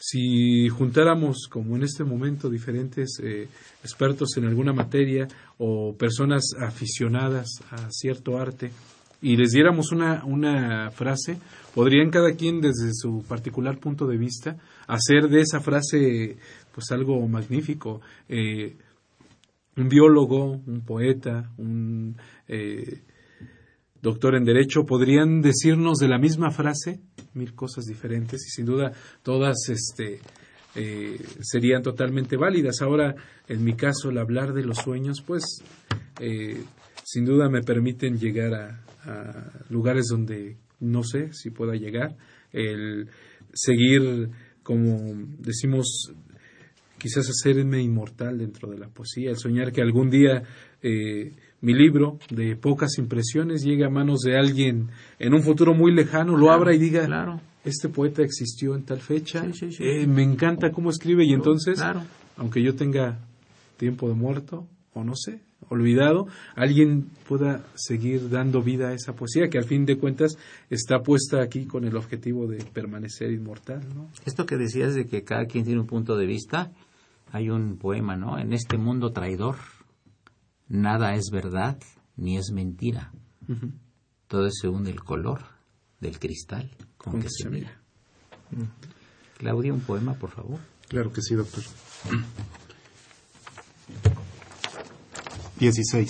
si 0.00 0.68
juntáramos, 0.68 1.48
como 1.50 1.76
en 1.76 1.82
este 1.82 2.04
momento, 2.04 2.48
diferentes 2.48 3.18
eh, 3.20 3.48
expertos 3.82 4.36
en 4.36 4.44
alguna 4.44 4.72
materia 4.72 5.26
o 5.58 5.94
personas 5.96 6.52
aficionadas 6.60 7.48
a 7.70 7.90
cierto 7.90 8.38
arte 8.38 8.70
y 9.20 9.36
les 9.36 9.50
diéramos 9.50 9.90
una, 9.90 10.24
una 10.24 10.92
frase, 10.92 11.38
podrían 11.74 12.10
cada 12.10 12.32
quien 12.32 12.60
desde 12.60 12.92
su 12.92 13.24
particular 13.28 13.78
punto 13.78 14.06
de 14.06 14.16
vista 14.16 14.56
hacer 14.86 15.28
de 15.28 15.40
esa 15.40 15.60
frase 15.60 16.36
pues 16.72 16.92
algo 16.92 17.26
magnífico. 17.26 18.00
Eh, 18.28 18.76
un 19.76 19.88
biólogo, 19.88 20.60
un 20.64 20.82
poeta, 20.86 21.50
un 21.56 22.16
eh, 22.46 23.02
doctor 24.00 24.36
en 24.36 24.44
Derecho, 24.44 24.86
podrían 24.86 25.40
decirnos 25.40 25.98
de 25.98 26.08
la 26.08 26.18
misma 26.18 26.52
frase 26.52 27.00
mil 27.34 27.54
cosas 27.54 27.84
diferentes 27.84 28.44
y 28.46 28.50
sin 28.50 28.66
duda 28.66 28.92
todas 29.22 29.56
este, 29.68 30.20
eh, 30.74 31.18
serían 31.40 31.82
totalmente 31.82 32.36
válidas. 32.36 32.82
Ahora, 32.82 33.14
en 33.48 33.64
mi 33.64 33.74
caso, 33.74 34.10
el 34.10 34.18
hablar 34.18 34.52
de 34.52 34.64
los 34.64 34.78
sueños, 34.78 35.22
pues 35.26 35.42
eh, 36.20 36.62
sin 37.04 37.24
duda 37.24 37.48
me 37.48 37.62
permiten 37.62 38.18
llegar 38.18 38.54
a, 38.54 38.84
lugares 39.70 40.06
donde 40.10 40.58
no 40.80 41.02
sé 41.02 41.32
si 41.32 41.48
pueda 41.48 41.74
llegar, 41.74 42.14
el 42.52 43.08
seguir, 43.54 44.28
como 44.62 44.98
decimos, 45.38 46.12
quizás 46.98 47.26
hacerme 47.30 47.80
inmortal 47.80 48.36
dentro 48.36 48.68
de 48.68 48.76
la 48.76 48.88
poesía, 48.88 49.30
el 49.30 49.38
soñar 49.38 49.72
que 49.72 49.80
algún 49.80 50.10
día 50.10 50.42
eh, 50.82 51.32
mi 51.60 51.74
libro 51.74 52.18
de 52.30 52.56
pocas 52.56 52.98
impresiones 52.98 53.62
llegue 53.62 53.84
a 53.84 53.90
manos 53.90 54.20
de 54.20 54.36
alguien 54.36 54.88
en 55.18 55.34
un 55.34 55.42
futuro 55.42 55.74
muy 55.74 55.92
lejano, 55.92 56.36
lo 56.36 56.50
abra 56.50 56.74
y 56.74 56.78
diga, 56.78 57.06
claro. 57.06 57.40
este 57.64 57.88
poeta 57.88 58.22
existió 58.22 58.74
en 58.74 58.84
tal 58.84 59.00
fecha, 59.00 59.44
eh, 59.80 60.06
me 60.06 60.22
encanta 60.22 60.70
cómo 60.70 60.90
escribe 60.90 61.24
y 61.24 61.32
entonces, 61.32 61.82
aunque 62.36 62.62
yo 62.62 62.74
tenga 62.74 63.18
tiempo 63.76 64.08
de 64.08 64.14
muerto 64.14 64.66
o 64.94 65.04
no 65.04 65.14
sé, 65.16 65.40
olvidado, 65.68 66.26
alguien 66.54 67.10
pueda 67.28 67.64
seguir 67.74 68.30
dando 68.30 68.62
vida 68.62 68.88
a 68.88 68.94
esa 68.94 69.14
poesía 69.14 69.48
que 69.48 69.58
al 69.58 69.64
fin 69.64 69.84
de 69.84 69.98
cuentas 69.98 70.38
está 70.70 71.02
puesta 71.02 71.42
aquí 71.42 71.66
con 71.66 71.84
el 71.84 71.96
objetivo 71.96 72.46
de 72.46 72.64
permanecer 72.64 73.30
inmortal. 73.32 73.82
¿no? 73.94 74.08
Esto 74.24 74.46
que 74.46 74.56
decías 74.56 74.94
de 74.94 75.06
que 75.06 75.24
cada 75.24 75.46
quien 75.46 75.64
tiene 75.64 75.80
un 75.80 75.86
punto 75.86 76.16
de 76.16 76.26
vista, 76.26 76.70
hay 77.32 77.50
un 77.50 77.76
poema, 77.76 78.16
¿no? 78.16 78.38
En 78.38 78.54
este 78.54 78.78
mundo 78.78 79.10
traidor 79.10 79.56
nada 80.68 81.14
es 81.14 81.30
verdad 81.30 81.78
ni 82.16 82.36
es 82.36 82.50
mentira. 82.52 83.12
Todo 84.26 84.46
es 84.46 84.58
según 84.60 84.86
el 84.86 85.02
color 85.02 85.42
del 86.00 86.18
cristal 86.18 86.70
con, 86.96 87.20
que 87.20 87.28
se 87.30 87.48
mira. 87.48 87.80
Claudia, 89.38 89.72
un 89.72 89.80
poema, 89.80 90.14
por 90.14 90.30
favor. 90.30 90.58
Claro 90.88 91.12
que 91.12 91.22
sí, 91.22 91.34
doctor. 91.34 91.62
16. 95.58 96.08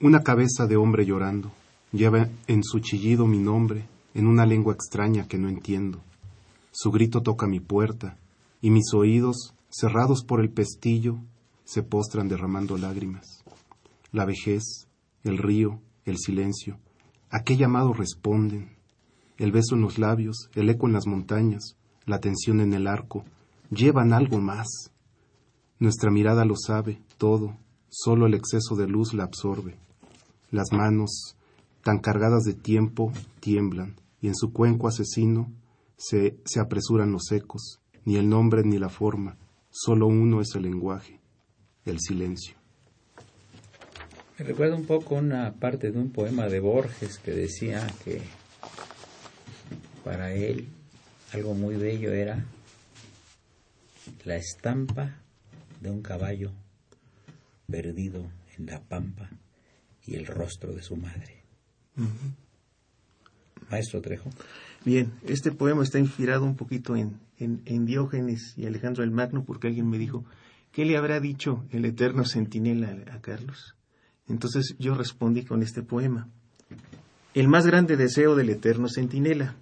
Una 0.00 0.22
cabeza 0.22 0.66
de 0.66 0.76
hombre 0.76 1.06
llorando 1.06 1.52
lleva 1.92 2.28
en 2.46 2.64
su 2.64 2.80
chillido 2.80 3.26
mi 3.26 3.38
nombre 3.38 3.86
en 4.14 4.26
una 4.26 4.46
lengua 4.46 4.74
extraña 4.74 5.28
que 5.28 5.38
no 5.38 5.48
entiendo. 5.48 6.00
Su 6.70 6.90
grito 6.90 7.22
toca 7.22 7.46
mi 7.46 7.60
puerta 7.60 8.16
y 8.60 8.70
mis 8.70 8.92
oídos, 8.94 9.54
cerrados 9.70 10.24
por 10.24 10.40
el 10.40 10.50
pestillo, 10.50 11.18
se 11.64 11.82
postran 11.82 12.28
derramando 12.28 12.76
lágrimas. 12.76 13.44
La 14.10 14.24
vejez, 14.24 14.88
el 15.24 15.38
río, 15.38 15.80
el 16.04 16.18
silencio, 16.18 16.78
a 17.30 17.44
qué 17.44 17.56
llamado 17.56 17.92
responden. 17.92 18.76
El 19.38 19.52
beso 19.52 19.74
en 19.74 19.82
los 19.82 19.98
labios, 19.98 20.50
el 20.54 20.68
eco 20.68 20.86
en 20.86 20.92
las 20.92 21.06
montañas, 21.06 21.76
la 22.04 22.20
tensión 22.20 22.60
en 22.60 22.74
el 22.74 22.86
arco, 22.86 23.24
llevan 23.70 24.12
algo 24.12 24.38
más. 24.38 24.92
Nuestra 25.78 26.10
mirada 26.10 26.44
lo 26.44 26.56
sabe, 26.56 27.00
todo, 27.16 27.56
solo 27.88 28.26
el 28.26 28.34
exceso 28.34 28.76
de 28.76 28.86
luz 28.86 29.14
la 29.14 29.24
absorbe. 29.24 29.76
Las 30.50 30.72
manos, 30.72 31.36
tan 31.82 31.98
cargadas 31.98 32.44
de 32.44 32.54
tiempo, 32.54 33.12
tiemblan, 33.40 33.96
y 34.20 34.28
en 34.28 34.34
su 34.34 34.52
cuenco 34.52 34.88
asesino 34.88 35.50
se, 35.96 36.38
se 36.44 36.60
apresuran 36.60 37.12
los 37.12 37.32
ecos, 37.32 37.80
ni 38.04 38.16
el 38.16 38.28
nombre 38.28 38.62
ni 38.62 38.78
la 38.78 38.90
forma, 38.90 39.38
solo 39.70 40.06
uno 40.06 40.40
es 40.40 40.54
el 40.54 40.62
lenguaje 40.64 41.21
el 41.84 41.98
silencio. 42.00 42.54
Me 44.38 44.44
recuerda 44.44 44.76
un 44.76 44.86
poco 44.86 45.16
una 45.16 45.52
parte 45.54 45.90
de 45.90 45.98
un 45.98 46.10
poema 46.10 46.48
de 46.48 46.60
Borges 46.60 47.18
que 47.18 47.32
decía 47.32 47.86
que 48.04 48.22
para 50.04 50.32
él 50.32 50.68
algo 51.32 51.54
muy 51.54 51.76
bello 51.76 52.12
era 52.12 52.44
la 54.24 54.36
estampa 54.36 55.16
de 55.80 55.90
un 55.90 56.02
caballo 56.02 56.52
perdido 57.70 58.30
en 58.58 58.66
la 58.66 58.80
pampa 58.80 59.30
y 60.06 60.16
el 60.16 60.26
rostro 60.26 60.72
de 60.72 60.82
su 60.82 60.96
madre. 60.96 61.42
Maestro 63.70 64.00
Trejo. 64.00 64.30
Bien, 64.84 65.12
este 65.26 65.52
poema 65.52 65.82
está 65.82 65.98
inspirado 65.98 66.44
un 66.44 66.56
poquito 66.56 66.96
en, 66.96 67.20
en 67.38 67.86
Diógenes 67.86 68.54
y 68.56 68.66
Alejandro 68.66 69.04
el 69.04 69.10
Magno 69.10 69.44
porque 69.44 69.68
alguien 69.68 69.88
me 69.88 69.98
dijo, 69.98 70.24
¿qué 70.72 70.84
le 70.84 70.96
habrá 70.96 71.20
dicho 71.20 71.64
el 71.70 71.84
eterno 71.84 72.24
centinela 72.24 72.96
a 73.12 73.20
Carlos? 73.20 73.76
Entonces 74.28 74.74
yo 74.78 74.94
respondí 74.94 75.44
con 75.44 75.62
este 75.62 75.82
poema. 75.82 76.28
El 77.34 77.48
más 77.48 77.66
grande 77.66 77.96
deseo 77.96 78.34
del 78.34 78.50
eterno 78.50 78.88
centinela. 78.88 79.54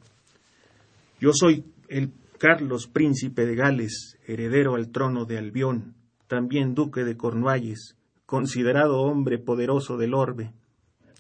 Yo 1.20 1.32
soy 1.32 1.64
el 1.88 2.12
Carlos, 2.38 2.86
príncipe 2.86 3.44
de 3.44 3.54
Gales, 3.54 4.16
heredero 4.26 4.74
al 4.74 4.90
trono 4.90 5.26
de 5.26 5.36
Albión, 5.36 5.94
también 6.26 6.74
duque 6.74 7.04
de 7.04 7.16
Cornualles, 7.16 7.96
considerado 8.24 9.02
hombre 9.02 9.38
poderoso 9.38 9.98
del 9.98 10.14
orbe. 10.14 10.52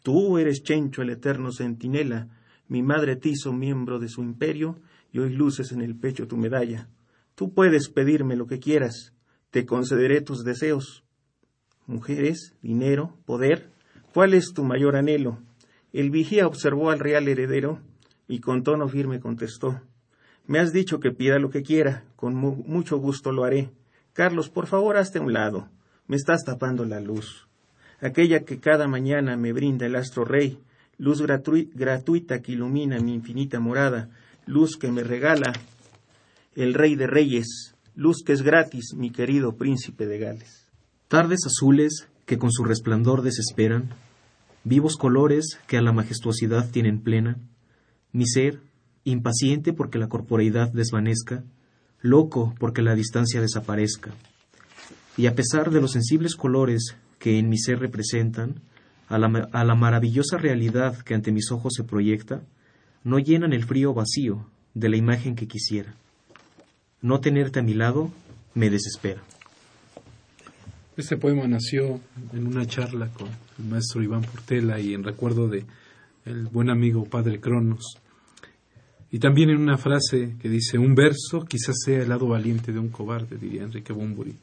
Tú 0.02 0.38
eres 0.38 0.62
Chencho, 0.62 1.02
el 1.02 1.10
eterno 1.10 1.52
centinela, 1.52 2.28
mi 2.68 2.82
madre 2.82 3.16
te 3.16 3.30
hizo 3.30 3.52
miembro 3.52 3.98
de 3.98 4.08
su 4.08 4.22
imperio 4.22 4.78
y 5.12 5.18
hoy 5.18 5.34
luces 5.34 5.72
en 5.72 5.82
el 5.82 5.96
pecho 5.96 6.26
tu 6.26 6.36
medalla. 6.36 6.88
Tú 7.34 7.52
puedes 7.52 7.88
pedirme 7.88 8.36
lo 8.36 8.46
que 8.46 8.60
quieras, 8.60 9.12
te 9.50 9.66
concederé 9.66 10.20
tus 10.20 10.44
deseos. 10.44 11.04
Mujeres, 11.86 12.54
dinero, 12.62 13.16
poder, 13.26 13.70
¿cuál 14.14 14.34
es 14.34 14.52
tu 14.54 14.64
mayor 14.64 14.96
anhelo? 14.96 15.38
El 15.92 16.10
vigía 16.10 16.46
observó 16.46 16.90
al 16.90 17.00
real 17.00 17.26
heredero 17.26 17.80
y 18.28 18.38
con 18.40 18.62
tono 18.62 18.88
firme 18.88 19.18
contestó 19.18 19.80
Me 20.46 20.60
has 20.60 20.72
dicho 20.72 21.00
que 21.00 21.10
pida 21.10 21.38
lo 21.40 21.50
que 21.50 21.62
quiera, 21.62 22.04
con 22.14 22.34
mucho 22.34 22.98
gusto 22.98 23.32
lo 23.32 23.44
haré. 23.44 23.70
Carlos, 24.12 24.48
por 24.50 24.66
favor, 24.66 24.96
hazte 24.96 25.18
a 25.18 25.22
un 25.22 25.32
lado, 25.32 25.68
me 26.06 26.16
estás 26.16 26.44
tapando 26.44 26.84
la 26.84 27.00
luz. 27.00 27.48
Aquella 28.00 28.44
que 28.44 28.60
cada 28.60 28.86
mañana 28.86 29.36
me 29.36 29.52
brinda 29.52 29.86
el 29.86 29.96
astro 29.96 30.24
rey, 30.24 30.58
luz 30.96 31.22
gratuita 31.22 32.40
que 32.40 32.52
ilumina 32.52 33.00
mi 33.00 33.14
infinita 33.14 33.58
morada, 33.58 34.10
luz 34.46 34.76
que 34.76 34.90
me 34.90 35.02
regala 35.02 35.52
el 36.54 36.74
rey 36.74 36.94
de 36.94 37.06
reyes, 37.06 37.74
luz 38.00 38.22
que 38.24 38.32
es 38.32 38.40
gratis, 38.40 38.94
mi 38.96 39.10
querido 39.10 39.56
príncipe 39.56 40.06
de 40.06 40.18
Gales. 40.18 40.66
Tardes 41.08 41.40
azules 41.44 42.08
que 42.24 42.38
con 42.38 42.50
su 42.50 42.64
resplandor 42.64 43.20
desesperan, 43.20 43.90
vivos 44.64 44.96
colores 44.96 45.58
que 45.66 45.76
a 45.76 45.82
la 45.82 45.92
majestuosidad 45.92 46.70
tienen 46.70 47.02
plena, 47.02 47.36
mi 48.12 48.26
ser, 48.26 48.58
impaciente 49.04 49.74
porque 49.74 49.98
la 49.98 50.08
corporeidad 50.08 50.72
desvanezca, 50.72 51.44
loco 52.00 52.54
porque 52.58 52.80
la 52.80 52.94
distancia 52.94 53.42
desaparezca. 53.42 54.12
Y 55.18 55.26
a 55.26 55.34
pesar 55.34 55.70
de 55.70 55.82
los 55.82 55.92
sensibles 55.92 56.36
colores 56.36 56.96
que 57.18 57.38
en 57.38 57.50
mi 57.50 57.58
ser 57.58 57.80
representan, 57.80 58.62
a 59.08 59.18
la, 59.18 59.46
a 59.52 59.62
la 59.62 59.74
maravillosa 59.74 60.38
realidad 60.38 60.96
que 61.02 61.12
ante 61.12 61.32
mis 61.32 61.50
ojos 61.50 61.74
se 61.76 61.84
proyecta, 61.84 62.40
no 63.04 63.18
llenan 63.18 63.52
el 63.52 63.64
frío 63.64 63.92
vacío 63.92 64.46
de 64.72 64.88
la 64.88 64.96
imagen 64.96 65.34
que 65.34 65.46
quisiera. 65.46 65.96
No 67.02 67.20
tenerte 67.20 67.60
a 67.60 67.62
mi 67.62 67.74
lado 67.74 68.10
me 68.54 68.68
desespera. 68.70 69.22
Este 70.96 71.16
poema 71.16 71.46
nació 71.46 72.00
en 72.34 72.46
una 72.46 72.66
charla 72.66 73.08
con 73.08 73.28
el 73.58 73.64
maestro 73.64 74.02
Iván 74.02 74.22
Portela 74.22 74.80
y 74.80 74.92
en 74.92 75.02
recuerdo 75.02 75.48
de 75.48 75.64
el 76.26 76.46
buen 76.46 76.68
amigo 76.68 77.04
Padre 77.06 77.40
Cronos. 77.40 77.96
Y 79.10 79.18
también 79.18 79.50
en 79.50 79.56
una 79.56 79.78
frase 79.78 80.36
que 80.40 80.48
dice, 80.48 80.78
un 80.78 80.94
verso 80.94 81.44
quizás 81.48 81.76
sea 81.84 82.02
el 82.02 82.08
lado 82.08 82.28
valiente 82.28 82.72
de 82.72 82.78
un 82.78 82.90
cobarde, 82.90 83.36
diría 83.36 83.62
Enrique 83.62 83.92
Bumburi. 83.92 84.34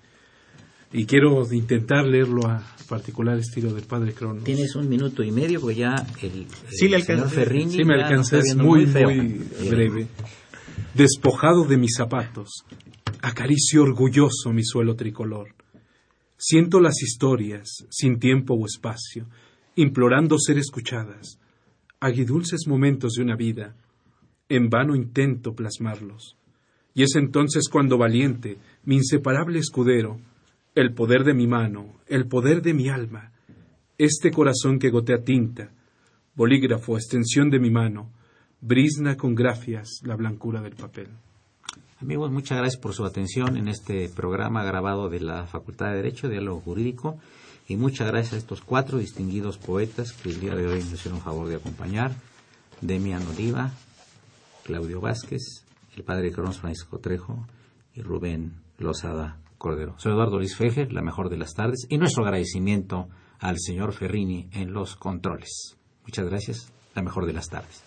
y 0.91 1.05
quiero 1.05 1.45
intentar 1.53 2.05
leerlo 2.05 2.47
a 2.47 2.63
particular 2.89 3.37
estilo 3.37 3.73
del 3.73 3.83
padre 3.83 4.13
Cronos. 4.13 4.43
Tienes 4.43 4.75
un 4.75 4.89
minuto 4.89 5.23
y 5.23 5.31
medio, 5.31 5.61
porque 5.61 5.75
ya 5.75 5.95
el, 6.21 6.47
sí, 6.69 6.87
le 6.87 7.01
señor 7.01 7.29
Ferrini. 7.29 7.71
Sí, 7.71 7.83
me 7.83 7.95
alcanza, 7.95 8.39
es 8.39 8.55
muy, 8.55 8.85
muy, 8.87 9.41
breve. 9.69 10.07
Despojado 10.97 11.63
de 11.63 11.77
mis 11.77 11.93
zapatos, 11.95 12.65
acaricio 13.21 13.83
orgulloso 13.83 14.51
mi 14.51 14.63
suelo 14.63 14.95
tricolor. 14.95 15.53
Siento 16.37 16.79
las 16.79 17.03
historias, 17.03 17.85
sin 17.91 18.17
tiempo 18.17 18.55
o 18.55 18.65
espacio, 18.65 19.27
implorando 19.75 20.39
ser 20.39 20.57
escuchadas. 20.57 21.39
Aguidulces 21.99 22.65
momentos 22.65 23.13
de 23.13 23.21
una 23.21 23.35
vida, 23.35 23.75
en 24.49 24.71
vano 24.71 24.95
intento 24.95 25.53
plasmarlos. 25.53 26.35
Y 26.95 27.03
es 27.03 27.15
entonces 27.15 27.69
cuando 27.69 27.99
valiente, 27.99 28.57
mi 28.83 28.95
inseparable 28.95 29.59
escudero, 29.59 30.19
el 30.73 30.95
poder 30.95 31.23
de 31.23 31.35
mi 31.35 31.45
mano, 31.45 31.93
el 32.07 32.27
poder 32.27 32.63
de 32.63 32.73
mi 32.73 32.89
alma, 32.89 33.33
este 33.99 34.31
corazón 34.31 34.79
que 34.79 34.89
gotea 34.89 35.23
tinta, 35.23 35.69
bolígrafo, 36.33 36.97
extensión 36.97 37.51
de 37.51 37.59
mi 37.59 37.69
mano, 37.69 38.11
brisna 38.61 39.17
con 39.17 39.35
gracias 39.35 40.01
la 40.03 40.15
blancura 40.15 40.61
del 40.61 40.75
papel. 40.75 41.09
Amigos, 41.99 42.31
muchas 42.31 42.57
gracias 42.57 42.79
por 42.81 42.93
su 42.93 43.05
atención 43.05 43.57
en 43.57 43.67
este 43.67 44.09
programa 44.09 44.63
grabado 44.63 45.09
de 45.09 45.19
la 45.19 45.45
Facultad 45.47 45.87
de 45.87 45.97
Derecho, 45.97 46.29
Diálogo 46.29 46.61
Jurídico, 46.61 47.17
y 47.67 47.75
muchas 47.75 48.07
gracias 48.07 48.33
a 48.33 48.37
estos 48.37 48.61
cuatro 48.61 48.97
distinguidos 48.97 49.57
poetas 49.57 50.13
que 50.13 50.29
el 50.29 50.39
día 50.39 50.55
de 50.55 50.67
hoy 50.67 50.79
nos 50.79 50.93
hicieron 50.93 51.21
favor 51.21 51.47
de 51.47 51.55
acompañar, 51.55 52.15
Demian 52.81 53.25
Oliva, 53.27 53.71
Claudio 54.63 55.01
Vázquez, 55.01 55.65
el 55.95 56.03
padre 56.03 56.31
Cronos 56.31 56.59
Francisco 56.59 56.99
Trejo 56.99 57.47
y 57.93 58.01
Rubén 58.01 58.61
Lozada 58.77 59.39
Cordero. 59.57 59.95
Soy 59.97 60.11
Eduardo 60.11 60.37
Luis 60.37 60.55
Fejer, 60.55 60.93
la 60.93 61.01
mejor 61.01 61.29
de 61.29 61.37
las 61.37 61.53
tardes, 61.53 61.87
y 61.89 61.97
nuestro 61.97 62.23
agradecimiento 62.23 63.07
al 63.39 63.57
señor 63.59 63.93
Ferrini 63.93 64.49
en 64.51 64.71
los 64.71 64.95
controles. 64.95 65.77
Muchas 66.03 66.25
gracias, 66.25 66.71
la 66.95 67.01
mejor 67.01 67.25
de 67.25 67.33
las 67.33 67.47
tardes. 67.47 67.86